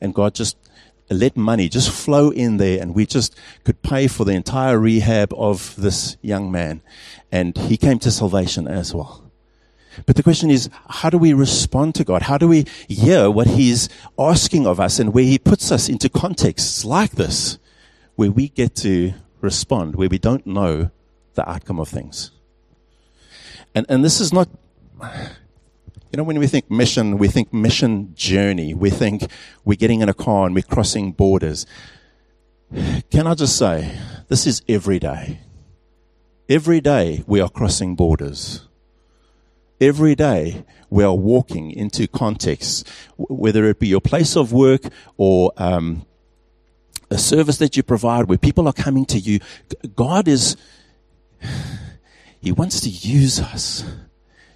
and 0.00 0.14
God 0.14 0.34
just 0.34 0.56
let 1.10 1.36
money 1.36 1.68
just 1.68 1.90
flow 1.90 2.30
in 2.30 2.56
there 2.58 2.80
and 2.80 2.94
we 2.94 3.06
just 3.06 3.36
could 3.64 3.82
pay 3.82 4.06
for 4.06 4.24
the 4.24 4.32
entire 4.32 4.78
rehab 4.78 5.32
of 5.34 5.74
this 5.76 6.16
young 6.22 6.52
man. 6.52 6.82
And 7.32 7.56
he 7.56 7.76
came 7.76 7.98
to 8.00 8.10
salvation 8.10 8.68
as 8.68 8.94
well. 8.94 9.23
But 10.06 10.16
the 10.16 10.22
question 10.22 10.50
is, 10.50 10.68
how 10.88 11.10
do 11.10 11.18
we 11.18 11.32
respond 11.32 11.94
to 11.96 12.04
God? 12.04 12.22
How 12.22 12.38
do 12.38 12.48
we 12.48 12.66
hear 12.88 13.30
what 13.30 13.46
He's 13.46 13.88
asking 14.18 14.66
of 14.66 14.80
us 14.80 14.98
and 14.98 15.14
where 15.14 15.24
He 15.24 15.38
puts 15.38 15.70
us 15.70 15.88
into 15.88 16.08
contexts 16.08 16.84
like 16.84 17.12
this, 17.12 17.58
where 18.16 18.30
we 18.30 18.48
get 18.48 18.74
to 18.76 19.14
respond, 19.40 19.96
where 19.96 20.08
we 20.08 20.18
don't 20.18 20.46
know 20.46 20.90
the 21.34 21.48
outcome 21.48 21.80
of 21.80 21.88
things? 21.88 22.30
And, 23.74 23.86
and 23.88 24.04
this 24.04 24.20
is 24.20 24.32
not, 24.32 24.48
you 25.02 26.16
know, 26.16 26.22
when 26.22 26.38
we 26.38 26.46
think 26.46 26.70
mission, 26.70 27.18
we 27.18 27.28
think 27.28 27.52
mission 27.52 28.14
journey. 28.14 28.72
We 28.72 28.90
think 28.90 29.30
we're 29.64 29.76
getting 29.76 30.00
in 30.00 30.08
a 30.08 30.14
car 30.14 30.46
and 30.46 30.54
we're 30.54 30.62
crossing 30.62 31.12
borders. 31.12 31.66
Can 33.10 33.26
I 33.26 33.34
just 33.34 33.56
say, 33.56 33.98
this 34.28 34.46
is 34.46 34.62
every 34.68 34.98
day. 34.98 35.40
Every 36.48 36.80
day 36.80 37.24
we 37.26 37.40
are 37.40 37.48
crossing 37.48 37.94
borders. 37.94 38.68
Every 39.84 40.14
day 40.14 40.64
we 40.88 41.04
are 41.04 41.14
walking 41.14 41.70
into 41.70 42.08
contexts, 42.08 42.84
whether 43.18 43.66
it 43.66 43.78
be 43.78 43.88
your 43.88 44.00
place 44.00 44.34
of 44.34 44.50
work 44.50 44.80
or 45.18 45.52
um, 45.58 46.06
a 47.10 47.18
service 47.18 47.58
that 47.58 47.76
you 47.76 47.82
provide 47.82 48.26
where 48.26 48.38
people 48.38 48.66
are 48.66 48.72
coming 48.72 49.04
to 49.04 49.18
you. 49.18 49.40
God 49.94 50.26
is 50.26 50.56
he 52.40 52.50
wants 52.50 52.80
to 52.80 52.88
use 52.88 53.38
us 53.38 53.84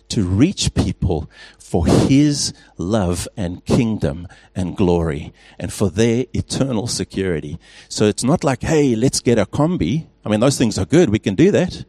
to 0.08 0.24
reach 0.24 0.72
people 0.72 1.30
for 1.58 1.86
His 1.86 2.54
love 2.78 3.28
and 3.36 3.62
kingdom 3.66 4.28
and 4.56 4.78
glory 4.78 5.34
and 5.58 5.70
for 5.70 5.90
their 5.90 6.24
eternal 6.32 6.86
security. 6.86 7.58
So 7.90 8.06
it's 8.06 8.24
not 8.24 8.44
like, 8.44 8.62
hey, 8.62 8.96
let's 8.96 9.20
get 9.20 9.38
a 9.38 9.44
combi. 9.44 10.06
I 10.24 10.30
mean, 10.30 10.40
those 10.40 10.56
things 10.56 10.78
are 10.78 10.86
good. 10.86 11.10
We 11.10 11.18
can 11.18 11.34
do 11.34 11.50
that. 11.50 11.84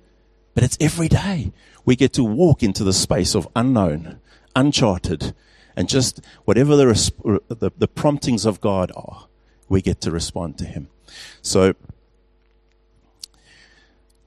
But 0.60 0.65
it's 0.65 0.78
every 0.82 1.08
day. 1.08 1.54
We 1.86 1.95
get 1.95 2.12
to 2.15 2.24
walk 2.26 2.63
into 2.63 2.84
the 2.84 2.91
space 2.91 3.34
of 3.34 3.48
unknown, 3.56 4.19
uncharted, 4.58 5.34
and 5.74 5.88
just 5.88 6.19
whatever 6.43 6.76
the, 6.76 7.41
the, 7.48 7.72
the 7.78 7.88
promptings 7.88 8.45
of 8.45 8.60
God 8.60 8.91
are, 8.93 9.30
we 9.69 9.82
get 9.82 10.02
to 10.02 10.12
respond 10.12 10.58
to 10.58 10.65
Him. 10.65 10.89
So, 11.41 11.76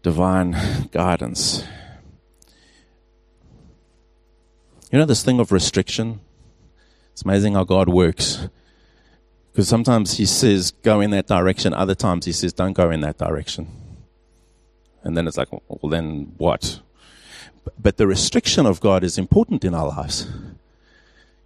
divine 0.03 0.57
guidance. 0.91 1.65
You 4.91 5.01
know 5.01 5.05
this 5.05 5.23
thing 5.23 5.39
of 5.39 5.53
restriction? 5.53 6.21
It's 7.13 7.21
amazing 7.21 7.53
how 7.53 7.65
God 7.65 7.91
works. 7.91 8.49
Because 9.53 9.69
sometimes 9.69 10.15
He 10.15 10.25
says, 10.25 10.71
go 10.71 11.03
in 11.03 11.11
that 11.11 11.27
direction. 11.27 11.75
Other 11.75 11.95
times 11.95 12.25
He 12.25 12.33
says, 12.33 12.55
don't 12.55 12.73
go 12.73 12.91
in 12.91 13.03
that 13.03 13.19
direction. 13.19 13.82
And 15.03 15.17
then 15.17 15.27
it's 15.27 15.37
like, 15.37 15.51
well, 15.53 15.91
then 15.91 16.33
what? 16.39 16.81
But 17.79 17.97
the 17.97 18.07
restriction 18.07 18.67
of 18.67 18.81
God 18.81 19.05
is 19.05 19.19
important 19.19 19.65
in 19.65 19.75
our 19.75 19.89
lives. 19.89 20.29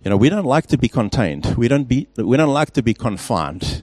You 0.03 0.11
know, 0.11 0.17
we 0.17 0.29
don't 0.29 0.45
like 0.45 0.67
to 0.69 0.79
be 0.79 0.89
contained. 0.89 1.57
We 1.57 1.69
don't 1.69 1.85
be, 1.85 2.09
we 2.17 2.37
don't 2.37 2.53
like 2.53 2.73
to 2.73 2.83
be 2.83 2.95
confined. 2.95 3.83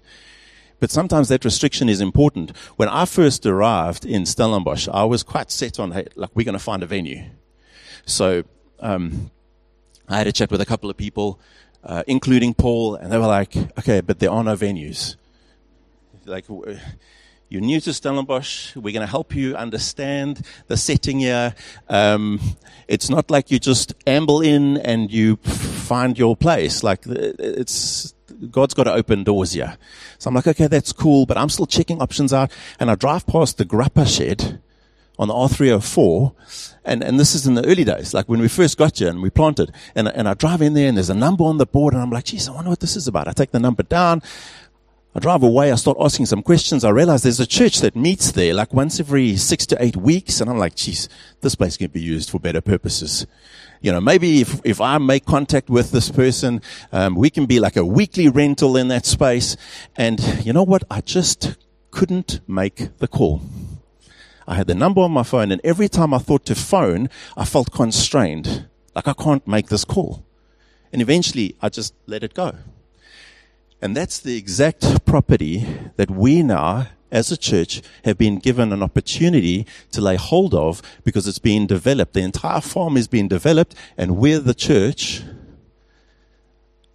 But 0.79 0.91
sometimes 0.91 1.29
that 1.29 1.45
restriction 1.45 1.89
is 1.89 2.01
important. 2.01 2.55
When 2.75 2.89
I 2.89 3.05
first 3.05 3.45
arrived 3.45 4.05
in 4.05 4.25
Stellenbosch, 4.25 4.87
I 4.87 5.05
was 5.05 5.23
quite 5.23 5.51
set 5.51 5.79
on, 5.79 5.91
hey, 5.91 6.07
like, 6.15 6.31
we're 6.33 6.43
going 6.45 6.57
to 6.57 6.63
find 6.63 6.83
a 6.83 6.85
venue. 6.85 7.23
So, 8.05 8.43
um, 8.79 9.31
I 10.09 10.17
had 10.17 10.27
a 10.27 10.31
chat 10.31 10.51
with 10.51 10.59
a 10.59 10.65
couple 10.65 10.89
of 10.89 10.97
people, 10.97 11.39
uh, 11.83 12.03
including 12.07 12.53
Paul, 12.53 12.95
and 12.95 13.11
they 13.11 13.17
were 13.17 13.27
like, 13.27 13.55
okay, 13.79 14.01
but 14.01 14.19
there 14.19 14.29
are 14.29 14.43
no 14.43 14.55
venues. 14.55 15.15
Like, 16.25 16.45
You're 17.53 17.61
new 17.61 17.79
to 17.81 17.93
Stellenbosch. 17.93 18.75
We're 18.75 18.93
going 18.93 19.05
to 19.05 19.11
help 19.11 19.35
you 19.35 19.55
understand 19.55 20.43
the 20.69 20.75
setting 20.75 21.19
here. 21.19 21.53
Um, 21.87 22.39
it's 22.87 23.11
not 23.11 23.29
like 23.29 23.51
you 23.51 23.59
just 23.59 23.93
amble 24.07 24.41
in 24.41 24.77
and 24.77 25.11
you 25.11 25.35
find 25.35 26.17
your 26.17 26.35
place. 26.35 26.81
Like 26.81 27.05
it's 27.05 28.15
God's 28.49 28.73
got 28.73 28.85
to 28.85 28.93
open 28.93 29.23
doors 29.23 29.51
here. 29.51 29.77
So 30.17 30.29
I'm 30.29 30.33
like, 30.33 30.47
okay, 30.47 30.65
that's 30.65 30.91
cool, 30.93 31.27
but 31.27 31.37
I'm 31.37 31.49
still 31.49 31.67
checking 31.67 32.01
options 32.01 32.33
out. 32.33 32.51
And 32.79 32.89
I 32.89 32.95
drive 32.95 33.27
past 33.27 33.59
the 33.59 33.65
grappa 33.65 34.07
shed 34.07 34.59
on 35.19 35.27
the 35.27 35.35
R304. 35.35 36.33
And, 36.85 37.03
and 37.03 37.19
this 37.19 37.35
is 37.35 37.45
in 37.45 37.53
the 37.53 37.65
early 37.65 37.83
days, 37.83 38.15
like 38.15 38.27
when 38.27 38.39
we 38.39 38.47
first 38.47 38.79
got 38.79 38.97
here 38.97 39.09
and 39.09 39.21
we 39.21 39.29
planted. 39.29 39.71
And, 39.93 40.07
and 40.07 40.27
I 40.27 40.33
drive 40.33 40.63
in 40.63 40.73
there 40.73 40.87
and 40.87 40.97
there's 40.97 41.11
a 41.11 41.15
number 41.15 41.43
on 41.43 41.59
the 41.59 41.67
board 41.67 41.93
and 41.93 42.01
I'm 42.01 42.09
like, 42.09 42.25
geez, 42.25 42.49
I 42.49 42.51
wonder 42.51 42.71
what 42.71 42.79
this 42.79 42.95
is 42.95 43.07
about. 43.07 43.27
I 43.27 43.31
take 43.31 43.51
the 43.51 43.59
number 43.59 43.83
down. 43.83 44.23
I 45.15 45.19
drive 45.19 45.43
away, 45.43 45.71
I 45.71 45.75
start 45.75 45.97
asking 45.99 46.25
some 46.25 46.41
questions. 46.41 46.83
I 46.83 46.89
realize 46.89 47.21
there's 47.21 47.39
a 47.39 47.45
church 47.45 47.81
that 47.81 47.95
meets 47.95 48.31
there 48.31 48.51
like 48.55 48.73
once 48.73 48.99
every 48.99 49.35
six 49.35 49.67
to 49.67 49.77
eight 49.79 49.95
weeks. 49.95 50.41
And 50.41 50.49
I'm 50.49 50.57
like, 50.57 50.73
geez, 50.73 51.07
this 51.41 51.53
place 51.53 51.77
can 51.77 51.91
be 51.91 52.01
used 52.01 52.31
for 52.31 52.39
better 52.39 52.61
purposes. 52.61 53.27
You 53.79 53.91
know, 53.91 54.01
maybe 54.01 54.41
if, 54.41 54.59
if 54.63 54.81
I 54.81 54.97
make 54.97 55.25
contact 55.25 55.69
with 55.69 55.91
this 55.91 56.09
person, 56.09 56.63
um, 56.91 57.13
we 57.13 57.29
can 57.29 57.45
be 57.45 57.59
like 57.59 57.75
a 57.75 57.85
weekly 57.85 58.27
rental 58.27 58.75
in 58.75 58.87
that 58.87 59.05
space. 59.05 59.55
And 59.95 60.19
you 60.43 60.51
know 60.51 60.63
what? 60.63 60.83
I 60.89 61.01
just 61.01 61.57
couldn't 61.91 62.39
make 62.47 62.97
the 62.97 63.07
call. 63.07 63.43
I 64.47 64.55
had 64.55 64.65
the 64.65 64.73
number 64.73 65.01
on 65.01 65.11
my 65.11 65.23
phone 65.23 65.51
and 65.51 65.61
every 65.63 65.89
time 65.89 66.11
I 66.15 66.17
thought 66.17 66.43
to 66.47 66.55
phone, 66.55 67.07
I 67.37 67.45
felt 67.45 67.71
constrained. 67.71 68.67
Like 68.95 69.07
I 69.07 69.13
can't 69.13 69.47
make 69.47 69.67
this 69.67 69.85
call. 69.85 70.25
And 70.91 71.03
eventually 71.03 71.55
I 71.61 71.69
just 71.69 71.93
let 72.07 72.23
it 72.23 72.33
go. 72.33 72.55
And 73.83 73.97
that's 73.97 74.17
the 74.17 74.37
exact 74.37 75.03
property 75.05 75.67
that 75.97 76.09
we 76.09 76.41
now, 76.41 76.87
as 77.11 77.33
a 77.33 77.37
church, 77.37 77.81
have 78.05 78.17
been 78.17 78.39
given 78.39 78.71
an 78.71 78.81
opportunity 78.81 79.67
to 79.91 79.99
lay 79.99 80.15
hold 80.15 80.53
of 80.53 80.81
because 81.03 81.27
it's 81.27 81.37
being 81.37 81.67
developed. 81.67 82.13
The 82.13 82.21
entire 82.21 82.61
farm 82.61 82.95
is 82.95 83.09
being 83.09 83.27
developed, 83.27 83.75
and 83.97 84.15
we're 84.15 84.39
the 84.39 84.53
church 84.53 85.21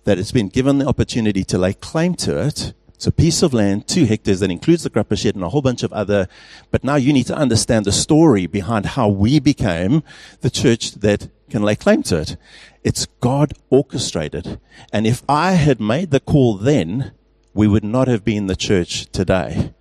that 0.05 0.19
it's 0.19 0.33
been 0.33 0.49
given 0.49 0.79
the 0.79 0.87
opportunity 0.87 1.45
to 1.45 1.59
lay 1.59 1.75
claim 1.75 2.15
to 2.15 2.41
it. 2.47 2.73
It's 2.95 3.07
a 3.07 3.13
piece 3.13 3.43
of 3.43 3.53
land, 3.53 3.87
two 3.87 4.07
hectares, 4.07 4.41
that 4.41 4.51
includes 4.51 4.83
the 4.83 4.89
grappa 4.89 5.19
shed 5.19 5.35
and 5.35 5.45
a 5.45 5.51
whole 5.51 5.61
bunch 5.61 5.83
of 5.83 5.93
other. 5.93 6.27
But 6.71 6.85
now 6.85 6.97
you 6.97 7.13
need 7.13 7.27
to 7.27 7.37
understand 7.37 7.85
the 7.85 7.93
story 7.93 8.47
behind 8.47 8.87
how 8.87 9.09
we 9.09 9.41
became 9.41 10.03
the 10.41 10.49
church 10.49 10.93
that 10.93 11.29
can 11.51 11.63
lay 11.63 11.77
claim 11.77 12.03
to 12.05 12.21
it. 12.21 12.37
It's 12.85 13.07
God 13.21 13.55
orchestrated. 13.71 14.61
And 14.93 15.07
if 15.07 15.23
I 15.29 15.53
had 15.53 15.81
made 15.81 16.11
the 16.11 16.21
call 16.21 16.57
then, 16.57 17.13
we 17.55 17.67
would 17.67 17.85
not 17.85 18.09
have 18.09 18.25
been 18.25 18.47
the 18.47 18.57
church 18.57 19.07
today. 19.13 19.73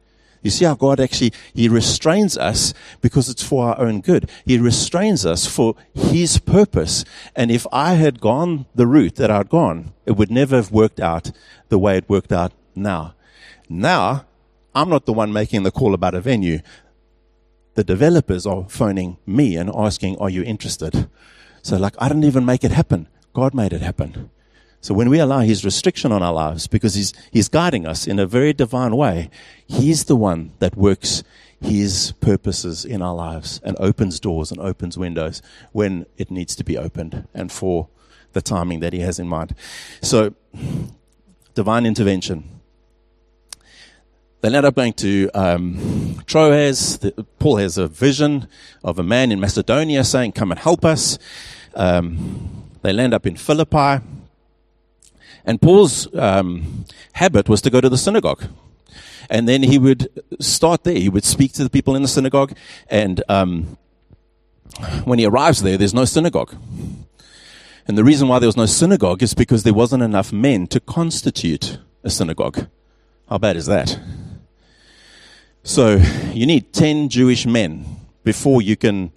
You 0.41 0.51
see 0.51 0.65
how 0.65 0.75
God 0.75 0.99
actually, 0.99 1.33
He 1.53 1.67
restrains 1.67 2.37
us 2.37 2.73
because 3.01 3.27
it's 3.27 3.43
for 3.43 3.67
our 3.67 3.79
own 3.79 4.01
good. 4.01 4.29
He 4.45 4.57
restrains 4.57 5.25
us 5.25 5.45
for 5.45 5.75
His 5.93 6.39
purpose. 6.39 7.03
And 7.35 7.51
if 7.51 7.67
I 7.71 7.95
had 7.95 8.21
gone 8.21 8.65
the 8.73 8.87
route 8.87 9.15
that 9.15 9.31
I'd 9.31 9.49
gone, 9.49 9.93
it 10.05 10.11
would 10.11 10.31
never 10.31 10.55
have 10.55 10.71
worked 10.71 10.99
out 10.99 11.31
the 11.69 11.77
way 11.77 11.97
it 11.97 12.09
worked 12.09 12.31
out 12.31 12.53
now. 12.75 13.13
Now, 13.67 14.25
I'm 14.73 14.89
not 14.89 15.05
the 15.05 15.13
one 15.13 15.33
making 15.33 15.63
the 15.63 15.71
call 15.71 15.93
about 15.93 16.13
a 16.15 16.21
venue. 16.21 16.59
The 17.73 17.83
developers 17.83 18.45
are 18.45 18.69
phoning 18.69 19.17
me 19.25 19.55
and 19.57 19.69
asking, 19.75 20.17
are 20.17 20.29
you 20.29 20.43
interested? 20.43 21.09
So 21.61 21.77
like, 21.77 21.95
I 21.99 22.07
didn't 22.07 22.25
even 22.25 22.45
make 22.45 22.63
it 22.63 22.71
happen. 22.71 23.07
God 23.33 23.53
made 23.53 23.73
it 23.73 23.81
happen. 23.81 24.29
So 24.81 24.93
when 24.93 25.09
we 25.09 25.19
allow 25.19 25.39
His 25.39 25.65
restriction 25.65 26.11
on 26.11 26.23
our 26.23 26.33
lives, 26.33 26.67
because 26.67 26.93
He's, 26.93 27.13
He's 27.31 27.49
guiding 27.49 27.85
us 27.85 28.07
in 28.07 28.19
a 28.19 28.25
very 28.25 28.53
divine 28.53 28.95
way, 28.95 29.29
He's 29.65 30.05
the 30.05 30.15
one 30.15 30.53
that 30.59 30.77
works 30.77 31.23
His 31.59 32.13
purposes 32.21 32.85
in 32.85 33.01
our 33.01 33.15
lives 33.15 33.59
and 33.63 33.75
opens 33.79 34.19
doors 34.19 34.51
and 34.51 34.59
opens 34.59 34.97
windows 34.97 35.41
when 35.71 36.05
it 36.17 36.31
needs 36.31 36.55
to 36.55 36.63
be 36.63 36.77
opened 36.77 37.27
and 37.33 37.51
for 37.51 37.89
the 38.33 38.41
timing 38.41 38.79
that 38.79 38.93
He 38.93 38.99
has 38.99 39.19
in 39.19 39.27
mind. 39.27 39.55
So, 40.01 40.35
divine 41.53 41.85
intervention. 41.85 42.56
They 44.41 44.55
end 44.55 44.65
up 44.65 44.75
going 44.75 44.93
to 44.93 45.29
um, 45.33 46.21
Troas. 46.27 46.99
The, 46.99 47.11
Paul 47.39 47.57
has 47.57 47.77
a 47.77 47.87
vision 47.87 48.47
of 48.83 48.99
a 48.99 49.03
man 49.03 49.31
in 49.31 49.39
Macedonia 49.39 50.03
saying, 50.03 50.33
Come 50.33 50.51
and 50.51 50.59
help 50.59 50.85
us. 50.85 51.17
Um, 51.73 52.65
they 52.83 52.93
land 52.93 53.13
up 53.13 53.25
in 53.25 53.35
Philippi. 53.35 54.03
And 55.43 55.61
Paul's 55.61 56.13
um, 56.13 56.85
habit 57.13 57.49
was 57.49 57.61
to 57.61 57.69
go 57.69 57.81
to 57.81 57.89
the 57.89 57.97
synagogue. 57.97 58.43
And 59.29 59.47
then 59.47 59.63
he 59.63 59.79
would 59.79 60.09
start 60.39 60.83
there. 60.83 60.95
He 60.95 61.09
would 61.09 61.23
speak 61.25 61.53
to 61.53 61.63
the 61.63 61.69
people 61.69 61.95
in 61.95 62.01
the 62.01 62.07
synagogue. 62.07 62.55
And 62.89 63.23
um, 63.27 63.77
when 65.05 65.19
he 65.19 65.25
arrives 65.25 65.63
there, 65.63 65.77
there's 65.77 65.93
no 65.93 66.05
synagogue. 66.05 66.55
And 67.87 67.97
the 67.97 68.03
reason 68.03 68.27
why 68.27 68.39
there 68.39 68.47
was 68.47 68.57
no 68.57 68.65
synagogue 68.65 69.23
is 69.23 69.33
because 69.33 69.63
there 69.63 69.73
wasn't 69.73 70.03
enough 70.03 70.33
men 70.33 70.67
to 70.67 70.79
constitute 70.79 71.79
a 72.03 72.09
synagogue. 72.09 72.67
How 73.29 73.37
bad 73.37 73.55
is 73.55 73.65
that? 73.65 73.97
So 75.67 75.97
you 76.31 76.45
need 76.45 76.71
10 76.71 77.09
Jewish 77.09 77.45
men 77.45 77.97
before 78.23 78.61
you 78.61 78.77
can 78.77 79.11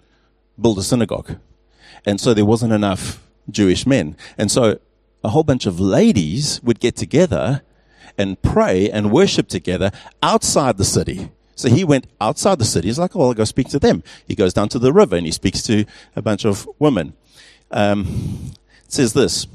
build 0.60 0.78
a 0.78 0.82
synagogue. 0.82 1.36
And 2.04 2.20
so 2.20 2.34
there 2.34 2.44
wasn't 2.44 2.72
enough 2.72 3.22
Jewish 3.48 3.86
men. 3.86 4.16
And 4.36 4.50
so 4.50 4.80
a 5.22 5.28
whole 5.28 5.44
bunch 5.44 5.64
of 5.66 5.78
ladies 5.78 6.60
would 6.64 6.80
get 6.80 6.96
together 6.96 7.62
and 8.18 8.42
pray 8.42 8.90
and 8.90 9.12
worship 9.12 9.46
together 9.46 9.92
outside 10.24 10.76
the 10.76 10.84
city. 10.84 11.30
So 11.54 11.68
he 11.68 11.84
went 11.84 12.08
outside 12.20 12.58
the 12.58 12.64
city. 12.64 12.88
He's 12.88 12.98
like, 12.98 13.14
oh, 13.14 13.28
I'll 13.28 13.34
go 13.34 13.44
speak 13.44 13.68
to 13.68 13.78
them. 13.78 14.02
He 14.26 14.34
goes 14.34 14.52
down 14.52 14.68
to 14.70 14.80
the 14.80 14.92
river 14.92 15.14
and 15.14 15.26
he 15.26 15.32
speaks 15.32 15.62
to 15.62 15.84
a 16.16 16.20
bunch 16.20 16.44
of 16.44 16.68
women. 16.80 17.12
Um, 17.70 18.50
it 18.84 18.92
says 18.92 19.12
this. 19.12 19.46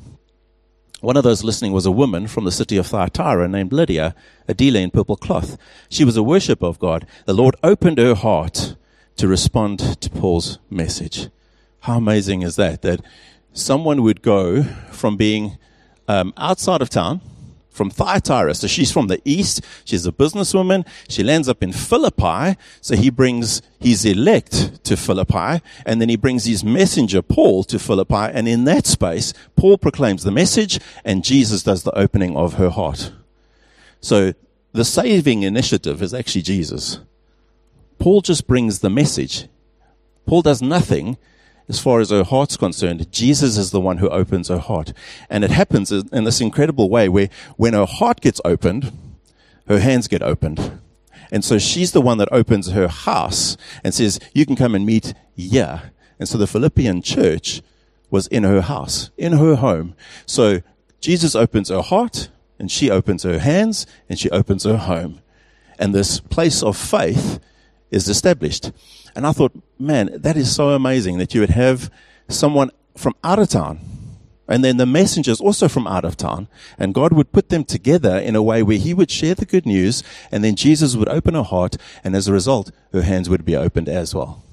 One 1.05 1.17
of 1.17 1.23
those 1.23 1.43
listening 1.43 1.71
was 1.71 1.85
a 1.85 1.91
woman 1.91 2.25
from 2.25 2.45
the 2.45 2.51
city 2.51 2.77
of 2.77 2.87
Thyatira 2.87 3.47
named 3.47 3.71
Lydia, 3.71 4.15
a 4.47 4.55
dealer 4.55 4.79
in 4.79 4.89
purple 4.89 5.15
cloth. 5.15 5.55
She 5.87 6.03
was 6.03 6.17
a 6.17 6.23
worshiper 6.23 6.65
of 6.65 6.79
God. 6.79 7.05
The 7.27 7.33
Lord 7.35 7.55
opened 7.61 7.99
her 7.99 8.15
heart 8.15 8.75
to 9.17 9.27
respond 9.27 10.01
to 10.01 10.09
Paul's 10.09 10.57
message. 10.67 11.29
How 11.81 11.97
amazing 11.97 12.41
is 12.41 12.55
that? 12.55 12.81
That 12.81 13.01
someone 13.53 14.01
would 14.01 14.23
go 14.23 14.63
from 14.89 15.15
being 15.15 15.59
um, 16.07 16.33
outside 16.37 16.81
of 16.81 16.89
town, 16.89 17.21
from 17.75 17.89
Thyatira. 17.89 18.55
So 18.55 18.67
she's 18.67 18.91
from 18.91 19.07
the 19.07 19.21
east. 19.25 19.61
She's 19.83 20.05
a 20.05 20.11
businesswoman. 20.11 20.87
She 21.09 21.23
lands 21.23 21.49
up 21.49 21.61
in 21.61 21.73
Philippi. 21.73 22.57
So 22.81 22.95
he 22.95 23.09
brings 23.09 23.61
his 23.79 24.05
elect 24.05 24.83
to 24.85 24.95
Philippi 24.95 25.61
and 25.85 26.01
then 26.01 26.09
he 26.09 26.15
brings 26.15 26.45
his 26.45 26.63
messenger 26.63 27.21
Paul 27.21 27.63
to 27.65 27.77
Philippi. 27.77 28.15
And 28.15 28.47
in 28.47 28.63
that 28.63 28.87
space, 28.87 29.33
Paul 29.55 29.77
proclaims 29.77 30.23
the 30.23 30.31
message 30.31 30.79
and 31.03 31.23
Jesus 31.23 31.63
does 31.63 31.83
the 31.83 31.97
opening 31.97 32.35
of 32.37 32.53
her 32.55 32.69
heart. 32.69 33.11
So 33.99 34.33
the 34.71 34.85
saving 34.85 35.43
initiative 35.43 36.01
is 36.01 36.13
actually 36.13 36.43
Jesus. 36.43 36.99
Paul 37.99 38.21
just 38.21 38.47
brings 38.47 38.79
the 38.79 38.89
message. 38.89 39.47
Paul 40.25 40.41
does 40.41 40.61
nothing 40.61 41.17
as 41.67 41.79
far 41.79 41.99
as 41.99 42.11
her 42.11 42.23
heart's 42.23 42.57
concerned, 42.57 43.11
Jesus 43.11 43.57
is 43.57 43.71
the 43.71 43.81
one 43.81 43.97
who 43.97 44.09
opens 44.09 44.49
her 44.49 44.59
heart. 44.59 44.93
And 45.29 45.43
it 45.43 45.51
happens 45.51 45.91
in 45.91 46.23
this 46.23 46.41
incredible 46.41 46.89
way 46.89 47.09
where 47.09 47.29
when 47.57 47.73
her 47.73 47.85
heart 47.85 48.21
gets 48.21 48.39
opened, 48.45 48.91
her 49.67 49.79
hands 49.79 50.07
get 50.07 50.21
opened. 50.21 50.79
And 51.31 51.43
so 51.43 51.57
she's 51.57 51.91
the 51.91 52.01
one 52.01 52.19
that 52.19 52.29
opens 52.31 52.69
her 52.71 52.87
house 52.87 53.57
and 53.83 53.93
says, 53.93 54.19
you 54.33 54.45
can 54.45 54.55
come 54.55 54.75
and 54.75 54.85
meet 54.85 55.13
here. 55.35 55.91
And 56.19 56.29
so 56.29 56.37
the 56.37 56.47
Philippian 56.47 57.01
church 57.01 57.61
was 58.11 58.27
in 58.27 58.43
her 58.43 58.61
house, 58.61 59.09
in 59.17 59.33
her 59.33 59.55
home. 59.55 59.95
So 60.25 60.61
Jesus 61.01 61.35
opens 61.35 61.69
her 61.69 61.81
heart 61.81 62.29
and 62.59 62.71
she 62.71 62.91
opens 62.91 63.23
her 63.23 63.39
hands 63.39 63.87
and 64.07 64.19
she 64.19 64.29
opens 64.29 64.63
her 64.63 64.77
home. 64.77 65.21
And 65.79 65.93
this 65.93 66.19
place 66.19 66.61
of 66.61 66.77
faith 66.77 67.39
is 67.91 68.07
established. 68.07 68.71
And 69.15 69.25
I 69.25 69.31
thought, 69.31 69.53
man, 69.79 70.09
that 70.13 70.35
is 70.35 70.53
so 70.53 70.69
amazing 70.69 71.17
that 71.19 71.33
you 71.33 71.41
would 71.41 71.51
have 71.51 71.89
someone 72.27 72.71
from 72.95 73.13
out 73.23 73.39
of 73.39 73.49
town 73.49 73.79
and 74.47 74.63
then 74.63 74.77
the 74.77 74.85
messengers 74.85 75.41
also 75.41 75.67
from 75.67 75.87
out 75.87 76.05
of 76.05 76.17
town 76.17 76.47
and 76.77 76.93
God 76.93 77.13
would 77.13 77.31
put 77.31 77.49
them 77.49 77.63
together 77.63 78.17
in 78.17 78.35
a 78.35 78.43
way 78.43 78.61
where 78.61 78.77
he 78.77 78.93
would 78.93 79.09
share 79.09 79.35
the 79.35 79.45
good 79.45 79.65
news 79.65 80.03
and 80.31 80.43
then 80.43 80.55
Jesus 80.55 80.95
would 80.95 81.09
open 81.09 81.33
her 81.33 81.43
heart 81.43 81.77
and 82.03 82.15
as 82.15 82.27
a 82.27 82.33
result, 82.33 82.71
her 82.93 83.01
hands 83.01 83.29
would 83.29 83.43
be 83.43 83.55
opened 83.55 83.89
as 83.89 84.13
well. 84.13 84.43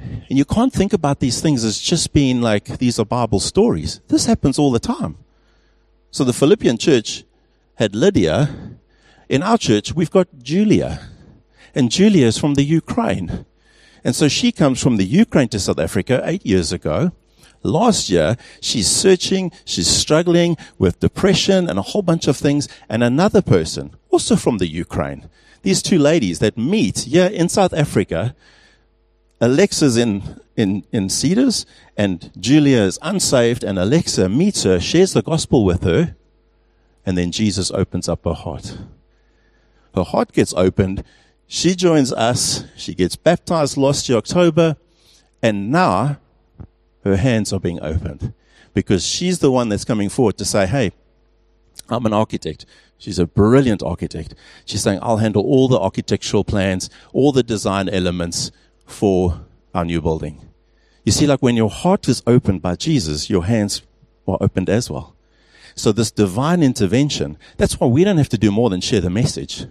And 0.00 0.38
you 0.38 0.44
can't 0.44 0.72
think 0.72 0.92
about 0.92 1.18
these 1.18 1.40
things 1.40 1.64
as 1.64 1.80
just 1.80 2.12
being 2.12 2.40
like 2.40 2.78
these 2.78 3.00
are 3.00 3.04
Bible 3.04 3.40
stories. 3.40 4.00
This 4.08 4.26
happens 4.26 4.58
all 4.58 4.70
the 4.70 4.78
time. 4.78 5.16
So 6.10 6.22
the 6.22 6.32
Philippian 6.32 6.78
church 6.78 7.24
had 7.74 7.96
Lydia. 7.96 8.76
In 9.28 9.42
our 9.42 9.58
church, 9.58 9.92
we've 9.92 10.10
got 10.10 10.28
Julia. 10.40 11.00
And 11.74 11.90
Julia 11.90 12.26
is 12.26 12.38
from 12.38 12.54
the 12.54 12.64
Ukraine. 12.64 13.44
And 14.04 14.14
so 14.14 14.28
she 14.28 14.52
comes 14.52 14.82
from 14.82 14.96
the 14.96 15.04
Ukraine 15.04 15.48
to 15.48 15.60
South 15.60 15.78
Africa 15.78 16.22
eight 16.24 16.44
years 16.46 16.72
ago. 16.72 17.12
Last 17.62 18.08
year, 18.08 18.36
she's 18.60 18.88
searching, 18.88 19.50
she's 19.64 19.88
struggling 19.88 20.56
with 20.78 21.00
depression 21.00 21.68
and 21.68 21.78
a 21.78 21.82
whole 21.82 22.02
bunch 22.02 22.28
of 22.28 22.36
things. 22.36 22.68
And 22.88 23.02
another 23.02 23.42
person, 23.42 23.96
also 24.10 24.36
from 24.36 24.58
the 24.58 24.68
Ukraine, 24.68 25.28
these 25.62 25.82
two 25.82 25.98
ladies 25.98 26.38
that 26.38 26.56
meet 26.56 27.00
here 27.00 27.26
in 27.26 27.48
South 27.48 27.74
Africa. 27.74 28.34
Alexa's 29.40 29.96
in, 29.96 30.40
in, 30.56 30.84
in 30.92 31.08
Cedars 31.08 31.64
and 31.96 32.32
Julia 32.40 32.78
is 32.78 32.98
unsaved 33.02 33.62
and 33.62 33.78
Alexa 33.78 34.28
meets 34.28 34.64
her, 34.64 34.80
shares 34.80 35.12
the 35.12 35.22
gospel 35.22 35.64
with 35.64 35.84
her, 35.84 36.16
and 37.06 37.16
then 37.16 37.30
Jesus 37.30 37.70
opens 37.70 38.08
up 38.08 38.24
her 38.24 38.34
heart. 38.34 38.78
Her 39.94 40.04
heart 40.04 40.32
gets 40.32 40.52
opened. 40.54 41.04
She 41.48 41.74
joins 41.74 42.12
us. 42.12 42.64
She 42.76 42.94
gets 42.94 43.16
baptized 43.16 43.78
last 43.78 44.08
year, 44.08 44.18
October. 44.18 44.76
And 45.42 45.72
now 45.72 46.18
her 47.04 47.16
hands 47.16 47.52
are 47.52 47.58
being 47.58 47.80
opened 47.82 48.34
because 48.74 49.04
she's 49.04 49.38
the 49.38 49.50
one 49.50 49.70
that's 49.70 49.84
coming 49.84 50.10
forward 50.10 50.36
to 50.38 50.44
say, 50.44 50.66
Hey, 50.66 50.92
I'm 51.88 52.04
an 52.04 52.12
architect. 52.12 52.66
She's 52.98 53.18
a 53.18 53.26
brilliant 53.26 53.82
architect. 53.82 54.34
She's 54.66 54.82
saying, 54.82 54.98
I'll 55.00 55.18
handle 55.18 55.42
all 55.42 55.68
the 55.68 55.78
architectural 55.78 56.44
plans, 56.44 56.90
all 57.12 57.32
the 57.32 57.42
design 57.42 57.88
elements 57.88 58.50
for 58.84 59.46
our 59.72 59.84
new 59.84 60.02
building. 60.02 60.42
You 61.04 61.12
see, 61.12 61.26
like 61.26 61.40
when 61.40 61.56
your 61.56 61.70
heart 61.70 62.08
is 62.08 62.22
opened 62.26 62.60
by 62.60 62.74
Jesus, 62.74 63.30
your 63.30 63.46
hands 63.46 63.82
are 64.26 64.36
opened 64.40 64.68
as 64.68 64.90
well. 64.90 65.14
So 65.74 65.92
this 65.92 66.10
divine 66.10 66.62
intervention, 66.62 67.38
that's 67.56 67.78
why 67.80 67.86
we 67.86 68.04
don't 68.04 68.18
have 68.18 68.28
to 68.30 68.38
do 68.38 68.50
more 68.50 68.68
than 68.68 68.80
share 68.80 69.00
the 69.00 69.08
message. 69.08 69.64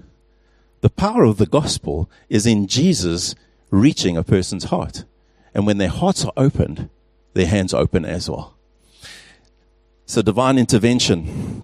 The 0.82 0.90
power 0.90 1.24
of 1.24 1.38
the 1.38 1.46
gospel 1.46 2.10
is 2.30 2.46
in 2.46 2.68
Jesus 2.68 3.36
reaching 3.72 4.16
a 4.16 4.24
person's 4.24 4.66
heart. 4.66 5.06
And 5.54 5.66
when 5.66 5.78
their 5.78 5.90
hearts 5.90 6.24
are 6.24 6.34
opened, 6.38 6.90
their 7.34 7.48
hands 7.48 7.74
open 7.74 8.06
as 8.06 8.30
well. 8.30 8.56
So 10.06 10.22
divine 10.22 10.58
intervention. 10.58 11.64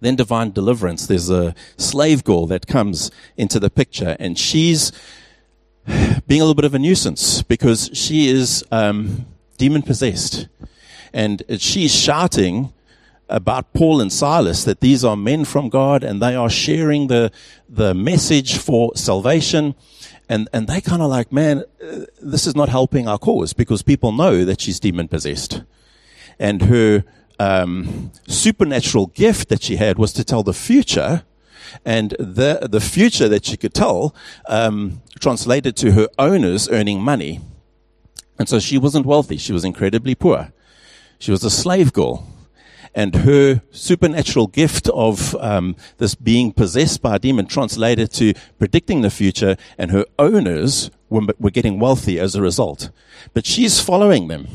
Then 0.00 0.16
divine 0.16 0.52
deliverance. 0.52 1.06
There's 1.06 1.28
a 1.28 1.54
slave 1.76 2.22
girl 2.22 2.46
that 2.46 2.66
comes 2.66 3.10
into 3.36 3.58
the 3.58 3.70
picture 3.70 4.16
and 4.20 4.38
she's 4.38 4.92
being 6.26 6.40
a 6.40 6.44
little 6.44 6.54
bit 6.54 6.64
of 6.64 6.74
a 6.74 6.78
nuisance 6.78 7.42
because 7.42 7.90
she 7.92 8.28
is 8.28 8.64
um, 8.70 9.26
demon 9.56 9.82
possessed. 9.82 10.48
And 11.12 11.42
she's 11.58 11.94
shouting 11.94 12.72
about 13.28 13.72
Paul 13.74 14.00
and 14.00 14.12
Silas 14.12 14.64
that 14.64 14.80
these 14.80 15.04
are 15.04 15.16
men 15.16 15.44
from 15.44 15.68
God 15.68 16.02
and 16.02 16.22
they 16.22 16.34
are 16.34 16.50
sharing 16.50 17.08
the, 17.08 17.30
the 17.68 17.94
message 17.94 18.58
for 18.58 18.92
salvation. 18.96 19.74
And, 20.28 20.48
and 20.52 20.66
they 20.66 20.80
kind 20.80 21.02
of 21.02 21.08
like, 21.08 21.32
man, 21.32 21.64
uh, 21.82 22.00
this 22.20 22.46
is 22.46 22.56
not 22.56 22.68
helping 22.68 23.08
our 23.08 23.18
cause 23.18 23.52
because 23.52 23.82
people 23.82 24.12
know 24.12 24.44
that 24.44 24.60
she's 24.60 24.80
demon 24.80 25.08
possessed. 25.08 25.62
And 26.38 26.62
her 26.62 27.04
um, 27.38 28.12
supernatural 28.26 29.08
gift 29.08 29.48
that 29.48 29.62
she 29.62 29.76
had 29.76 29.98
was 29.98 30.12
to 30.14 30.24
tell 30.24 30.42
the 30.42 30.54
future. 30.54 31.24
And 31.84 32.10
the, 32.18 32.66
the 32.70 32.80
future 32.80 33.28
that 33.28 33.44
she 33.44 33.56
could 33.56 33.74
tell 33.74 34.14
um, 34.48 35.02
translated 35.20 35.76
to 35.76 35.92
her 35.92 36.08
owners 36.18 36.68
earning 36.70 37.02
money. 37.02 37.40
And 38.38 38.48
so 38.48 38.58
she 38.58 38.78
wasn't 38.78 39.04
wealthy. 39.04 39.36
She 39.36 39.52
was 39.52 39.64
incredibly 39.64 40.14
poor. 40.14 40.52
She 41.18 41.30
was 41.30 41.44
a 41.44 41.50
slave 41.50 41.92
girl 41.92 42.26
and 42.94 43.14
her 43.14 43.62
supernatural 43.70 44.46
gift 44.46 44.88
of 44.88 45.34
um, 45.36 45.76
this 45.98 46.14
being 46.14 46.52
possessed 46.52 47.02
by 47.02 47.16
a 47.16 47.18
demon 47.18 47.46
translated 47.46 48.12
to 48.12 48.34
predicting 48.58 49.02
the 49.02 49.10
future, 49.10 49.56
and 49.76 49.90
her 49.90 50.04
owners 50.18 50.90
were, 51.08 51.22
were 51.38 51.50
getting 51.50 51.78
wealthy 51.78 52.18
as 52.18 52.34
a 52.34 52.42
result. 52.42 52.90
But 53.34 53.46
she's 53.46 53.80
following 53.80 54.28
them. 54.28 54.48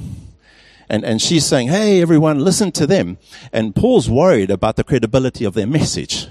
And, 0.90 1.06
and 1.06 1.22
she's 1.22 1.46
saying, 1.46 1.70
hey, 1.70 2.02
everyone, 2.02 2.40
listen 2.40 2.72
to 2.74 2.86
them. 2.86 3.18
And 3.52 3.76
Paul's 3.76 4.10
worried 4.10 4.52
about 4.52 4.76
the 4.76 4.84
credibility 4.84 5.46
of 5.46 5.54
their 5.54 5.66
message. 5.66 6.28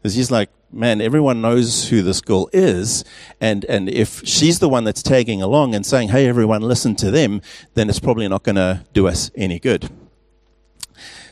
Because 0.00 0.14
he's 0.14 0.30
like, 0.30 0.48
man, 0.72 1.00
everyone 1.00 1.40
knows 1.40 1.88
who 1.88 2.02
this 2.02 2.20
girl 2.20 2.48
is. 2.52 3.04
And, 3.40 3.64
and 3.64 3.88
if 3.88 4.24
she's 4.26 4.60
the 4.60 4.68
one 4.68 4.84
that's 4.84 5.02
tagging 5.02 5.42
along 5.42 5.74
and 5.74 5.84
saying, 5.84 6.08
hey, 6.10 6.28
everyone, 6.28 6.62
listen 6.62 6.94
to 6.96 7.10
them, 7.10 7.42
then 7.74 7.88
it's 7.88 8.00
probably 8.00 8.28
not 8.28 8.44
going 8.44 8.56
to 8.56 8.84
do 8.92 9.08
us 9.08 9.30
any 9.34 9.58
good. 9.58 9.90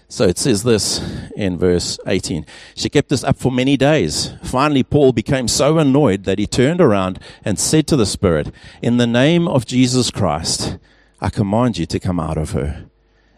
So 0.09 0.25
it 0.25 0.39
says 0.39 0.63
this 0.63 1.01
in 1.35 1.59
verse 1.59 1.99
18. 2.07 2.47
She 2.77 2.89
kept 2.89 3.09
this 3.09 3.25
up 3.25 3.37
for 3.37 3.51
many 3.51 3.77
days. 3.77 4.33
Finally, 4.43 4.85
Paul 4.85 5.13
became 5.13 5.49
so 5.49 5.79
annoyed 5.79 6.25
that 6.25 6.39
he 6.39 6.47
turned 6.47 6.81
around 6.81 7.19
and 7.45 7.59
said 7.59 7.89
to 7.89 7.97
the 7.97 8.07
Spirit, 8.07 8.53
In 8.81 8.99
the 8.99 9.07
name 9.07 9.49
of 9.49 9.67
Jesus 9.67 10.11
Christ, 10.11 10.79
I 11.21 11.29
command 11.29 11.79
you 11.79 11.87
to 11.87 11.99
come 11.99 12.21
out 12.21 12.39
of 12.39 12.53
her. 12.53 12.87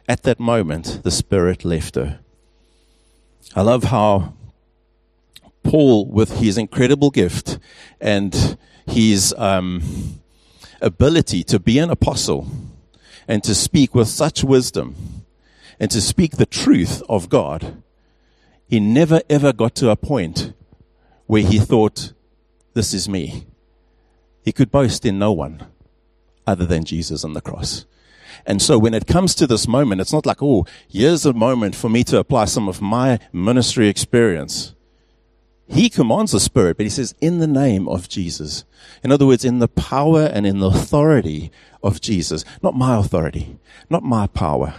At 0.07 0.25
that 0.25 0.39
moment, 0.39 1.01
the 1.05 1.11
Spirit 1.11 1.65
left 1.65 1.95
her. 1.95 2.21
I 3.57 3.63
love 3.63 3.85
how 3.85 4.35
Paul, 5.63 6.07
with 6.07 6.39
his 6.39 6.59
incredible 6.59 7.11
gift 7.11 7.59
and 8.01 8.59
his 8.87 9.35
um, 9.39 10.21
ability 10.81 11.45
to 11.45 11.59
be 11.59 11.79
an 11.79 11.91
apostle 11.91 12.47
and 13.27 13.43
to 13.45 13.55
speak 13.55 13.95
with 13.95 14.09
such 14.09 14.45
wisdom, 14.45 15.18
and 15.81 15.91
to 15.91 16.01
speak 16.01 16.37
the 16.37 16.47
truth 16.47 17.03
of 17.09 17.29
God, 17.29 17.83
he 18.67 18.81
never 18.81 19.21
ever 19.31 19.53
got 19.53 19.75
to 19.77 19.91
a 19.91 19.97
point 19.97 20.53
where 21.27 21.43
he 21.43 21.59
thought, 21.59 22.13
this 22.75 22.93
is 22.93 23.09
me. 23.09 23.47
He 24.43 24.53
could 24.53 24.71
boast 24.71 25.05
in 25.05 25.19
no 25.19 25.33
one 25.33 25.67
other 26.47 26.65
than 26.65 26.85
Jesus 26.85 27.25
on 27.25 27.35
the 27.35 27.41
cross. 27.41 27.85
And 28.47 28.63
so 28.63 28.79
when 28.79 28.95
it 28.95 29.07
comes 29.07 29.35
to 29.35 29.47
this 29.47 29.69
moment, 29.69 30.01
it's 30.01 30.13
not 30.13 30.27
like, 30.27 30.43
oh, 30.43 30.67
here's 30.89 31.27
a 31.27 31.33
moment 31.33 31.75
for 31.75 31.89
me 31.89 32.05
to 32.05 32.19
apply 32.19 32.47
some 32.47 32.69
of 32.69 32.81
my 32.81 33.19
ministry 33.33 33.89
experience. 33.89 34.75
He 35.67 35.91
commands 35.91 36.33
the 36.33 36.41
Spirit, 36.41 36.79
but 36.79 36.87
he 36.87 36.91
says, 36.91 37.15
in 37.21 37.39
the 37.39 37.47
name 37.47 37.89
of 37.89 38.09
Jesus. 38.09 38.65
In 39.05 39.13
other 39.13 39.27
words, 39.27 39.45
in 39.45 39.59
the 39.59 39.69
power 39.69 40.23
and 40.23 40.47
in 40.47 40.61
the 40.61 40.69
authority 40.69 41.53
of 41.83 42.01
Jesus. 42.01 42.45
Not 42.63 42.75
my 42.75 42.97
authority, 42.97 43.59
not 43.91 44.03
my 44.03 44.27
power, 44.29 44.75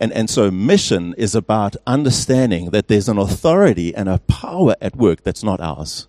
and, 0.00 0.12
and 0.12 0.28
so 0.28 0.50
mission 0.50 1.14
is 1.16 1.34
about 1.34 1.76
understanding 1.86 2.70
that 2.70 2.88
there's 2.88 3.08
an 3.08 3.18
authority 3.18 3.94
and 3.94 4.08
a 4.08 4.18
power 4.18 4.74
at 4.80 4.96
work 4.96 5.22
that's 5.22 5.42
not 5.42 5.60
ours, 5.60 6.08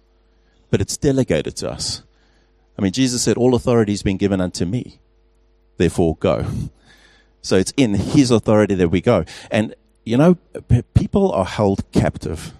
but 0.69 0.81
it's 0.81 0.97
delegated 0.97 1.55
to 1.57 1.69
us. 1.69 2.03
I 2.77 2.81
mean, 2.81 2.91
Jesus 2.91 3.21
said, 3.21 3.37
all 3.37 3.55
authority 3.55 3.91
has 3.91 4.03
been 4.03 4.17
given 4.17 4.41
unto 4.41 4.65
me. 4.65 4.99
Therefore 5.77 6.15
go. 6.15 6.45
So 7.41 7.57
it's 7.57 7.73
in 7.75 7.93
his 7.95 8.31
authority 8.31 8.75
that 8.75 8.89
we 8.89 9.01
go. 9.01 9.25
And, 9.51 9.75
you 10.05 10.17
know, 10.17 10.37
people 10.93 11.31
are 11.31 11.45
held 11.45 11.91
captive. 11.91 12.53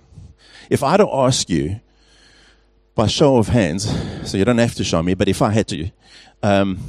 If 0.69 0.83
I 0.83 0.97
to 0.97 1.07
ask 1.09 1.49
you, 1.49 1.79
by 2.95 3.07
show 3.07 3.37
of 3.37 3.47
hands, 3.47 3.91
so 4.29 4.37
you 4.37 4.45
don't 4.45 4.59
have 4.59 4.75
to 4.75 4.83
show 4.83 5.01
me, 5.01 5.15
but 5.15 5.27
if 5.27 5.41
I 5.41 5.51
had 5.51 5.67
to, 5.69 5.89
um, 6.43 6.79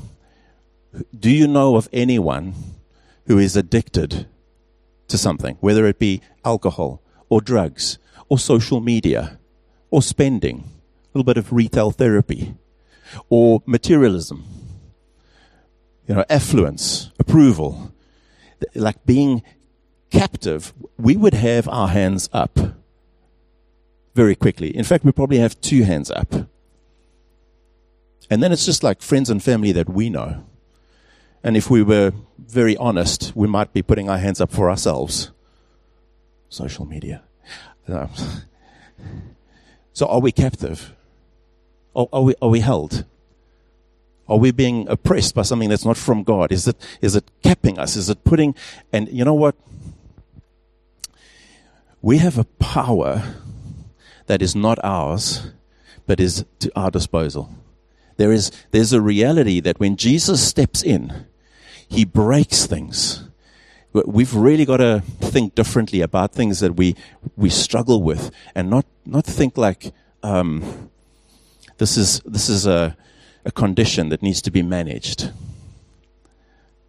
do 1.19 1.31
you 1.31 1.47
know 1.47 1.77
of 1.77 1.89
anyone 1.93 2.55
who 3.27 3.39
is 3.39 3.57
addicted 3.57 4.27
to 5.09 5.19
something, 5.19 5.57
whether 5.61 5.87
it 5.87 5.99
be 5.99 6.21
alcohol 6.45 7.03
or 7.29 7.41
drugs 7.41 7.99
or 8.29 8.39
social 8.39 8.81
media 8.81 9.39
or 9.91 10.03
spending, 10.03 10.59
a 10.59 11.19
little 11.19 11.25
bit 11.25 11.37
of 11.37 11.53
retail 11.53 11.91
therapy 11.91 12.55
or 13.29 13.63
materialism, 13.67 14.45
you 16.07 16.15
know, 16.15 16.25
affluence, 16.29 17.11
approval, 17.19 17.93
like 18.75 19.05
being 19.07 19.43
captive, 20.11 20.73
we 20.99 21.17
would 21.17 21.35
have 21.35 21.69
our 21.69 21.89
hands 21.89 22.29
up 22.33 22.59
very 24.15 24.35
quickly. 24.35 24.75
In 24.75 24.85
fact, 24.85 25.05
we 25.05 25.13
probably 25.13 25.39
have 25.39 25.61
two 25.61 25.83
hands 25.83 26.11
up. 26.11 26.33
And 28.31 28.43
then 28.43 28.53
it's 28.53 28.65
just 28.65 28.83
like 28.83 29.03
friends 29.03 29.29
and 29.29 29.43
family 29.43 29.73
that 29.73 29.89
we 29.89 30.09
know. 30.09 30.45
And 31.45 31.59
if 31.59 31.69
we 31.69 31.83
were 31.83 32.13
very 32.39 32.75
honest, 32.79 33.33
we 33.37 33.47
might 33.47 33.75
be 33.75 33.83
putting 33.83 34.09
our 34.09 34.17
hands 34.17 34.41
up 34.41 34.51
for 34.51 34.71
ourselves. 34.71 35.31
Social 36.49 36.87
media. 36.87 37.23
So 39.93 40.07
are 40.07 40.21
we 40.21 40.33
captive? 40.33 40.95
Or 41.93 42.09
are 42.15 42.23
we, 42.23 42.35
are 42.41 42.49
we 42.49 42.61
held? 42.61 43.05
Are 44.27 44.39
we 44.39 44.53
being 44.53 44.89
oppressed 44.89 45.35
by 45.35 45.43
something 45.43 45.69
that's 45.69 45.85
not 45.85 45.99
from 45.99 46.23
God? 46.23 46.51
Is 46.51 46.67
it, 46.67 46.77
is 47.03 47.15
it 47.15 47.31
capping 47.43 47.79
us? 47.79 47.95
Is 47.95 48.09
it 48.09 48.25
putting, 48.25 48.55
and 48.91 49.07
you 49.11 49.23
know 49.23 49.35
what? 49.35 49.55
We 52.01 52.19
have 52.19 52.39
a 52.39 52.45
power 52.45 53.23
that 54.27 54.41
is 54.41 54.57
not 54.57 54.79
ours, 54.83 55.53
but 56.07 56.21
is 56.21 56.47
to 56.61 56.73
our 56.75 56.91
disposal. 56.91 57.51
There 58.17 58.33
is, 58.33 58.51
there's 58.71 58.95
a 58.95 59.01
reality 59.03 59.61
that 59.61 59.79
when 59.79 59.97
Jesus 59.97 60.47
steps 60.47 60.83
in, 60.83 61.27
he 61.89 62.05
breaks 62.05 62.67
things. 62.67 63.25
We've 63.93 64.35
really 64.35 64.65
got 64.65 64.79
to 64.79 65.03
think 65.21 65.55
differently 65.55 66.01
about 66.01 66.33
things 66.33 66.61
that 66.61 66.75
we, 66.75 66.97
we 67.37 67.49
struggle 67.49 68.03
with 68.03 68.33
and 68.55 68.69
not, 68.69 68.87
not 69.07 69.25
think 69.25 69.57
like, 69.57 69.93
um, 70.23 70.91
this 71.79 71.97
is, 71.97 72.21
this 72.25 72.49
is 72.49 72.67
a, 72.67 72.97
a 73.45 73.53
condition 73.53 74.09
that 74.09 74.23
needs 74.23 74.43
to 74.43 74.51
be 74.51 74.63
managed. 74.63 75.31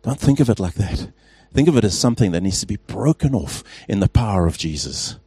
Don't 0.02 0.20
think 0.20 0.40
of 0.40 0.50
it 0.50 0.60
like 0.60 0.76
that. 0.76 1.12
Think 1.54 1.68
of 1.68 1.78
it 1.78 1.84
as 1.84 1.98
something 1.98 2.32
that 2.32 2.42
needs 2.42 2.60
to 2.62 2.68
be 2.68 2.78
broken 2.78 3.36
off 3.36 3.64
in 3.88 4.00
the 4.00 4.10
power 4.10 4.48
of 4.48 4.58
Jesus. 4.58 5.18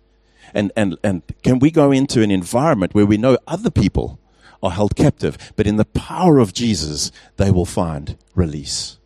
And, 0.53 0.73
and, 0.77 0.97
and 1.05 1.23
can 1.43 1.59
we 1.59 1.71
go 1.71 1.93
into 1.93 2.23
an 2.23 2.31
environment 2.31 2.95
where 2.95 3.07
we 3.07 3.19
know 3.19 3.39
other 3.47 3.71
people 3.71 4.19
are 4.63 4.73
held 4.73 4.97
captive, 4.97 5.53
but 5.57 5.67
in 5.67 5.77
the 5.77 5.85
power 5.85 6.39
of 6.39 6.53
Jesus, 6.53 7.13
they 7.37 7.51
will 7.51 7.67
find 7.67 8.17
release. 8.35 8.99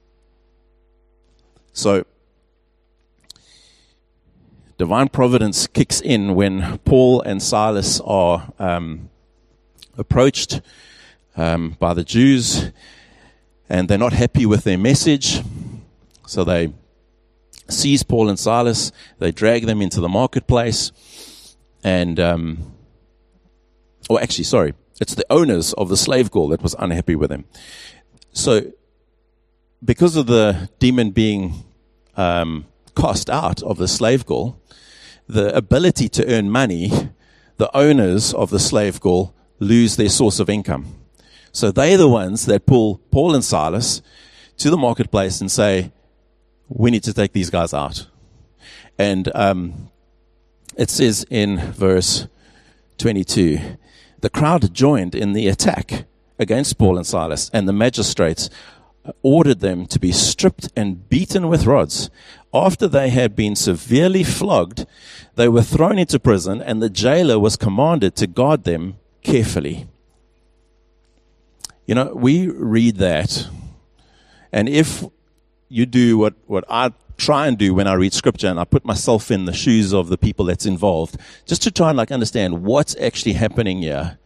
So, 1.73 2.05
divine 4.79 5.09
providence 5.09 5.67
kicks 5.67 6.01
in 6.01 6.35
when 6.35 6.79
Paul 6.79 7.23
and 7.23 7.43
Silas 7.43 8.01
are 8.01 8.53
um, 8.59 9.11
approached 9.97 10.61
um, 11.37 11.77
by 11.79 11.95
the 11.95 12.05
Jews 12.05 12.71
and 13.69 13.89
they're 13.89 13.97
not 13.97 14.13
happy 14.13 14.45
with 14.45 14.65
their 14.65 14.77
message. 14.77 15.41
So 16.27 16.45
they 16.45 16.73
seize 17.69 18.03
Paul 18.03 18.29
and 18.29 18.39
Silas, 18.39 18.93
they 19.19 19.33
drag 19.33 19.65
them 19.65 19.81
into 19.81 20.01
the 20.01 20.09
marketplace, 20.09 20.93
and, 21.83 22.21
um, 22.21 22.75
or 24.11 24.19
oh, 24.19 24.23
actually, 24.23 24.45
sorry, 24.45 24.75
it's 25.01 25.15
the 25.15 25.25
owners 25.31 25.73
of 25.75 25.89
the 25.89 25.97
slave 25.97 26.31
girl 26.31 26.49
that 26.49 26.63
was 26.63 26.77
unhappy 26.79 27.17
with 27.17 27.33
him. 27.33 27.47
So, 28.33 28.73
because 29.85 30.17
of 30.17 30.27
the 30.27 30.69
demon 30.79 31.11
being 31.11 31.65
um, 32.17 32.67
cast 32.97 33.29
out 33.29 33.63
of 33.63 33.79
the 33.79 33.89
slave 33.89 34.27
girl, 34.27 34.61
the 35.27 35.55
ability 35.57 36.09
to 36.11 36.33
earn 36.33 36.51
money, 36.51 36.91
the 37.57 37.75
owners 37.77 38.35
of 38.35 38.51
the 38.51 38.59
slave 38.59 39.01
girl 39.01 39.35
lose 39.59 39.97
their 39.97 40.09
source 40.09 40.41
of 40.41 40.49
income. 40.49 40.95
So 41.53 41.71
they're 41.71 41.99
the 41.99 42.09
ones 42.09 42.47
that 42.47 42.67
pull 42.67 42.99
Paul 43.11 43.35
and 43.35 43.45
Silas 43.45 44.03
to 44.59 44.71
the 44.71 44.77
marketplace 44.77 45.41
and 45.41 45.51
say, 45.51 45.93
we 46.69 46.91
need 46.91 47.03
to 47.05 47.13
take 47.13 47.33
these 47.33 47.51
guys 47.51 47.75
out. 47.75 48.07
And 48.99 49.31
um, 49.35 49.91
it 50.77 50.91
says 50.91 51.27
in 51.31 51.59
verse 51.73 52.27
22 52.99 53.59
the 54.21 54.31
crowd 54.31 54.73
joined 54.73 55.15
in 55.15 55.33
the 55.33 55.49
attack 55.49 56.05
against 56.39 56.79
Paul 56.79 56.97
and 56.97 57.07
Silas, 57.07 57.51
and 57.53 57.69
the 57.69 57.73
magistrates 57.73 58.49
ordered 59.23 59.61
them 59.61 59.87
to 59.87 59.99
be 59.99 60.13
stripped 60.13 60.69
and 60.77 61.09
beaten 61.09 61.49
with 61.49 61.67
rods. 61.67 62.11
After 62.55 62.87
they 62.87 63.11
had 63.11 63.35
been 63.35 63.57
severely 63.57 64.25
flogged, 64.25 64.87
they 65.35 65.49
were 65.49 65.63
thrown 65.63 65.99
into 65.99 66.21
prison, 66.21 66.61
and 66.61 66.83
the 66.83 66.91
jailer 66.91 67.39
was 67.39 67.57
commanded 67.57 68.15
to 68.17 68.27
guard 68.27 68.65
them 68.65 68.97
carefully. 69.23 69.87
You 71.87 71.95
know, 71.95 72.13
we 72.15 72.49
read 72.49 72.97
that, 72.97 73.49
and 74.53 74.69
if 74.69 75.05
you 75.69 75.87
do 75.87 76.19
what, 76.19 76.35
what 76.47 76.65
I 76.69 76.93
try 77.17 77.47
and 77.47 77.57
do 77.57 77.75
when 77.75 77.87
I 77.87 77.95
read 77.95 78.13
scripture 78.13 78.49
and 78.49 78.61
I 78.61 78.65
put 78.65 78.85
myself 78.85 79.31
in 79.31 79.45
the 79.47 79.53
shoes 79.53 79.93
of 79.93 80.09
the 80.09 80.19
people 80.19 80.45
that's 80.45 80.67
involved, 80.67 81.17
just 81.47 81.63
to 81.63 81.71
try 81.71 81.89
and 81.89 81.97
like 81.97 82.11
understand 82.11 82.63
what's 82.63 82.97
actually 83.01 83.35
happening 83.35 83.83
here. 83.83 84.19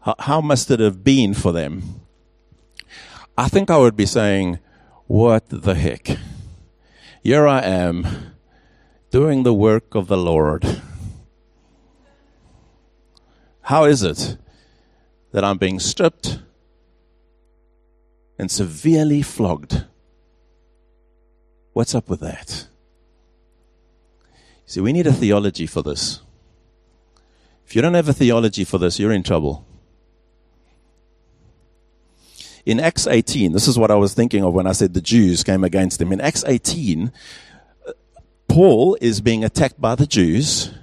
How, 0.00 0.14
how 0.18 0.40
must 0.40 0.70
it 0.70 0.80
have 0.80 1.04
been 1.04 1.34
for 1.34 1.52
them? 1.52 2.05
I 3.38 3.48
think 3.48 3.70
I 3.70 3.76
would 3.76 3.96
be 3.96 4.06
saying, 4.06 4.60
what 5.06 5.48
the 5.50 5.74
heck? 5.74 6.16
Here 7.22 7.46
I 7.46 7.60
am 7.60 8.32
doing 9.10 9.42
the 9.42 9.52
work 9.52 9.94
of 9.94 10.06
the 10.06 10.16
Lord. 10.16 10.80
How 13.62 13.84
is 13.84 14.02
it 14.02 14.38
that 15.32 15.44
I'm 15.44 15.58
being 15.58 15.80
stripped 15.80 16.38
and 18.38 18.50
severely 18.50 19.20
flogged? 19.20 19.84
What's 21.74 21.94
up 21.94 22.08
with 22.08 22.20
that? 22.20 22.68
See, 24.64 24.80
we 24.80 24.94
need 24.94 25.06
a 25.06 25.12
theology 25.12 25.66
for 25.66 25.82
this. 25.82 26.20
If 27.66 27.76
you 27.76 27.82
don't 27.82 27.94
have 27.94 28.08
a 28.08 28.14
theology 28.14 28.64
for 28.64 28.78
this, 28.78 28.98
you're 28.98 29.12
in 29.12 29.22
trouble. 29.22 29.66
In 32.66 32.80
Acts 32.80 33.06
18, 33.06 33.52
this 33.52 33.68
is 33.68 33.78
what 33.78 33.92
I 33.92 33.94
was 33.94 34.12
thinking 34.12 34.42
of 34.42 34.52
when 34.52 34.66
I 34.66 34.72
said 34.72 34.92
the 34.92 35.00
Jews 35.00 35.44
came 35.44 35.62
against 35.62 36.00
him. 36.00 36.10
In 36.10 36.20
Acts 36.20 36.44
18, 36.44 37.12
uh, 37.86 37.92
Paul 38.48 38.98
is 39.00 39.20
being 39.20 39.44
attacked 39.44 39.80
by 39.80 39.94
the 39.94 40.06
Jews 40.06 40.74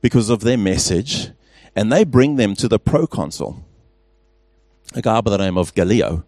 because 0.00 0.30
of 0.30 0.42
their 0.42 0.56
message, 0.56 1.32
and 1.74 1.92
they 1.92 2.04
bring 2.04 2.36
them 2.36 2.54
to 2.54 2.68
the 2.68 2.78
proconsul, 2.78 3.66
a 4.94 5.02
guy 5.02 5.20
by 5.20 5.32
the 5.32 5.38
name 5.38 5.58
of 5.58 5.74
Gallio. 5.74 6.24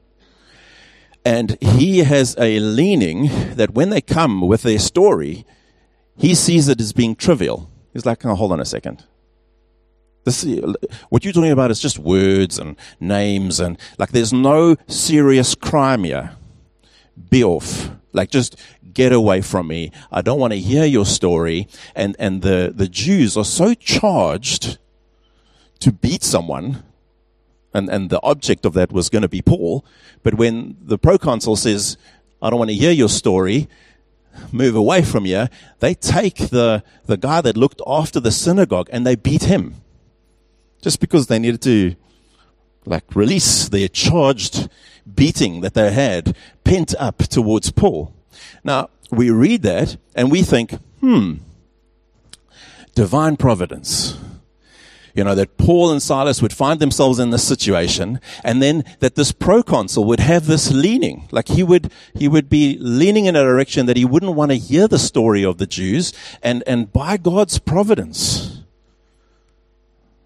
And 1.25 1.57
he 1.61 1.99
has 1.99 2.35
a 2.37 2.59
leaning 2.59 3.29
that 3.55 3.75
when 3.75 3.91
they 3.91 4.01
come 4.01 4.41
with 4.41 4.63
their 4.63 4.81
story, 4.81 5.47
he 6.17 6.35
sees 6.35 6.67
it 6.67 6.81
as 6.81 6.93
being 6.93 7.15
trivial. 7.15 7.71
He's 7.93 8.05
like, 8.05 8.27
oh, 8.27 8.35
hold 8.35 8.51
on 8.51 8.61
a 8.61 8.65
second. 8.65 9.05
This, 10.25 10.45
what 11.09 11.25
you're 11.25 11.33
talking 11.33 11.53
about 11.53 11.71
is 11.71 11.81
just 11.81 11.99
words 11.99 12.59
and 12.59 12.77
names 13.01 13.61
and 13.61 13.79
like 13.99 14.11
there's 14.11 14.33
no 14.33 14.77
serious 14.87 15.55
crime 15.55 16.05
here. 16.05 16.33
Be 17.31 17.43
off. 17.43 17.91
Like 18.13 18.31
just 18.31 18.57
get 18.93 19.13
away 19.13 19.41
from 19.41 19.69
me. 19.69 19.93
I 20.11 20.23
don't 20.23 20.39
want 20.39 20.53
to 20.53 20.59
hear 20.59 20.85
your 20.85 21.07
story. 21.07 21.69
And, 21.95 22.17
and 22.19 22.43
the, 22.43 22.73
the 22.75 22.89
Jews 22.89 23.37
are 23.37 23.45
so 23.45 23.75
charged 23.75 24.79
to 25.81 25.93
beat 25.93 26.23
someone 26.23 26.83
and, 27.73 27.89
and 27.89 28.11
the 28.11 28.21
object 28.23 28.67
of 28.67 28.75
that 28.75 28.93
was 28.93 29.09
going 29.09 29.23
to 29.23 29.29
be 29.29 29.43
Paul. 29.43 29.85
But 30.23 30.35
when 30.35 30.77
the 30.81 30.99
proconsul 30.99 31.57
says, 31.57 31.97
I 32.43 32.51
don't 32.51 32.59
want 32.59 32.71
to 32.71 32.77
hear 32.77 32.91
your 32.91 33.09
story, 33.09 33.69
move 34.53 34.75
away 34.75 35.03
from 35.03 35.27
you, 35.27 35.49
they 35.81 35.95
take 35.95 36.51
the, 36.51 36.83
the 37.07 37.17
guy 37.17 37.41
that 37.41 37.57
looked 37.57 37.81
after 37.87 38.21
the 38.21 38.33
synagogue 38.33 38.89
and 38.93 39.07
they 39.07 39.17
beat 39.17 39.45
him. 39.45 39.77
Just 40.81 41.01
because 41.01 41.27
they 41.27 41.39
needed 41.39 41.63
to 41.63 41.97
like 42.85 43.15
release 43.15 43.69
their 43.69 43.89
charged 43.89 44.69
beating 45.13 45.61
that 45.61 45.75
they 45.75 45.93
had 45.93 46.37
pent 46.65 46.95
up 46.99 47.19
towards 47.19 47.71
Paul. 47.71 48.15
Now, 48.65 48.91
we 49.11 49.31
read 49.31 49.63
that 49.63 49.97
and 50.15 50.31
we 50.31 50.43
think, 50.43 50.75
hmm, 51.01 51.35
divine 52.95 53.37
providence 53.37 54.17
you 55.19 55.25
know, 55.25 55.35
that 55.35 55.57
Paul 55.57 55.91
and 55.91 56.01
Silas 56.01 56.41
would 56.41 56.53
find 56.53 56.79
themselves 56.79 57.19
in 57.19 57.31
this 57.31 57.43
situation 57.43 58.21
and 58.45 58.63
then 58.63 58.85
that 59.01 59.17
this 59.17 59.33
proconsul 59.33 60.05
would 60.05 60.21
have 60.21 60.47
this 60.47 60.71
leaning. 60.71 61.27
Like 61.33 61.49
he 61.49 61.65
would, 61.65 61.91
he 62.15 62.29
would 62.29 62.49
be 62.49 62.79
leaning 62.79 63.25
in 63.25 63.35
a 63.35 63.43
direction 63.43 63.87
that 63.87 63.97
he 63.97 64.05
wouldn't 64.05 64.37
want 64.37 64.53
to 64.53 64.57
hear 64.57 64.87
the 64.87 64.97
story 64.97 65.45
of 65.45 65.59
the 65.59 65.67
Jews 65.67 66.13
and, 66.41 66.63
and 66.69 66.93
by 66.93 67.17
God's 67.17 67.59
providence, 67.59 68.58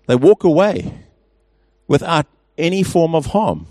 they 0.06 0.16
walk 0.16 0.44
away 0.44 0.92
without 1.88 2.26
any 2.58 2.82
form 2.82 3.14
of 3.14 3.26
harm. 3.26 3.66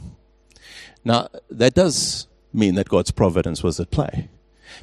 Now, 1.03 1.29
that 1.49 1.73
does 1.73 2.27
mean 2.53 2.75
that 2.75 2.89
God's 2.89 3.11
providence 3.11 3.63
was 3.63 3.79
at 3.79 3.91
play. 3.91 4.29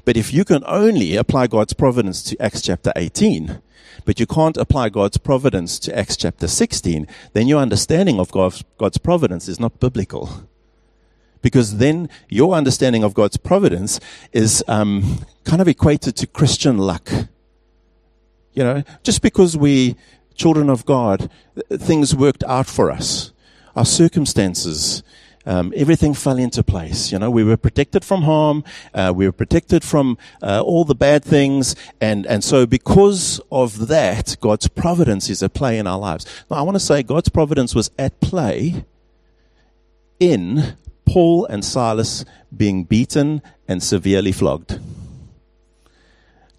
But 0.05 0.17
if 0.17 0.33
you 0.33 0.45
can 0.45 0.63
only 0.67 1.17
apply 1.17 1.47
God's 1.47 1.73
providence 1.73 2.23
to 2.25 2.41
Acts 2.43 2.63
chapter 2.63 2.93
18, 2.97 3.61
but 4.05 4.21
you 4.21 4.27
can't 4.27 4.57
apply 4.57 4.89
God's 4.89 5.19
providence 5.19 5.79
to 5.81 5.97
Acts 5.97 6.17
chapter 6.17 6.47
16, 6.47 7.07
then 7.33 7.49
your 7.49 7.61
understanding 7.61 8.19
of 8.19 8.31
God's, 8.31 8.65
God's 8.79 8.99
providence 8.99 9.49
is 9.49 9.61
not 9.61 9.81
biblical. 9.81 10.49
Because 11.43 11.77
then 11.77 12.09
your 12.29 12.55
understanding 12.55 13.05
of 13.05 13.15
God's 13.15 13.37
providence 13.37 14.01
is 14.33 14.65
um, 14.67 15.25
kind 15.45 15.63
of 15.63 15.69
equated 15.69 16.17
to 16.17 16.27
Christian 16.27 16.79
luck. 16.79 17.11
You 18.55 18.65
know, 18.65 18.83
just 19.05 19.23
because 19.23 19.57
we 19.57 19.97
children 20.39 20.71
of 20.71 20.87
God, 20.87 21.31
things 21.71 22.15
worked 22.15 22.45
out 22.45 22.67
for 22.67 22.91
us. 22.91 23.33
Our 23.77 23.85
circumstances 23.85 25.03
um, 25.49 25.73
everything 25.75 26.13
fell 26.13 26.37
into 26.37 26.63
place. 26.63 27.11
You 27.11 27.19
know, 27.19 27.31
we 27.31 27.43
were 27.43 27.57
protected 27.57 28.05
from 28.05 28.23
harm. 28.23 28.65
Uh, 28.93 29.15
we 29.17 29.25
were 29.25 29.33
protected 29.33 29.83
from 29.83 30.19
uh, 30.43 30.61
all 30.61 30.85
the 30.85 30.95
bad 30.95 31.25
things. 31.25 31.75
And, 32.03 32.27
and 32.27 32.45
so 32.45 32.67
because 32.67 33.41
of 33.51 33.89
that, 33.89 34.37
God's 34.41 34.69
providence 34.69 35.31
is 35.31 35.43
at 35.43 35.55
play 35.55 35.79
in 35.79 35.87
our 35.87 35.99
lives. 35.99 36.27
Now, 36.51 36.59
I 36.59 36.63
want 36.63 36.75
to 36.75 36.81
say 36.81 37.03
God's 37.03 37.31
providence 37.31 37.75
was 37.75 37.91
at 37.99 38.21
play 38.21 38.85
in 40.21 40.77
Paul 41.07 41.47
and 41.47 41.65
Silas 41.65 42.27
being 42.55 42.85
beaten 42.85 43.41
and 43.67 43.83
severely 43.83 44.33
flogged. 44.33 44.79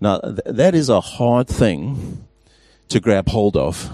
Now, 0.01 0.19
th- 0.19 0.39
that 0.45 0.73
is 0.73 0.89
a 0.89 0.99
hard 0.99 1.47
thing 1.47 2.25
to 2.89 2.99
grab 2.99 3.29
hold 3.29 3.55
of, 3.55 3.91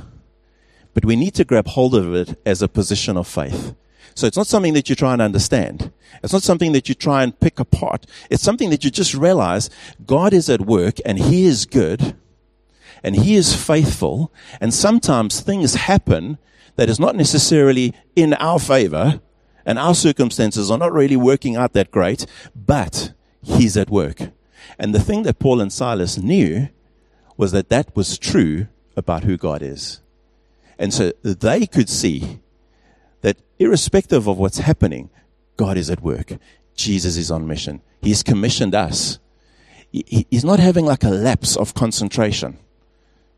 but 0.94 1.06
we 1.06 1.16
need 1.16 1.34
to 1.36 1.44
grab 1.44 1.68
hold 1.68 1.96
of 1.96 2.14
it 2.14 2.40
as 2.46 2.62
a 2.62 2.68
position 2.68 3.18
of 3.18 3.28
faith. 3.28 3.76
So 4.16 4.28
it's 4.28 4.38
not 4.38 4.48
something 4.48 4.74
that 4.74 4.90
you 4.90 4.96
try 4.96 5.12
and 5.12 5.22
understand. 5.22 5.92
It's 6.24 6.32
not 6.32 6.42
something 6.42 6.72
that 6.72 6.88
you 6.88 6.96
try 6.96 7.22
and 7.22 7.38
pick 7.38 7.60
apart. 7.60 8.06
It's 8.30 8.42
something 8.42 8.70
that 8.70 8.86
you 8.86 8.90
just 8.90 9.14
realize 9.14 9.70
God 10.06 10.34
is 10.34 10.50
at 10.50 10.62
work 10.62 10.96
and 11.06 11.20
He 11.20 11.46
is 11.46 11.66
good 11.66 12.16
and 13.04 13.18
He 13.18 13.36
is 13.36 13.54
faithful. 13.54 14.32
And 14.62 14.74
sometimes 14.74 15.42
things 15.42 15.76
happen 15.76 16.38
that 16.78 16.90
is 16.90 17.00
not 17.00 17.18
necessarily 17.18 17.94
in 18.16 18.34
our 18.36 18.60
favor 18.60 19.20
and 19.66 19.78
our 19.78 19.96
circumstances 19.96 20.72
are 20.72 20.78
not 20.78 20.94
really 20.94 21.18
working 21.18 21.58
out 21.58 21.74
that 21.74 21.92
great, 21.92 22.26
but 22.56 23.12
He's 23.42 23.76
at 23.76 23.90
work. 23.90 24.32
And 24.80 24.96
the 24.96 25.00
thing 25.02 25.24
that 25.24 25.40
Paul 25.40 25.60
and 25.60 25.74
Silas 25.74 26.18
knew 26.18 26.70
was 27.36 27.52
that 27.52 27.68
that 27.70 27.94
was 27.98 28.18
true 28.18 28.68
about 28.96 29.24
who 29.24 29.38
God 29.38 29.62
is. 29.62 30.02
And 30.78 30.94
so 30.94 31.12
they 31.24 31.66
could 31.66 31.90
see 31.90 32.40
that 33.22 33.38
irrespective 33.60 34.28
of 34.28 34.38
what's 34.38 34.60
happening, 34.60 35.10
God 35.58 35.78
is 35.78 35.90
at 35.90 36.02
work. 36.02 36.34
Jesus 36.76 37.18
is 37.18 37.32
on 37.32 37.48
mission. 37.48 37.82
He's 38.02 38.24
commissioned 38.24 38.76
us. 38.76 39.20
He's 39.92 40.44
not 40.44 40.60
having 40.60 40.86
like 40.86 41.04
a 41.04 41.10
lapse 41.10 41.56
of 41.56 41.74
concentration. 41.74 42.60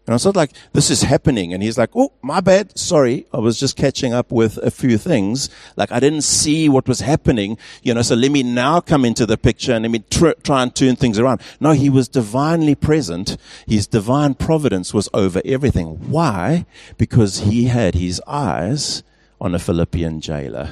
And 0.07 0.15
it's 0.15 0.23
not 0.23 0.37
like 0.37 0.51
this 0.71 0.89
is 0.89 1.01
happening 1.01 1.53
and 1.53 1.61
he's 1.61 1.77
like, 1.77 1.89
Oh, 1.93 2.13
my 2.21 2.39
bad. 2.39 2.79
Sorry. 2.79 3.27
I 3.33 3.39
was 3.39 3.59
just 3.59 3.75
catching 3.75 4.13
up 4.13 4.31
with 4.31 4.55
a 4.59 4.71
few 4.71 4.97
things. 4.97 5.49
Like 5.75 5.91
I 5.91 5.99
didn't 5.99 6.21
see 6.21 6.69
what 6.69 6.87
was 6.87 7.01
happening, 7.01 7.57
you 7.83 7.93
know, 7.93 8.01
so 8.01 8.15
let 8.15 8.31
me 8.31 8.41
now 8.41 8.79
come 8.79 9.03
into 9.03 9.25
the 9.25 9.37
picture 9.37 9.73
and 9.73 9.83
let 9.83 9.91
me 9.91 9.99
tr- 10.09 10.39
try 10.43 10.63
and 10.63 10.73
turn 10.73 10.95
things 10.95 11.19
around. 11.19 11.41
No, 11.59 11.71
he 11.71 11.89
was 11.89 12.07
divinely 12.07 12.73
present. 12.73 13.35
His 13.67 13.85
divine 13.85 14.35
providence 14.35 14.93
was 14.93 15.09
over 15.13 15.41
everything. 15.43 16.09
Why? 16.09 16.65
Because 16.97 17.39
he 17.39 17.65
had 17.65 17.93
his 17.93 18.21
eyes 18.25 19.03
on 19.41 19.53
a 19.53 19.59
Philippian 19.59 20.21
jailer. 20.21 20.69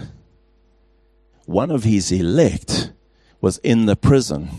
One 1.46 1.72
of 1.72 1.84
his 1.84 2.10
elect 2.10 2.94
was 3.42 3.58
in 3.60 3.86
the 3.86 3.98
prison 3.98 4.50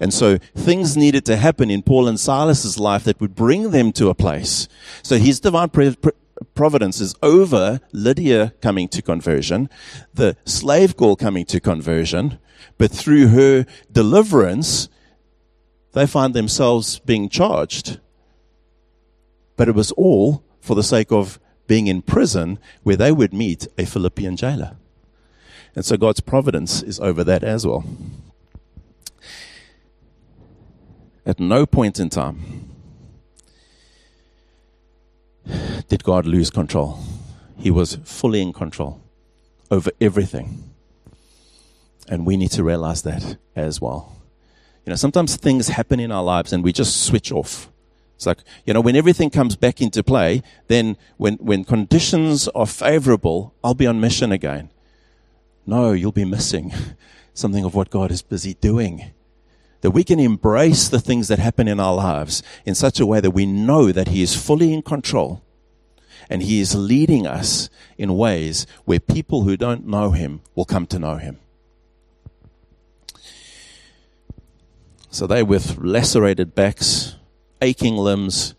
and 0.00 0.12
so 0.12 0.38
things 0.54 0.96
needed 0.96 1.24
to 1.26 1.36
happen 1.36 1.70
in 1.70 1.82
Paul 1.82 2.08
and 2.08 2.18
Silas's 2.18 2.78
life 2.78 3.04
that 3.04 3.20
would 3.20 3.34
bring 3.34 3.70
them 3.70 3.92
to 3.92 4.08
a 4.08 4.14
place. 4.14 4.68
So 5.02 5.18
his 5.18 5.40
divine 5.40 5.70
providence 6.54 7.00
is 7.00 7.14
over 7.22 7.80
Lydia 7.92 8.54
coming 8.60 8.88
to 8.88 9.02
conversion, 9.02 9.68
the 10.14 10.36
slave 10.44 10.96
girl 10.96 11.16
coming 11.16 11.44
to 11.46 11.60
conversion, 11.60 12.38
but 12.78 12.90
through 12.90 13.28
her 13.28 13.66
deliverance, 13.90 14.88
they 15.92 16.06
find 16.06 16.34
themselves 16.34 16.98
being 17.00 17.28
charged. 17.28 18.00
But 19.56 19.68
it 19.68 19.74
was 19.74 19.92
all 19.92 20.44
for 20.60 20.74
the 20.74 20.82
sake 20.82 21.10
of 21.10 21.40
being 21.66 21.86
in 21.86 22.02
prison 22.02 22.58
where 22.82 22.96
they 22.96 23.12
would 23.12 23.32
meet 23.32 23.66
a 23.78 23.86
Philippian 23.86 24.36
jailer. 24.36 24.76
And 25.74 25.84
so 25.84 25.96
God's 25.96 26.20
providence 26.20 26.82
is 26.82 27.00
over 27.00 27.24
that 27.24 27.42
as 27.42 27.66
well. 27.66 27.84
At 31.26 31.40
no 31.40 31.66
point 31.66 31.98
in 31.98 32.08
time 32.08 32.70
did 35.88 36.04
God 36.04 36.24
lose 36.24 36.50
control. 36.50 37.00
He 37.58 37.70
was 37.70 37.96
fully 38.04 38.40
in 38.40 38.52
control 38.52 39.00
over 39.68 39.90
everything. 40.00 40.70
And 42.08 42.24
we 42.24 42.36
need 42.36 42.52
to 42.52 42.62
realize 42.62 43.02
that 43.02 43.36
as 43.56 43.80
well. 43.80 44.16
You 44.84 44.90
know, 44.90 44.96
sometimes 44.96 45.34
things 45.34 45.68
happen 45.68 45.98
in 45.98 46.12
our 46.12 46.22
lives 46.22 46.52
and 46.52 46.62
we 46.62 46.72
just 46.72 47.02
switch 47.02 47.32
off. 47.32 47.68
It's 48.14 48.26
like, 48.26 48.38
you 48.64 48.72
know, 48.72 48.80
when 48.80 48.94
everything 48.94 49.28
comes 49.28 49.56
back 49.56 49.82
into 49.82 50.04
play, 50.04 50.44
then 50.68 50.96
when, 51.16 51.34
when 51.34 51.64
conditions 51.64 52.46
are 52.48 52.66
favorable, 52.66 53.52
I'll 53.64 53.74
be 53.74 53.88
on 53.88 54.00
mission 54.00 54.30
again. 54.30 54.70
No, 55.66 55.90
you'll 55.90 56.12
be 56.12 56.24
missing 56.24 56.72
something 57.34 57.64
of 57.64 57.74
what 57.74 57.90
God 57.90 58.12
is 58.12 58.22
busy 58.22 58.54
doing 58.54 59.10
that 59.86 59.92
we 59.92 60.02
can 60.02 60.18
embrace 60.18 60.88
the 60.88 60.98
things 60.98 61.28
that 61.28 61.38
happen 61.38 61.68
in 61.68 61.78
our 61.78 61.94
lives 61.94 62.42
in 62.64 62.74
such 62.74 62.98
a 62.98 63.06
way 63.06 63.20
that 63.20 63.30
we 63.30 63.46
know 63.46 63.92
that 63.92 64.08
He 64.08 64.20
is 64.20 64.34
fully 64.34 64.74
in 64.74 64.82
control 64.82 65.44
and 66.28 66.42
He 66.42 66.58
is 66.58 66.74
leading 66.74 67.24
us 67.24 67.70
in 67.96 68.16
ways 68.16 68.66
where 68.84 68.98
people 68.98 69.44
who 69.44 69.56
don't 69.56 69.86
know 69.86 70.10
Him 70.10 70.40
will 70.56 70.64
come 70.64 70.88
to 70.88 70.98
know 70.98 71.18
Him. 71.18 71.38
So 75.08 75.28
they 75.28 75.44
with 75.44 75.78
lacerated 75.78 76.56
backs, 76.56 77.14
aching 77.62 77.96
limbs, 77.96 78.56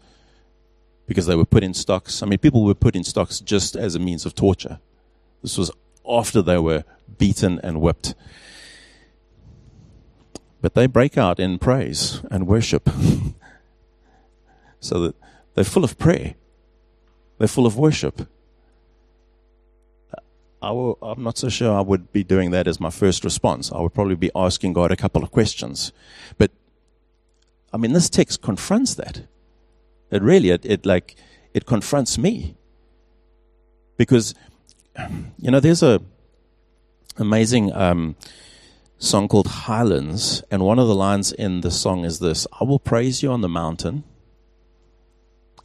because 1.08 1.26
they 1.26 1.36
were 1.36 1.44
put 1.44 1.62
in 1.62 1.74
stocks. 1.74 2.24
I 2.24 2.26
mean, 2.26 2.40
people 2.40 2.64
were 2.64 2.74
put 2.74 2.96
in 2.96 3.04
stocks 3.04 3.42
just 3.42 3.76
as 3.76 3.96
a 3.96 4.00
means 4.00 4.26
of 4.26 4.34
torture. 4.34 4.80
This 5.42 5.58
was 5.58 5.72
after 6.08 6.42
they 6.42 6.58
were 6.58 6.86
beaten 7.18 7.60
and 7.64 7.82
whipped. 7.82 8.16
But 10.62 10.74
they 10.74 10.88
break 10.88 11.18
out 11.18 11.40
in 11.40 11.60
praise 11.60 12.22
and 12.32 12.48
worship. 12.48 12.90
so 14.80 15.00
that 15.00 15.16
they're 15.54 15.64
full 15.64 15.84
of 15.84 15.98
prayer, 15.98 16.36
they're 17.38 17.48
full 17.48 17.66
of 17.66 17.78
worship. 17.78 18.28
I 20.62 20.94
I'm 21.02 21.24
not 21.24 21.38
so 21.38 21.50
sure 21.50 21.76
I 21.76 21.82
would 21.82 22.12
be 22.12 22.24
doing 22.24 22.52
that 22.52 22.68
as 22.68 22.80
my 22.80 22.90
first 22.90 23.24
response. 23.24 23.72
I 23.72 23.80
would 23.80 23.94
probably 23.94 24.16
be 24.16 24.32
asking 24.36 24.74
God 24.74 24.92
a 24.92 24.96
couple 24.96 25.24
of 25.24 25.32
questions. 25.32 25.92
But, 26.38 26.52
I 27.72 27.78
mean, 27.78 27.94
this 27.94 28.10
text 28.10 28.42
confronts 28.42 28.96
that. 28.96 29.22
It 30.10 30.24
really, 30.24 30.50
it, 30.50 30.66
it 30.66 30.86
like, 30.86 31.16
it 31.54 31.66
confronts 31.66 32.18
me. 32.18 32.56
Because, 33.98 34.34
you 35.38 35.52
know, 35.52 35.60
there's 35.60 35.84
a 35.84 36.02
amazing 37.18 37.72
um, 37.74 38.16
song 39.00 39.28
called 39.28 39.48
Highlands, 39.48 40.44
and 40.50 40.64
one 40.64 40.80
of 40.80 40.88
the 40.88 40.96
lines 40.96 41.32
in 41.32 41.62
the 41.62 41.72
song 41.72 42.04
is 42.04 42.20
this 42.20 42.48
I 42.60 42.64
will 42.64 42.80
praise 42.80 43.22
you 43.22 43.32
on 43.32 43.42
the 43.42 43.50
mountain, 43.50 44.04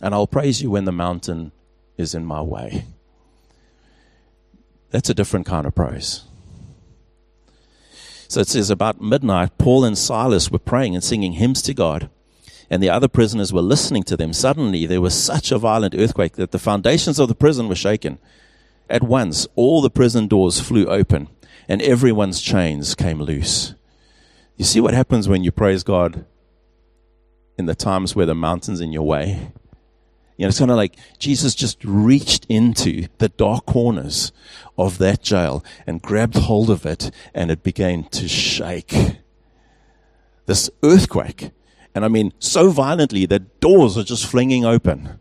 and 0.01 0.15
I'll 0.15 0.27
praise 0.27 0.63
you 0.63 0.71
when 0.71 0.85
the 0.85 0.93
mountain 0.93 1.53
is 1.97 2.15
in 2.15 2.25
my 2.25 2.43
way. 2.43 2.85
That's 4.91 5.09
a 5.09 5.15
different 5.15 5.47
kind 5.47 5.67
of 5.67 5.75
praise. 5.75 6.25
So 8.29 8.41
it 8.41 8.49
says 8.49 8.71
about 8.71 9.01
midnight, 9.01 9.59
Paul 9.59 9.85
and 9.85 9.97
Silas 9.97 10.51
were 10.51 10.59
praying 10.59 10.95
and 10.95 11.05
singing 11.05 11.35
hymns 11.35 11.63
to 11.63 11.75
God, 11.75 12.11
and 12.71 12.83
the 12.83 12.91
other 12.91 13.09
prisoners 13.09 13.53
were 13.53 13.63
listening 13.63 14.03
to 14.05 14.17
them. 14.17 14.33
Suddenly, 14.33 14.87
there 14.87 15.01
was 15.01 15.15
such 15.15 15.53
a 15.53 15.59
violent 15.59 15.95
earthquake 15.95 16.35
that 16.35 16.51
the 16.51 16.59
foundations 16.59 17.19
of 17.19 17.29
the 17.29 17.35
prison 17.35 17.69
were 17.69 17.75
shaken. 17.75 18.19
At 18.89 19.03
once, 19.03 19.47
all 19.55 19.81
the 19.81 19.91
prison 19.91 20.29
doors 20.29 20.61
flew 20.61 20.87
open 20.87 21.29
and 21.69 21.83
everyone's 21.83 22.41
chains 22.41 22.95
came 22.95 23.21
loose. 23.21 23.75
You 24.57 24.65
see 24.65 24.81
what 24.81 24.95
happens 24.95 25.29
when 25.29 25.45
you 25.45 25.51
praise 25.51 25.83
God 25.83 26.25
in 27.59 27.67
the 27.67 27.75
times 27.75 28.15
where 28.15 28.27
the 28.27 28.35
mountain's 28.35 28.81
in 28.81 28.93
your 28.93 29.07
way? 29.07 29.53
You 30.37 30.45
know, 30.45 30.49
it's 30.49 30.59
kind 30.59 30.71
of 30.71 30.77
like 30.77 30.97
Jesus 31.19 31.55
just 31.55 31.85
reached 31.85 32.47
into 32.49 33.07
the 33.19 33.29
dark 33.29 33.67
corners 33.67 34.33
of 34.79 34.99
that 34.99 35.23
jail 35.23 35.65
and 35.87 36.03
grabbed 36.03 36.37
hold 36.37 36.71
of 36.71 36.87
it, 36.87 37.11
and 37.35 37.51
it 37.51 37.63
began 37.63 38.05
to 38.05 38.27
shake. 38.29 39.19
This 40.47 40.71
earthquake. 40.83 41.51
And 41.95 42.05
I 42.05 42.09
mean, 42.09 42.33
so 42.39 42.71
violently 42.71 43.27
that 43.27 43.61
doors 43.61 43.99
are 43.99 44.03
just 44.05 44.27
flinging 44.27 44.65
open, 44.65 45.21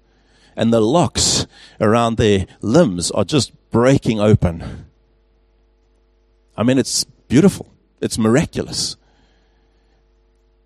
and 0.56 0.74
the 0.74 0.82
locks 0.82 1.46
around 1.80 2.18
their 2.18 2.46
limbs 2.62 3.12
are 3.12 3.26
just 3.26 3.52
breaking 3.70 4.20
open. 4.20 4.86
I 6.62 6.64
mean, 6.64 6.78
it's 6.78 7.06
beautiful. 7.28 7.74
It's 8.02 8.20
miraculous. 8.20 8.96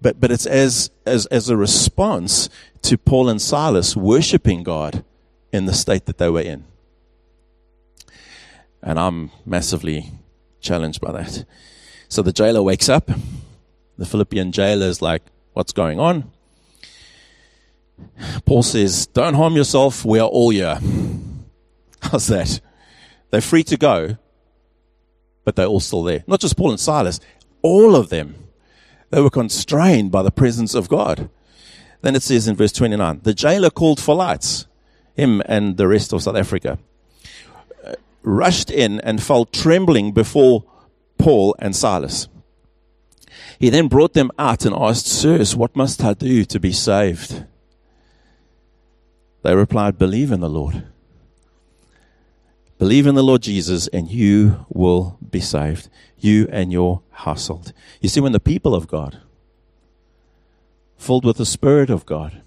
But, 0.02 0.20
but 0.20 0.30
it's 0.30 0.46
as, 0.46 0.92
as, 1.06 1.26
as 1.28 1.48
a 1.48 1.56
response 1.56 2.50
to 2.82 2.98
Paul 2.98 3.30
and 3.30 3.42
Silas 3.42 3.96
worshiping 3.96 4.64
God 4.64 5.06
in 5.54 5.68
the 5.68 5.74
state 5.74 6.06
that 6.08 6.18
they 6.18 6.30
were 6.30 6.42
in. 6.42 6.66
And 8.84 9.00
I'm 9.00 9.32
massively 9.46 10.12
challenged 10.60 11.00
by 11.00 11.14
that. 11.14 11.46
So 12.10 12.22
the 12.22 12.34
jailer 12.34 12.62
wakes 12.62 12.90
up. 12.90 13.10
The 13.98 14.06
Philippian 14.06 14.52
jailer 14.52 14.88
is 14.88 15.02
like, 15.02 15.24
What's 15.54 15.72
going 15.72 16.02
on? 16.02 16.30
Paul 18.44 18.64
says, 18.64 19.08
Don't 19.08 19.36
harm 19.36 19.56
yourself. 19.56 20.04
We 20.04 20.20
are 20.20 20.28
all 20.28 20.50
here. 20.50 20.78
How's 22.02 22.28
that? 22.28 22.60
They're 23.32 23.40
free 23.40 23.64
to 23.64 23.78
go, 23.78 24.18
but 25.46 25.56
they're 25.56 25.68
all 25.68 25.80
still 25.80 26.04
there. 26.04 26.24
Not 26.28 26.42
just 26.42 26.58
Paul 26.58 26.72
and 26.72 26.80
Silas, 26.80 27.22
all 27.62 27.96
of 27.96 28.10
them. 28.10 28.36
They 29.12 29.22
were 29.22 29.30
constrained 29.30 30.12
by 30.12 30.24
the 30.24 30.32
presence 30.32 30.74
of 30.74 30.90
God. 30.90 31.30
Then 32.02 32.16
it 32.16 32.24
says 32.24 32.48
in 32.48 32.56
verse 32.56 32.74
29 32.74 33.22
the 33.24 33.34
jailer 33.34 33.70
called 33.70 34.02
for 34.02 34.16
lights, 34.16 34.66
him 35.16 35.42
and 35.46 35.78
the 35.78 35.88
rest 35.88 36.12
of 36.12 36.24
South 36.24 36.36
Africa, 36.36 36.78
uh, 37.86 37.94
rushed 38.24 38.70
in 38.70 39.00
and 39.02 39.24
fell 39.24 39.46
trembling 39.46 40.12
before 40.12 40.66
Paul 41.18 41.56
and 41.60 41.76
Silas. 41.76 42.28
He 43.58 43.70
then 43.70 43.88
brought 43.88 44.14
them 44.14 44.32
out 44.38 44.66
and 44.66 44.76
asked, 44.76 45.08
Sirs, 45.08 45.56
what 45.56 45.76
must 45.76 46.04
I 46.04 46.14
do 46.14 46.44
to 46.44 46.60
be 46.60 46.74
saved? 46.74 47.46
They 49.44 49.56
replied, 49.56 49.98
Believe 49.98 50.32
in 50.32 50.42
the 50.42 50.50
Lord 50.50 50.84
Believe 52.78 53.08
in 53.08 53.16
the 53.16 53.24
Lord 53.24 53.42
Jesus 53.42 53.88
and 53.88 54.10
you 54.10 54.66
will 54.70 55.18
be 55.30 55.40
saved, 55.40 55.90
you 56.20 56.48
and 56.52 56.72
your 56.72 57.02
household. 57.12 57.72
You 58.02 58.10
see, 58.10 58.20
when 58.20 58.34
the 58.34 58.40
people 58.40 58.76
of 58.76 58.88
God, 58.88 59.20
filled 60.98 61.24
with 61.24 61.38
the 61.38 61.46
Spirit 61.46 61.90
of 61.90 62.06
God, 62.06 62.42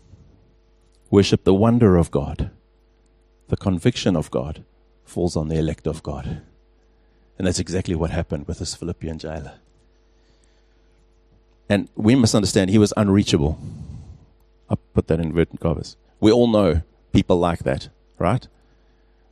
worship 1.11 1.45
the 1.45 1.55
wonder 1.55 1.97
of 1.97 2.11
God, 2.11 2.51
the 3.49 3.57
conviction 3.57 4.17
of 4.17 4.31
God 4.31 4.65
falls 5.05 5.37
on 5.37 5.49
the 5.49 5.57
elect 5.57 5.87
of 5.87 6.03
God. 6.03 6.43
And 7.39 7.47
that's 7.47 7.59
exactly 7.59 7.95
what 7.95 8.11
happened 8.11 8.47
with 8.47 8.59
this 8.59 8.75
Philippian 8.75 9.19
jailer. 9.19 9.55
And 11.69 11.89
we 11.95 12.15
must 12.15 12.35
understand 12.35 12.71
he 12.71 12.79
was 12.79 12.93
unreachable. 12.97 13.59
I 14.69 14.75
put 14.93 15.07
that 15.07 15.21
in 15.21 15.29
inverted 15.29 15.61
commas. 15.61 15.97
We 16.21 16.33
all 16.33 16.49
know 16.49 16.83
people 17.13 17.39
like 17.39 17.61
that, 17.61 17.89
right? 18.19 18.47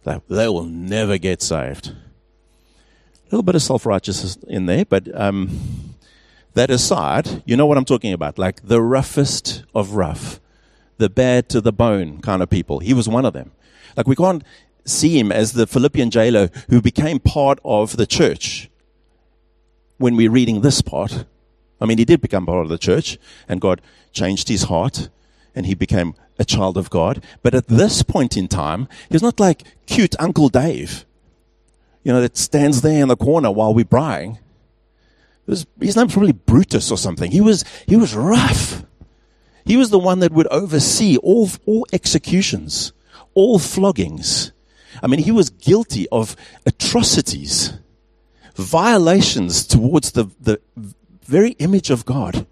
They, 0.06 0.20
they 0.28 0.48
will 0.48 0.64
never 0.64 1.18
get 1.18 1.42
saved. 1.42 1.88
A 1.88 1.94
little 3.26 3.42
bit 3.42 3.56
of 3.56 3.62
self 3.62 3.84
righteousness 3.84 4.38
in 4.46 4.66
there, 4.66 4.84
but 4.84 5.12
um, 5.20 5.96
that 6.54 6.70
aside, 6.70 7.42
you 7.44 7.56
know 7.56 7.66
what 7.66 7.76
I'm 7.76 7.84
talking 7.84 8.12
about. 8.12 8.38
Like 8.38 8.62
the 8.62 8.80
roughest 8.80 9.64
of 9.74 9.90
rough, 9.90 10.40
the 10.98 11.10
bad 11.10 11.48
to 11.48 11.60
the 11.60 11.72
bone 11.72 12.20
kind 12.20 12.40
of 12.40 12.48
people. 12.48 12.78
He 12.78 12.94
was 12.94 13.08
one 13.08 13.24
of 13.26 13.32
them. 13.32 13.50
Like 13.96 14.06
we 14.06 14.14
can't 14.14 14.44
see 14.84 15.18
him 15.18 15.32
as 15.32 15.54
the 15.54 15.66
Philippian 15.66 16.10
jailer 16.10 16.50
who 16.70 16.80
became 16.80 17.18
part 17.18 17.58
of 17.64 17.96
the 17.96 18.06
church 18.06 18.70
when 19.98 20.14
we're 20.14 20.30
reading 20.30 20.60
this 20.60 20.82
part. 20.82 21.24
I 21.80 21.84
mean, 21.84 21.98
he 21.98 22.04
did 22.04 22.20
become 22.20 22.46
part 22.46 22.62
of 22.64 22.68
the 22.68 22.78
church, 22.78 23.18
and 23.48 23.60
God 23.60 23.82
changed 24.12 24.48
his 24.48 24.64
heart, 24.64 25.08
and 25.56 25.66
he 25.66 25.74
became 25.74 26.14
a 26.38 26.44
child 26.44 26.76
of 26.76 26.90
God. 26.90 27.24
But 27.42 27.54
at 27.54 27.66
this 27.66 28.02
point 28.02 28.36
in 28.36 28.46
time, 28.46 28.86
he's 29.10 29.22
not 29.22 29.40
like 29.40 29.64
cute 29.86 30.14
Uncle 30.20 30.50
Dave, 30.50 31.04
you 32.04 32.12
know, 32.12 32.20
that 32.20 32.36
stands 32.36 32.82
there 32.82 33.02
in 33.02 33.08
the 33.08 33.16
corner 33.16 33.50
while 33.50 33.74
we're 33.74 33.86
braaiing. 33.86 34.38
Was, 35.46 35.66
his 35.80 35.96
name's 35.96 36.12
probably 36.12 36.32
Brutus 36.32 36.90
or 36.90 36.98
something. 36.98 37.30
He 37.30 37.40
was, 37.40 37.64
he 37.86 37.96
was 37.96 38.14
rough. 38.14 38.84
He 39.64 39.76
was 39.76 39.90
the 39.90 39.98
one 39.98 40.20
that 40.20 40.32
would 40.32 40.46
oversee 40.48 41.16
all, 41.16 41.48
all 41.66 41.86
executions, 41.92 42.92
all 43.34 43.58
floggings. 43.58 44.52
I 45.02 45.06
mean, 45.06 45.20
he 45.20 45.32
was 45.32 45.50
guilty 45.50 46.08
of 46.10 46.36
atrocities, 46.66 47.72
violations 48.54 49.66
towards 49.66 50.12
the, 50.12 50.30
the 50.40 50.60
very 51.24 51.52
image 51.52 51.90
of 51.90 52.04
God. 52.04 52.46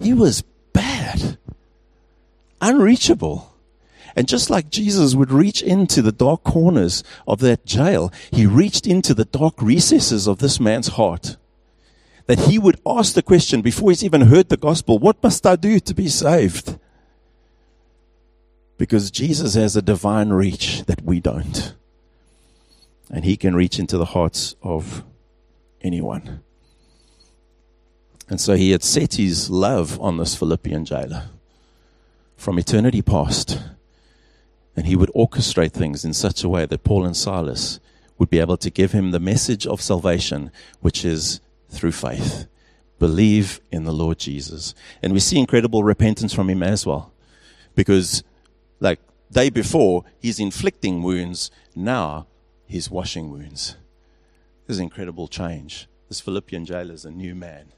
He 0.00 0.12
was 0.12 0.42
bad, 0.72 1.38
unreachable. 2.60 3.52
And 4.14 4.26
just 4.26 4.48
like 4.48 4.70
Jesus 4.70 5.14
would 5.14 5.30
reach 5.30 5.62
into 5.62 6.00
the 6.00 6.10
dark 6.10 6.42
corners 6.42 7.04
of 7.28 7.40
that 7.40 7.66
jail, 7.66 8.10
he 8.30 8.46
reached 8.46 8.86
into 8.86 9.12
the 9.12 9.26
dark 9.26 9.60
recesses 9.60 10.26
of 10.26 10.38
this 10.38 10.58
man's 10.58 10.88
heart. 10.88 11.36
That 12.26 12.40
he 12.40 12.58
would 12.58 12.80
ask 12.86 13.14
the 13.14 13.22
question 13.22 13.60
before 13.60 13.90
he's 13.90 14.02
even 14.02 14.22
heard 14.22 14.48
the 14.48 14.56
gospel, 14.56 14.98
what 14.98 15.22
must 15.22 15.46
I 15.46 15.54
do 15.54 15.78
to 15.80 15.94
be 15.94 16.08
saved? 16.08 16.78
Because 18.78 19.10
Jesus 19.10 19.54
has 19.54 19.76
a 19.76 19.82
divine 19.82 20.30
reach 20.30 20.84
that 20.86 21.02
we 21.02 21.20
don't. 21.20 21.74
And 23.10 23.24
he 23.24 23.36
can 23.36 23.54
reach 23.54 23.78
into 23.78 23.98
the 23.98 24.06
hearts 24.06 24.56
of 24.62 25.04
anyone. 25.82 26.40
And 28.28 28.40
so 28.40 28.56
he 28.56 28.70
had 28.70 28.82
set 28.82 29.14
his 29.14 29.50
love 29.50 30.00
on 30.00 30.16
this 30.16 30.34
Philippian 30.34 30.84
jailer 30.84 31.28
from 32.36 32.58
eternity 32.58 33.02
past. 33.02 33.58
And 34.76 34.86
he 34.86 34.96
would 34.96 35.10
orchestrate 35.14 35.72
things 35.72 36.04
in 36.04 36.12
such 36.12 36.44
a 36.44 36.48
way 36.48 36.66
that 36.66 36.84
Paul 36.84 37.04
and 37.04 37.16
Silas 37.16 37.80
would 38.18 38.30
be 38.30 38.38
able 38.38 38.56
to 38.58 38.70
give 38.70 38.92
him 38.92 39.10
the 39.10 39.20
message 39.20 39.66
of 39.66 39.80
salvation, 39.80 40.50
which 40.80 41.04
is 41.04 41.40
through 41.68 41.92
faith. 41.92 42.46
Believe 42.98 43.60
in 43.70 43.84
the 43.84 43.92
Lord 43.92 44.18
Jesus. 44.18 44.74
And 45.02 45.12
we 45.12 45.20
see 45.20 45.38
incredible 45.38 45.84
repentance 45.84 46.32
from 46.32 46.48
him 46.48 46.62
as 46.62 46.86
well. 46.86 47.12
Because, 47.74 48.22
like, 48.80 49.00
day 49.30 49.50
before, 49.50 50.04
he's 50.18 50.40
inflicting 50.40 51.02
wounds. 51.02 51.50
Now, 51.74 52.26
he's 52.66 52.90
washing 52.90 53.30
wounds. 53.30 53.76
There's 54.66 54.78
incredible 54.78 55.28
change. 55.28 55.88
This 56.08 56.20
Philippian 56.20 56.64
jailer 56.64 56.94
is 56.94 57.04
a 57.04 57.10
new 57.10 57.34
man 57.34 57.72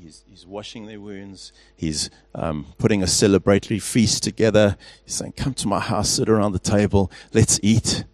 he's, 0.00 0.24
he's 0.28 0.46
washing 0.46 0.86
their 0.86 1.00
wounds. 1.00 1.52
He's 1.76 2.10
um, 2.34 2.66
putting 2.78 3.02
a 3.02 3.06
celebratory 3.06 3.80
feast 3.80 4.22
together. 4.22 4.76
He's 5.04 5.14
saying, 5.14 5.32
Come 5.32 5.54
to 5.54 5.68
my 5.68 5.80
house, 5.80 6.10
sit 6.10 6.28
around 6.28 6.52
the 6.52 6.58
table, 6.58 7.10
let's 7.32 7.60
eat. 7.62 8.04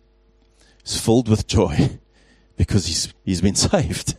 He's 0.83 1.01
filled 1.01 1.29
with 1.29 1.47
joy 1.47 1.99
because 2.57 2.87
he's, 2.87 3.13
he's 3.25 3.41
been 3.41 3.55
saved. 3.55 4.17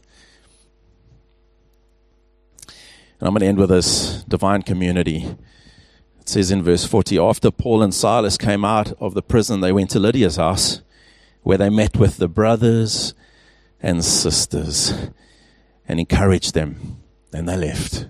And 3.19 3.27
I'm 3.27 3.33
going 3.33 3.41
to 3.41 3.47
end 3.47 3.57
with 3.57 3.69
this 3.69 4.23
divine 4.23 4.61
community. 4.61 5.25
It 6.19 6.29
says 6.29 6.51
in 6.51 6.61
verse 6.61 6.85
40 6.85 7.17
After 7.17 7.51
Paul 7.51 7.81
and 7.81 7.93
Silas 7.93 8.37
came 8.37 8.63
out 8.63 8.93
of 8.99 9.13
the 9.13 9.23
prison, 9.23 9.61
they 9.61 9.71
went 9.71 9.89
to 9.91 9.99
Lydia's 9.99 10.35
house 10.35 10.81
where 11.41 11.57
they 11.57 11.69
met 11.69 11.97
with 11.97 12.17
the 12.17 12.27
brothers 12.27 13.13
and 13.81 14.03
sisters 14.03 15.09
and 15.87 15.99
encouraged 15.99 16.53
them 16.53 16.97
then 17.31 17.45
they 17.45 17.57
left. 17.57 18.07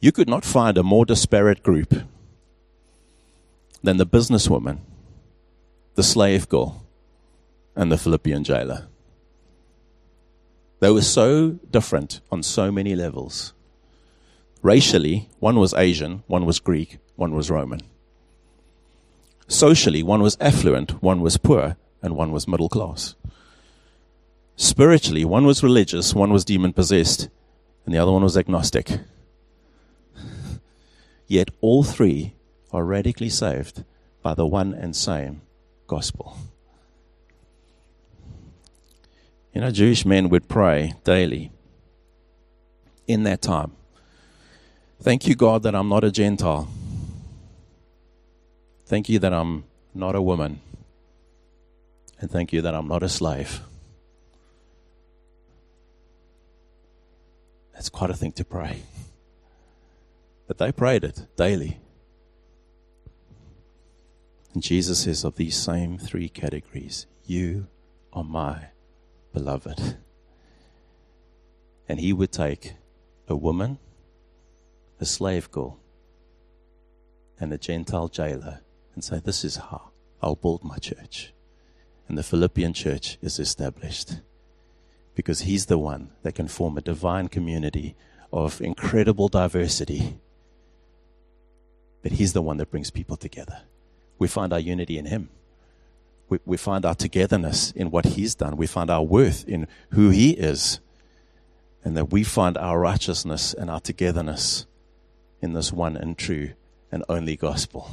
You 0.00 0.12
could 0.12 0.28
not 0.28 0.44
find 0.44 0.76
a 0.76 0.82
more 0.82 1.04
disparate 1.04 1.62
group 1.62 1.94
than 3.82 3.96
the 3.96 4.06
businesswoman, 4.06 4.78
the 5.94 6.02
slave 6.02 6.48
girl, 6.48 6.84
and 7.76 7.90
the 7.90 7.98
Philippian 7.98 8.44
jailer. 8.44 8.88
They 10.80 10.90
were 10.90 11.02
so 11.02 11.52
different 11.70 12.20
on 12.30 12.42
so 12.42 12.70
many 12.70 12.94
levels. 12.94 13.54
Racially, 14.62 15.28
one 15.38 15.58
was 15.58 15.74
Asian, 15.74 16.22
one 16.26 16.46
was 16.46 16.60
Greek, 16.60 16.98
one 17.16 17.34
was 17.34 17.50
Roman. 17.50 17.80
Socially, 19.46 20.02
one 20.02 20.22
was 20.22 20.38
affluent, 20.40 21.02
one 21.02 21.20
was 21.20 21.36
poor, 21.36 21.76
and 22.02 22.16
one 22.16 22.32
was 22.32 22.48
middle 22.48 22.68
class. 22.68 23.14
Spiritually, 24.56 25.24
one 25.24 25.46
was 25.46 25.62
religious, 25.62 26.14
one 26.14 26.32
was 26.32 26.44
demon 26.44 26.72
possessed, 26.72 27.28
and 27.84 27.94
the 27.94 27.98
other 27.98 28.12
one 28.12 28.22
was 28.22 28.36
agnostic. 28.36 28.98
Yet 31.26 31.48
all 31.60 31.82
three 31.82 32.34
are 32.72 32.84
radically 32.84 33.28
saved 33.28 33.84
by 34.22 34.34
the 34.34 34.46
one 34.46 34.74
and 34.74 34.94
same 34.94 35.42
gospel. 35.86 36.36
You 39.52 39.60
know, 39.60 39.70
Jewish 39.70 40.04
men 40.04 40.28
would 40.30 40.48
pray 40.48 40.94
daily 41.04 41.52
in 43.06 43.22
that 43.24 43.40
time. 43.40 43.72
Thank 45.00 45.26
you, 45.26 45.34
God, 45.34 45.62
that 45.62 45.74
I'm 45.74 45.88
not 45.88 46.02
a 46.02 46.10
Gentile. 46.10 46.68
Thank 48.86 49.08
you 49.08 49.18
that 49.20 49.32
I'm 49.32 49.64
not 49.94 50.14
a 50.14 50.22
woman. 50.22 50.60
And 52.20 52.30
thank 52.30 52.52
you 52.52 52.62
that 52.62 52.74
I'm 52.74 52.88
not 52.88 53.02
a 53.02 53.08
slave. 53.08 53.60
That's 57.74 57.88
quite 57.88 58.10
a 58.10 58.14
thing 58.14 58.32
to 58.32 58.44
pray. 58.44 58.82
But 60.46 60.58
they 60.58 60.72
prayed 60.72 61.04
it 61.04 61.26
daily. 61.36 61.80
And 64.52 64.62
Jesus 64.62 65.00
says, 65.00 65.24
of 65.24 65.36
these 65.36 65.56
same 65.56 65.98
three 65.98 66.28
categories, 66.28 67.06
you 67.26 67.66
are 68.12 68.24
my 68.24 68.68
beloved. 69.32 69.98
And 71.88 72.00
he 72.00 72.12
would 72.12 72.32
take 72.32 72.74
a 73.26 73.34
woman, 73.34 73.78
a 75.00 75.04
slave 75.04 75.50
girl, 75.50 75.78
and 77.40 77.52
a 77.52 77.58
Gentile 77.58 78.08
jailer 78.08 78.60
and 78.94 79.02
say, 79.02 79.18
This 79.18 79.44
is 79.44 79.56
how 79.56 79.90
I'll 80.22 80.36
build 80.36 80.62
my 80.62 80.78
church. 80.78 81.32
And 82.08 82.16
the 82.16 82.22
Philippian 82.22 82.72
church 82.72 83.18
is 83.20 83.38
established 83.38 84.20
because 85.14 85.40
He's 85.40 85.66
the 85.66 85.78
one 85.78 86.10
that 86.22 86.34
can 86.34 86.48
form 86.48 86.76
a 86.76 86.80
divine 86.80 87.28
community 87.28 87.94
of 88.32 88.60
incredible 88.60 89.28
diversity. 89.28 90.18
But 92.02 92.12
He's 92.12 92.32
the 92.32 92.42
one 92.42 92.56
that 92.58 92.70
brings 92.70 92.90
people 92.90 93.16
together. 93.16 93.62
We 94.18 94.28
find 94.28 94.52
our 94.52 94.60
unity 94.60 94.98
in 94.98 95.06
Him. 95.06 95.28
We, 96.28 96.38
we 96.44 96.56
find 96.56 96.84
our 96.84 96.94
togetherness 96.94 97.70
in 97.72 97.90
what 97.90 98.04
He's 98.04 98.34
done. 98.34 98.56
We 98.56 98.66
find 98.66 98.90
our 98.90 99.02
worth 99.02 99.48
in 99.48 99.68
who 99.90 100.10
He 100.10 100.30
is. 100.30 100.80
And 101.84 101.96
that 101.96 102.10
we 102.10 102.24
find 102.24 102.56
our 102.56 102.80
righteousness 102.80 103.52
and 103.52 103.70
our 103.70 103.80
togetherness 103.80 104.66
in 105.42 105.52
this 105.52 105.72
one 105.72 105.96
and 105.96 106.16
true 106.16 106.52
and 106.90 107.04
only 107.08 107.36
gospel. 107.36 107.90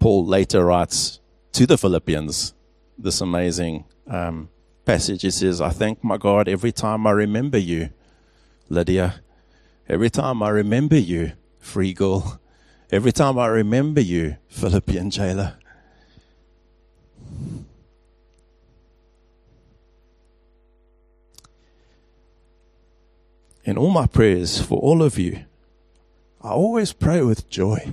Paul 0.00 0.26
later 0.26 0.64
writes 0.64 1.20
to 1.52 1.64
the 1.64 1.78
Philippians 1.78 2.54
this 2.98 3.20
amazing 3.20 3.84
um, 4.08 4.48
passage, 4.84 5.24
it 5.24 5.32
says, 5.32 5.60
I 5.60 5.70
thank 5.70 6.02
my 6.02 6.16
God 6.16 6.48
every 6.48 6.72
time 6.72 7.06
I 7.06 7.10
remember 7.12 7.58
you, 7.58 7.90
Lydia. 8.68 9.20
Every 9.88 10.10
time 10.10 10.42
I 10.42 10.50
remember 10.50 10.96
you, 10.96 11.32
free 11.58 11.92
girl. 11.92 12.40
Every 12.90 13.12
time 13.12 13.38
I 13.38 13.46
remember 13.46 14.00
you, 14.00 14.36
Philippian 14.48 15.10
jailer. 15.10 15.54
In 23.64 23.78
all 23.78 23.90
my 23.90 24.06
prayers 24.06 24.60
for 24.60 24.78
all 24.78 25.02
of 25.02 25.18
you, 25.18 25.44
I 26.42 26.50
always 26.50 26.92
pray 26.92 27.22
with 27.22 27.48
joy 27.48 27.92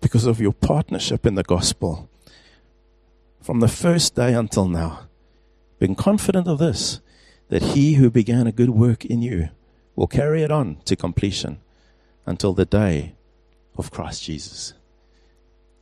because 0.00 0.24
of 0.24 0.40
your 0.40 0.52
partnership 0.52 1.26
in 1.26 1.34
the 1.34 1.42
gospel 1.42 2.08
from 3.44 3.60
the 3.60 3.68
first 3.68 4.14
day 4.14 4.32
until 4.32 4.66
now, 4.66 5.00
being 5.78 5.94
confident 5.94 6.48
of 6.48 6.58
this, 6.58 7.02
that 7.50 7.62
he 7.62 7.94
who 7.94 8.10
began 8.10 8.46
a 8.46 8.52
good 8.52 8.70
work 8.70 9.04
in 9.04 9.20
you 9.20 9.50
will 9.94 10.06
carry 10.06 10.42
it 10.42 10.50
on 10.50 10.78
to 10.86 10.96
completion 10.96 11.60
until 12.24 12.54
the 12.54 12.64
day 12.64 13.14
of 13.76 13.90
Christ 13.90 14.24
Jesus. 14.24 14.72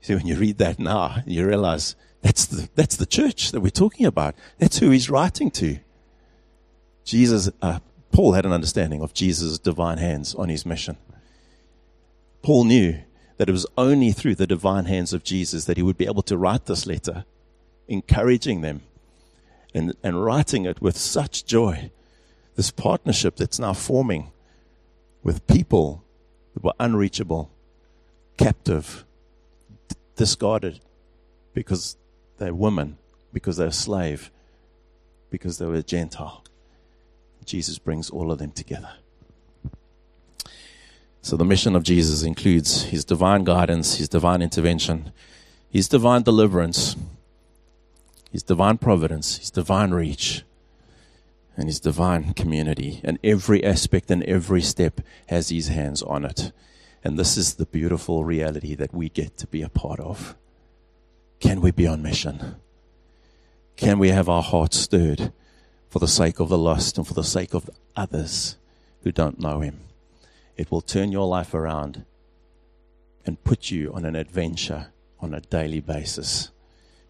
See, 0.00 0.12
when 0.16 0.26
you 0.26 0.34
read 0.34 0.58
that 0.58 0.80
now, 0.80 1.22
you 1.24 1.46
realize 1.46 1.94
that's 2.20 2.46
the, 2.46 2.68
that's 2.74 2.96
the 2.96 3.06
church 3.06 3.52
that 3.52 3.60
we're 3.60 3.70
talking 3.70 4.06
about. 4.06 4.34
That's 4.58 4.78
who 4.78 4.90
he's 4.90 5.08
writing 5.08 5.52
to. 5.52 5.78
Jesus, 7.04 7.48
uh, 7.62 7.78
Paul 8.10 8.32
had 8.32 8.44
an 8.44 8.52
understanding 8.52 9.02
of 9.02 9.14
Jesus' 9.14 9.60
divine 9.60 9.98
hands 9.98 10.34
on 10.34 10.48
his 10.48 10.66
mission. 10.66 10.96
Paul 12.42 12.64
knew 12.64 12.98
that 13.36 13.48
it 13.48 13.52
was 13.52 13.66
only 13.78 14.10
through 14.10 14.34
the 14.34 14.48
divine 14.48 14.86
hands 14.86 15.12
of 15.12 15.22
Jesus 15.22 15.66
that 15.66 15.76
he 15.76 15.82
would 15.84 15.96
be 15.96 16.06
able 16.06 16.22
to 16.22 16.36
write 16.36 16.66
this 16.66 16.88
letter, 16.88 17.24
encouraging 17.92 18.62
them 18.62 18.82
and, 19.74 19.94
and 20.02 20.24
writing 20.24 20.64
it 20.64 20.80
with 20.80 20.96
such 20.96 21.44
joy. 21.44 21.90
This 22.56 22.70
partnership 22.70 23.36
that's 23.36 23.58
now 23.58 23.72
forming 23.72 24.30
with 25.22 25.46
people 25.46 26.02
that 26.54 26.64
were 26.64 26.74
unreachable, 26.80 27.50
captive, 28.36 29.04
discarded 30.16 30.80
because 31.54 31.96
they're 32.38 32.54
women, 32.54 32.98
because 33.32 33.56
they're 33.56 33.70
slave, 33.70 34.30
because 35.30 35.58
they 35.58 35.66
were 35.66 35.82
Gentile. 35.82 36.44
Jesus 37.44 37.78
brings 37.78 38.10
all 38.10 38.30
of 38.30 38.38
them 38.38 38.52
together. 38.52 38.94
So 41.22 41.36
the 41.36 41.44
mission 41.44 41.76
of 41.76 41.84
Jesus 41.84 42.22
includes 42.22 42.84
his 42.84 43.04
divine 43.04 43.44
guidance, 43.44 43.96
his 43.96 44.08
divine 44.08 44.42
intervention, 44.42 45.12
his 45.70 45.88
divine 45.88 46.22
deliverance, 46.22 46.96
his 48.32 48.42
divine 48.42 48.78
providence, 48.78 49.36
his 49.36 49.50
divine 49.50 49.90
reach, 49.90 50.42
and 51.54 51.68
his 51.68 51.78
divine 51.78 52.32
community. 52.32 53.02
And 53.04 53.18
every 53.22 53.62
aspect 53.62 54.10
and 54.10 54.22
every 54.24 54.62
step 54.62 55.02
has 55.26 55.50
his 55.50 55.68
hands 55.68 56.02
on 56.02 56.24
it. 56.24 56.50
And 57.04 57.18
this 57.18 57.36
is 57.36 57.54
the 57.54 57.66
beautiful 57.66 58.24
reality 58.24 58.74
that 58.74 58.94
we 58.94 59.10
get 59.10 59.36
to 59.36 59.46
be 59.46 59.60
a 59.60 59.68
part 59.68 60.00
of. 60.00 60.34
Can 61.40 61.60
we 61.60 61.72
be 61.72 61.86
on 61.86 62.02
mission? 62.02 62.56
Can 63.76 63.98
we 63.98 64.08
have 64.08 64.30
our 64.30 64.42
hearts 64.42 64.78
stirred 64.78 65.30
for 65.90 65.98
the 65.98 66.08
sake 66.08 66.40
of 66.40 66.48
the 66.48 66.56
lost 66.56 66.96
and 66.96 67.06
for 67.06 67.14
the 67.14 67.24
sake 67.24 67.52
of 67.52 67.68
others 67.94 68.56
who 69.02 69.12
don't 69.12 69.40
know 69.40 69.60
him? 69.60 69.80
It 70.56 70.70
will 70.70 70.80
turn 70.80 71.12
your 71.12 71.26
life 71.26 71.52
around 71.52 72.06
and 73.26 73.44
put 73.44 73.70
you 73.70 73.92
on 73.92 74.06
an 74.06 74.16
adventure 74.16 74.86
on 75.20 75.34
a 75.34 75.40
daily 75.40 75.80
basis 75.80 76.51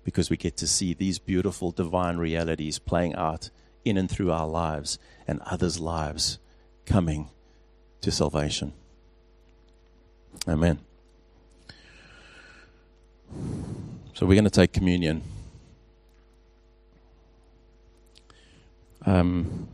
because 0.04 0.30
we 0.30 0.36
get 0.36 0.56
to 0.58 0.66
see 0.66 0.94
these 0.94 1.18
beautiful 1.18 1.70
divine 1.70 2.16
realities 2.16 2.78
playing 2.78 3.14
out 3.14 3.50
in 3.84 3.96
and 3.96 4.10
through 4.10 4.30
our 4.30 4.46
lives 4.46 4.98
and 5.26 5.40
others' 5.40 5.78
lives 5.78 6.38
coming 6.86 7.30
to 8.00 8.10
salvation. 8.10 8.72
Amen. 10.48 10.78
So 14.14 14.26
we're 14.26 14.34
going 14.34 14.44
to 14.44 14.50
take 14.50 14.72
communion. 14.72 15.22
Um, 19.04 19.68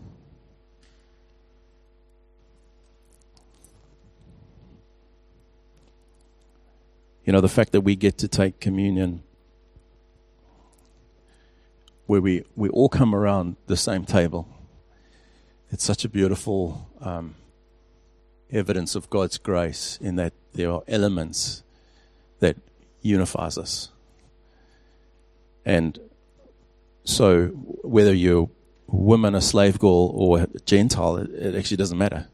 you 7.24 7.32
know, 7.32 7.40
the 7.40 7.48
fact 7.48 7.72
that 7.72 7.82
we 7.82 7.94
get 7.94 8.18
to 8.18 8.28
take 8.28 8.58
communion 8.60 9.22
where 12.08 12.22
we, 12.22 12.42
we 12.56 12.70
all 12.70 12.88
come 12.88 13.14
around 13.14 13.54
the 13.66 13.76
same 13.76 14.02
table. 14.06 14.48
It's 15.70 15.84
such 15.84 16.06
a 16.06 16.08
beautiful 16.08 16.88
um, 17.02 17.34
evidence 18.50 18.94
of 18.94 19.10
God's 19.10 19.36
grace 19.36 19.98
in 20.00 20.16
that 20.16 20.32
there 20.54 20.72
are 20.72 20.82
elements 20.88 21.62
that 22.40 22.56
unifies 23.02 23.58
us. 23.58 23.90
And 25.66 25.98
so 27.04 27.48
whether 27.48 28.14
you're 28.14 28.48
a 28.90 28.96
woman, 28.96 29.34
a 29.34 29.42
slave 29.42 29.78
girl, 29.78 30.10
or 30.14 30.40
a 30.40 30.46
Gentile, 30.64 31.16
it, 31.18 31.28
it 31.28 31.54
actually 31.54 31.76
doesn't 31.76 31.98
matter. 31.98 32.26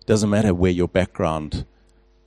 It 0.00 0.06
doesn't 0.06 0.30
matter 0.30 0.54
where 0.54 0.70
your 0.70 0.86
background 0.86 1.66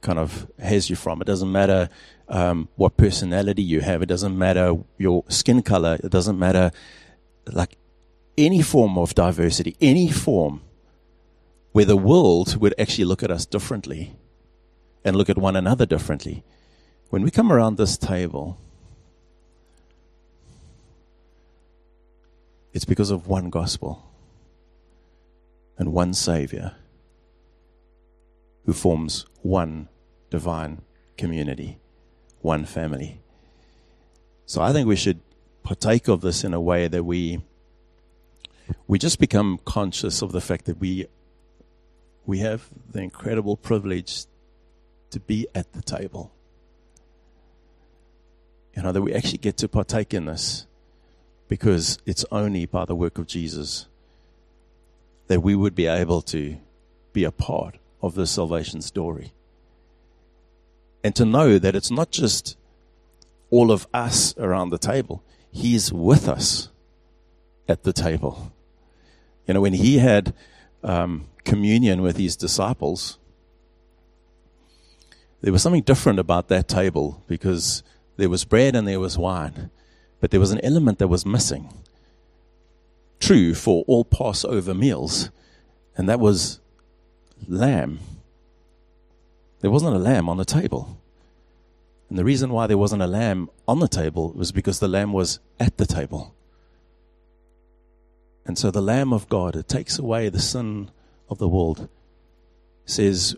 kind 0.02 0.20
of 0.20 0.50
has 0.60 0.89
you 0.89 0.95
from. 0.95 1.22
It 1.22 1.26
doesn't 1.26 1.52
matter 1.52 1.89
um, 2.28 2.70
what 2.76 2.97
personality 2.97 3.64
you 3.64 3.82
have. 3.82 4.02
It 4.02 4.08
doesn't 4.08 4.38
matter 4.38 4.78
your 4.97 5.24
skin 5.28 5.62
color. 5.62 5.97
It 6.04 6.12
doesn't 6.12 6.38
matter 6.38 6.72
like 7.52 7.78
any 8.38 8.62
form 8.62 8.97
of 8.97 9.16
diversity, 9.16 9.76
any 9.82 10.10
form 10.10 10.62
where 11.72 11.86
the 11.86 11.97
world 11.97 12.56
would 12.58 12.74
actually 12.80 13.06
look 13.06 13.24
at 13.24 13.32
us 13.32 13.45
differently 13.45 14.16
and 15.04 15.16
look 15.16 15.30
at 15.30 15.38
one 15.38 15.56
another 15.56 15.86
differently. 15.86 16.43
When 17.10 17.24
we 17.24 17.32
come 17.32 17.52
around 17.52 17.78
this 17.78 17.97
table, 17.97 18.58
it's 22.74 22.86
because 22.86 23.12
of 23.12 23.28
one 23.28 23.50
gospel 23.50 24.04
and 25.78 25.93
one 25.93 26.14
Savior 26.14 26.76
who 28.70 28.74
forms 28.74 29.26
one 29.41 29.88
divine 30.30 30.80
community, 31.17 31.80
one 32.41 32.65
family. 32.65 33.20
So 34.45 34.61
I 34.61 34.72
think 34.72 34.88
we 34.88 34.95
should 34.95 35.22
partake 35.63 36.07
of 36.07 36.22
this 36.22 36.43
in 36.43 36.53
a 36.53 36.61
way 36.61 36.88
that 36.88 37.03
we 37.03 37.41
we 38.88 38.99
just 38.99 39.20
become 39.20 39.59
conscious 39.65 40.22
of 40.22 40.34
the 40.34 40.39
fact 40.39 40.65
that 40.65 40.78
we 40.80 41.07
we 42.28 42.38
have 42.49 42.70
the 42.91 43.01
incredible 43.01 43.57
privilege 43.57 44.26
to 45.09 45.20
be 45.20 45.47
at 45.55 45.74
the 45.74 45.82
table. 45.82 46.32
You 48.76 48.84
know, 48.84 48.91
that 48.91 49.01
we 49.01 49.15
actually 49.15 49.39
get 49.39 49.57
to 49.57 49.67
partake 49.67 50.13
in 50.13 50.26
this 50.26 50.67
because 51.47 51.97
it's 52.05 52.24
only 52.32 52.67
by 52.67 52.86
the 52.86 52.95
work 52.95 53.17
of 53.17 53.26
Jesus 53.26 53.88
that 55.26 55.41
we 55.41 55.55
would 55.55 55.74
be 55.74 55.88
able 55.88 56.22
to 56.22 56.57
be 57.13 57.24
a 57.24 57.32
part 57.32 57.80
of 58.02 58.16
the 58.16 58.28
salvation 58.28 58.82
story. 58.82 59.34
And 61.04 61.16
to 61.16 61.26
know 61.26 61.60
that 61.60 61.76
it's 61.76 61.91
not 61.91 62.12
just 62.12 62.58
all 63.50 63.72
of 63.72 63.88
us 63.93 64.38
around 64.38 64.70
the 64.70 64.78
table, 64.78 65.24
He's 65.52 65.91
with 65.91 66.28
us 66.28 66.70
at 67.68 67.84
the 67.84 67.93
table. 67.93 68.54
You 69.47 69.56
know, 69.56 69.62
when 69.62 69.74
He 69.74 69.97
had 69.97 70.34
um, 70.84 71.28
communion 71.43 72.02
with 72.02 72.18
His 72.18 72.36
disciples, 72.36 73.18
there 75.41 75.54
was 75.54 75.64
something 75.64 75.84
different 75.84 76.20
about 76.20 76.50
that 76.50 76.68
table 76.68 77.24
because 77.28 77.82
there 78.18 78.30
was 78.30 78.43
bread 78.43 78.76
and 78.76 78.88
there 78.88 79.00
was 79.00 79.18
wine, 79.18 79.70
but 80.20 80.32
there 80.32 80.39
was 80.39 80.52
an 80.52 80.60
element 80.64 81.00
that 81.00 81.08
was 81.08 81.26
missing. 81.26 81.74
True 83.20 83.54
for 83.54 83.84
all 83.88 84.04
Passover 84.04 84.74
meals, 84.74 85.32
and 85.95 86.10
that 86.10 86.20
was 86.20 86.60
lamb. 87.48 88.00
There 89.62 89.72
wasn't 89.72 89.96
a 89.96 90.00
lamb 90.00 90.30
on 90.30 90.38
the 90.38 90.46
table. 90.46 90.98
And 92.10 92.18
the 92.18 92.26
reason 92.26 92.52
why 92.52 92.68
there 92.68 92.78
wasn't 92.78 93.02
a 93.02 93.08
lamb 93.08 93.50
on 93.68 93.80
the 93.80 93.88
table 93.88 94.32
was 94.36 94.52
because 94.52 94.80
the 94.80 94.88
lamb 94.88 95.14
was 95.14 95.40
at 95.60 95.78
the 95.78 95.86
table. 95.86 96.34
And 98.50 98.58
so 98.58 98.72
the 98.72 98.82
Lamb 98.82 99.14
of 99.14 99.30
God, 99.30 99.56
it 99.56 99.68
takes 99.68 100.00
away 100.00 100.28
the 100.28 100.40
sin 100.40 100.90
of 101.30 101.38
the 101.38 101.48
world, 101.48 101.88
says, 102.84 103.36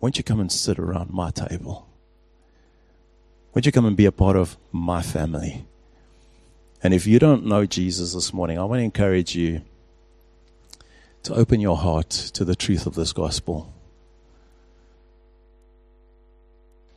Won't 0.00 0.18
you 0.18 0.22
come 0.22 0.38
and 0.38 0.52
sit 0.52 0.78
around 0.78 1.10
my 1.10 1.32
table? 1.32 1.88
Won't 3.52 3.66
you 3.66 3.72
come 3.72 3.86
and 3.86 3.96
be 3.96 4.06
a 4.06 4.12
part 4.12 4.36
of 4.36 4.56
my 4.70 5.02
family? 5.02 5.66
And 6.80 6.94
if 6.94 7.08
you 7.08 7.18
don't 7.18 7.44
know 7.44 7.66
Jesus 7.66 8.14
this 8.14 8.32
morning, 8.32 8.56
I 8.56 8.62
want 8.62 8.78
to 8.78 8.84
encourage 8.84 9.34
you 9.34 9.62
to 11.24 11.34
open 11.34 11.60
your 11.60 11.76
heart 11.76 12.10
to 12.10 12.44
the 12.44 12.56
truth 12.56 12.86
of 12.86 12.94
this 12.94 13.12
gospel. 13.12 13.72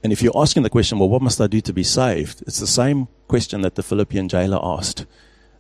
And 0.04 0.14
if 0.14 0.22
you're 0.22 0.38
asking 0.38 0.64
the 0.64 0.70
question, 0.70 1.00
well, 1.00 1.10
what 1.10 1.22
must 1.22 1.42
I 1.42 1.48
do 1.48 1.62
to 1.62 1.74
be 1.74 1.84
saved? 1.84 2.44
It's 2.44 2.60
the 2.60 2.68
same 2.68 3.08
question 3.28 3.62
that 3.62 3.76
the 3.76 3.84
Philippian 3.84 4.30
jailer 4.30 4.60
asked. 4.62 5.06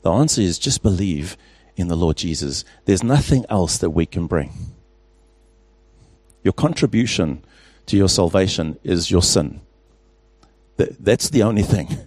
The 0.03 0.11
answer 0.11 0.41
is 0.41 0.59
just 0.59 0.84
believe 0.84 1.36
in 1.76 1.88
the 1.88 1.95
Lord 1.95 2.18
Jesus. 2.18 2.63
There's 2.86 3.03
nothing 3.03 3.45
else 3.49 3.78
that 3.80 3.89
we 3.89 4.05
can 4.05 4.28
bring. 4.28 4.51
Your 6.43 6.53
contribution 6.53 7.43
to 7.88 7.97
your 7.97 8.07
salvation 8.07 8.78
is 8.84 9.09
your 9.09 9.24
sin. 9.24 9.61
That's 10.78 11.30
the 11.30 11.41
only 11.41 11.63
thing. 11.63 11.97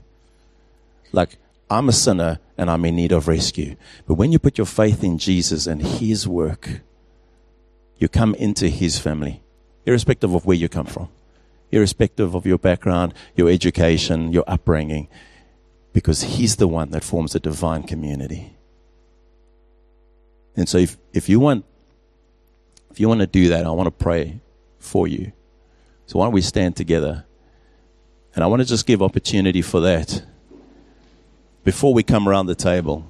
Like, 1.11 1.39
I'm 1.71 1.89
a 1.89 1.93
sinner 1.93 2.41
and 2.57 2.71
I'm 2.71 2.85
in 2.85 2.97
need 2.97 3.13
of 3.13 3.29
rescue. 3.29 3.77
But 4.07 4.15
when 4.15 4.33
you 4.33 4.39
put 4.39 4.59
your 4.59 4.67
faith 4.67 5.05
in 5.05 5.19
Jesus 5.19 5.67
and 5.67 5.83
His 5.83 6.27
work, 6.27 6.81
you 7.97 8.09
come 8.09 8.35
into 8.35 8.69
His 8.69 8.99
family, 8.99 9.43
irrespective 9.87 10.35
of 10.35 10.47
where 10.47 10.57
you 10.57 10.69
come 10.69 10.87
from 10.87 11.09
irrespective 11.71 12.35
of 12.35 12.47
your 12.47 12.59
background, 12.59 13.15
your 13.35 13.49
education, 13.51 14.33
your 14.33 14.45
upbringing, 14.47 15.09
because 15.93 16.23
He's 16.23 16.57
the 16.57 16.69
one 16.69 16.91
that 16.91 17.05
forms 17.05 17.35
a 17.35 17.41
divine 17.41 17.83
community. 17.83 18.57
And 20.57 20.69
so 20.69 20.79
if, 20.79 20.97
if 21.13 21.29
you 21.29 21.41
want 21.41 21.65
if 22.91 22.99
you 22.99 23.07
want 23.07 23.21
to 23.21 23.27
do 23.27 23.49
that, 23.51 23.67
I 23.67 23.71
want 23.71 23.87
to 23.87 23.91
pray 23.93 24.41
for 24.79 25.07
you. 25.07 25.33
So 26.07 26.19
why 26.19 26.25
don't 26.25 26.33
we 26.33 26.41
stand 26.41 26.75
together? 26.75 27.27
And 28.35 28.43
I 28.43 28.47
want 28.47 28.61
to 28.61 28.67
just 28.67 28.87
give 28.87 29.03
opportunity 29.03 29.63
for 29.63 29.81
that 29.81 30.25
before 31.69 31.93
we 31.93 32.03
come 32.03 32.27
around 32.27 32.47
the 32.47 32.55
table. 32.55 33.05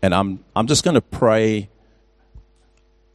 And 0.00 0.14
I'm 0.14 0.44
I'm 0.54 0.68
just 0.68 0.84
going 0.84 0.94
to 0.94 1.00
pray 1.00 1.68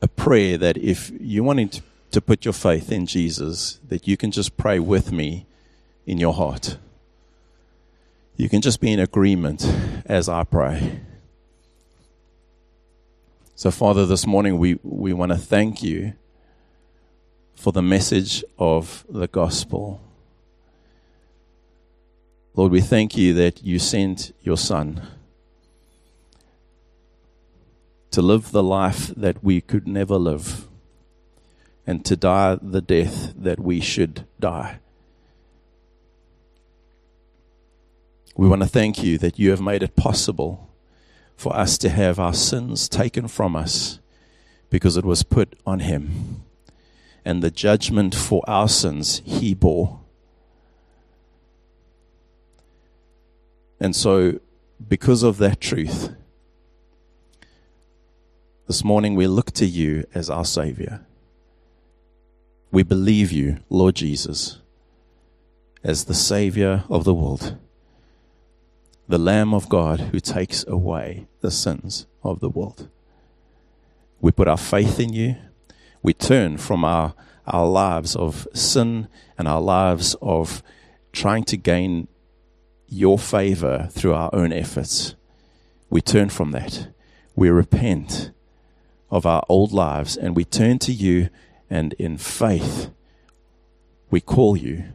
a 0.01 0.09
prayer 0.09 0.57
that 0.57 0.75
if 0.75 1.09
you're 1.21 1.45
wanting 1.45 1.69
to, 1.69 1.81
to 2.11 2.19
put 2.19 2.43
your 2.43 2.53
faith 2.53 2.91
in 2.91 3.05
Jesus, 3.05 3.79
that 3.87 4.09
you 4.09 4.17
can 4.17 4.29
just 4.29 4.57
pray 4.57 4.77
with 4.77 5.13
me 5.13 5.45
in 6.05 6.17
your 6.17 6.33
heart. 6.33 6.77
You 8.35 8.49
can 8.49 8.59
just 8.59 8.81
be 8.81 8.91
in 8.91 8.99
agreement 8.99 9.65
as 10.05 10.27
I 10.27 10.43
pray. 10.43 10.99
So, 13.55 13.71
Father, 13.71 14.05
this 14.05 14.27
morning 14.27 14.57
we, 14.57 14.79
we 14.83 15.13
want 15.13 15.31
to 15.31 15.37
thank 15.37 15.81
you 15.81 16.11
for 17.55 17.71
the 17.71 17.81
message 17.81 18.43
of 18.59 19.05
the 19.07 19.29
gospel. 19.29 20.01
Lord, 22.55 22.71
we 22.71 22.81
thank 22.81 23.17
you 23.17 23.33
that 23.33 23.63
you 23.63 23.79
sent 23.79 24.31
your 24.43 24.57
Son 24.57 25.01
to 28.11 28.21
live 28.21 28.51
the 28.51 28.61
life 28.61 29.07
that 29.07 29.43
we 29.43 29.59
could 29.59 29.87
never 29.87 30.17
live 30.17 30.67
and 31.87 32.05
to 32.05 32.15
die 32.15 32.59
the 32.61 32.79
death 32.79 33.33
that 33.35 33.59
we 33.59 33.79
should 33.79 34.27
die. 34.39 34.77
We 38.35 38.47
want 38.47 38.61
to 38.61 38.67
thank 38.67 39.03
you 39.03 39.17
that 39.17 39.39
you 39.39 39.49
have 39.49 39.61
made 39.61 39.81
it 39.81 39.95
possible 39.95 40.69
for 41.35 41.55
us 41.55 41.79
to 41.79 41.89
have 41.89 42.19
our 42.19 42.35
sins 42.35 42.87
taken 42.87 43.27
from 43.27 43.55
us 43.55 43.99
because 44.69 44.95
it 44.95 45.05
was 45.05 45.23
put 45.23 45.57
on 45.65 45.79
him. 45.79 46.43
And 47.25 47.41
the 47.41 47.49
judgment 47.49 48.13
for 48.13 48.43
our 48.47 48.69
sins 48.69 49.23
he 49.25 49.55
bore. 49.55 50.02
And 53.83 53.93
so, 53.93 54.39
because 54.87 55.23
of 55.23 55.39
that 55.39 55.59
truth, 55.59 56.15
this 58.65 58.81
morning 58.81 59.13
we 59.13 59.27
look 59.27 59.51
to 59.51 59.65
you 59.65 60.05
as 60.15 60.29
our 60.29 60.45
Savior. 60.45 61.05
We 62.71 62.83
believe 62.83 63.33
you, 63.33 63.57
Lord 63.69 63.95
Jesus, 63.95 64.59
as 65.83 66.05
the 66.05 66.13
Savior 66.13 66.85
of 66.89 67.03
the 67.03 67.13
world 67.13 67.57
the 69.05 69.17
Lamb 69.17 69.53
of 69.53 69.67
God 69.67 69.99
who 69.99 70.19
takes 70.21 70.65
away 70.65 71.27
the 71.41 71.51
sins 71.51 72.07
of 72.23 72.39
the 72.39 72.49
world. 72.49 72.87
We 74.21 74.31
put 74.31 74.47
our 74.47 74.57
faith 74.57 74.97
in 74.97 75.11
you. 75.11 75.35
We 76.01 76.13
turn 76.13 76.57
from 76.57 76.85
our, 76.85 77.13
our 77.45 77.67
lives 77.67 78.15
of 78.15 78.47
sin 78.53 79.09
and 79.37 79.45
our 79.45 79.59
lives 79.59 80.15
of 80.21 80.63
trying 81.11 81.43
to 81.43 81.57
gain 81.57 82.07
your 82.93 83.17
favor 83.17 83.87
through 83.91 84.13
our 84.13 84.29
own 84.33 84.53
efforts. 84.53 85.15
We 85.89 86.01
turn 86.01 86.29
from 86.29 86.51
that. 86.51 86.89
We 87.35 87.49
repent 87.49 88.31
of 89.09 89.25
our 89.25 89.43
old 89.49 89.71
lives 89.71 90.15
and 90.15 90.35
we 90.35 90.45
turn 90.45 90.79
to 90.79 90.91
you, 90.91 91.29
and 91.69 91.93
in 91.93 92.17
faith, 92.17 92.89
we 94.09 94.21
call 94.21 94.55
you 94.55 94.85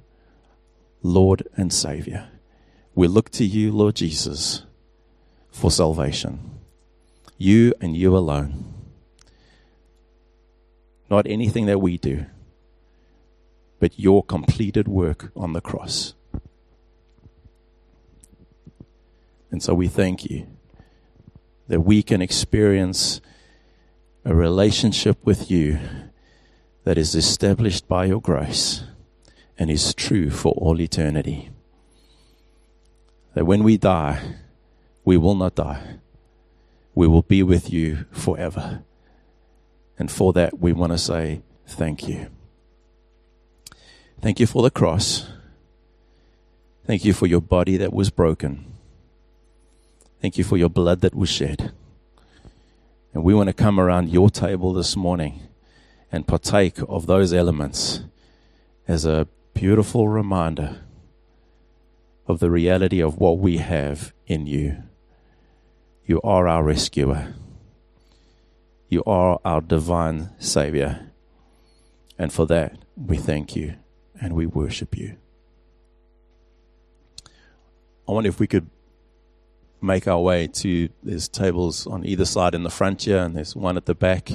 Lord 1.02 1.46
and 1.56 1.72
Savior. 1.72 2.28
We 2.94 3.06
look 3.06 3.30
to 3.30 3.44
you, 3.44 3.70
Lord 3.72 3.96
Jesus, 3.96 4.64
for 5.50 5.70
salvation. 5.70 6.58
You 7.36 7.74
and 7.80 7.96
you 7.96 8.16
alone. 8.16 8.74
Not 11.10 11.26
anything 11.26 11.66
that 11.66 11.80
we 11.80 11.96
do, 11.96 12.26
but 13.78 13.98
your 13.98 14.22
completed 14.24 14.88
work 14.88 15.30
on 15.36 15.52
the 15.52 15.60
cross. 15.60 16.14
And 19.50 19.62
so 19.62 19.74
we 19.74 19.88
thank 19.88 20.24
you 20.28 20.46
that 21.68 21.80
we 21.80 22.02
can 22.02 22.22
experience 22.22 23.20
a 24.24 24.34
relationship 24.34 25.18
with 25.24 25.50
you 25.50 25.78
that 26.84 26.98
is 26.98 27.14
established 27.14 27.88
by 27.88 28.06
your 28.06 28.20
grace 28.20 28.84
and 29.58 29.70
is 29.70 29.94
true 29.94 30.30
for 30.30 30.52
all 30.52 30.80
eternity 30.80 31.50
that 33.38 33.44
when 33.44 33.62
we 33.62 33.76
die, 33.76 34.20
we 35.04 35.16
will 35.16 35.36
not 35.36 35.54
die. 35.54 35.98
We 36.92 37.06
will 37.06 37.22
be 37.22 37.44
with 37.44 37.70
you 37.72 38.04
forever. 38.10 38.82
And 39.96 40.10
for 40.10 40.32
that, 40.32 40.58
we 40.58 40.72
want 40.72 40.90
to 40.90 40.98
say 40.98 41.42
thank 41.64 42.08
you. 42.08 42.30
Thank 44.20 44.40
you 44.40 44.46
for 44.48 44.62
the 44.62 44.72
cross. 44.72 45.28
Thank 46.84 47.04
you 47.04 47.12
for 47.12 47.28
your 47.28 47.40
body 47.40 47.76
that 47.76 47.92
was 47.92 48.10
broken. 48.10 48.64
Thank 50.20 50.36
you 50.36 50.44
for 50.44 50.56
your 50.56 50.68
blood 50.68 51.00
that 51.02 51.14
was 51.14 51.28
shed. 51.28 51.72
And 53.14 53.22
we 53.22 53.34
want 53.34 53.48
to 53.48 53.52
come 53.52 53.78
around 53.78 54.08
your 54.08 54.30
table 54.30 54.72
this 54.72 54.96
morning 54.96 55.42
and 56.10 56.26
partake 56.26 56.78
of 56.88 57.06
those 57.06 57.32
elements 57.32 58.00
as 58.88 59.04
a 59.04 59.28
beautiful 59.54 60.08
reminder 60.08 60.80
of 62.26 62.40
the 62.40 62.50
reality 62.50 63.00
of 63.00 63.18
what 63.18 63.38
we 63.38 63.58
have 63.58 64.12
in 64.26 64.46
you. 64.46 64.82
You 66.04 66.20
are 66.22 66.48
our 66.48 66.64
rescuer. 66.64 67.34
You 68.88 69.04
are 69.04 69.38
our 69.44 69.60
divine 69.60 70.30
Savior. 70.38 71.10
And 72.18 72.32
for 72.32 72.46
that, 72.46 72.76
we 72.96 73.18
thank 73.18 73.54
you 73.54 73.74
and 74.20 74.34
we 74.34 74.46
worship 74.46 74.96
you. 74.96 75.16
I 78.08 78.12
wonder 78.12 78.28
if 78.28 78.40
we 78.40 78.46
could 78.46 78.68
make 79.80 80.08
our 80.08 80.20
way 80.20 80.46
to 80.46 80.88
there's 81.02 81.28
tables 81.28 81.86
on 81.86 82.04
either 82.04 82.24
side 82.24 82.54
in 82.54 82.62
the 82.62 82.70
front 82.70 83.02
here 83.02 83.18
and 83.18 83.36
there's 83.36 83.54
one 83.54 83.76
at 83.76 83.86
the 83.86 83.94
back. 83.94 84.30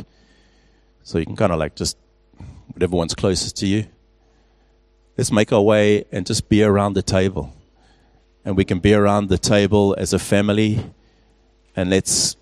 So 1.04 1.18
you 1.18 1.26
can 1.26 1.36
kind 1.36 1.52
of 1.52 1.60
like 1.60 1.76
just 1.76 1.98
whatever 2.74 2.96
one's 2.96 3.14
closest 3.14 3.58
to 3.58 3.68
you. 3.68 3.86
Let's 5.18 5.32
make 5.32 5.52
our 5.52 5.62
way 5.62 6.06
and 6.12 6.26
just 6.26 6.50
be 6.50 6.64
around 6.64 6.94
the 6.94 7.04
table 7.04 7.54
and 8.46 8.58
we 8.58 8.66
can 8.66 8.80
be 8.80 8.94
around 8.94 9.30
the 9.30 9.38
table 9.38 9.96
as 9.98 10.14
a 10.14 10.20
family 10.20 10.84
and 11.76 11.90
let's 11.90 12.36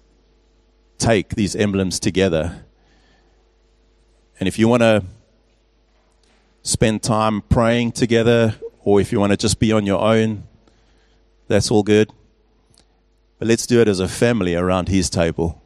take 0.98 1.30
these 1.30 1.56
emblems 1.56 2.00
together. 2.00 2.64
And 4.40 4.48
if 4.48 4.58
you 4.58 4.68
want 4.68 4.82
to 4.82 5.04
spend 6.64 7.04
time 7.04 7.42
praying 7.42 7.92
together, 7.92 8.56
or 8.84 9.00
if 9.00 9.12
you 9.12 9.20
want 9.20 9.32
to 9.32 9.38
just 9.38 9.60
be 9.60 9.72
on 9.72 9.86
your 9.86 10.02
own, 10.02 10.44
that's 11.48 11.72
all 11.72 11.84
good. 11.84 12.12
But 13.42 13.48
let's 13.48 13.66
do 13.66 13.82
it 13.82 13.88
as 13.88 14.00
a 14.00 14.08
family 14.08 14.54
around 14.54 14.88
his 14.88 15.10
table. 15.10 15.61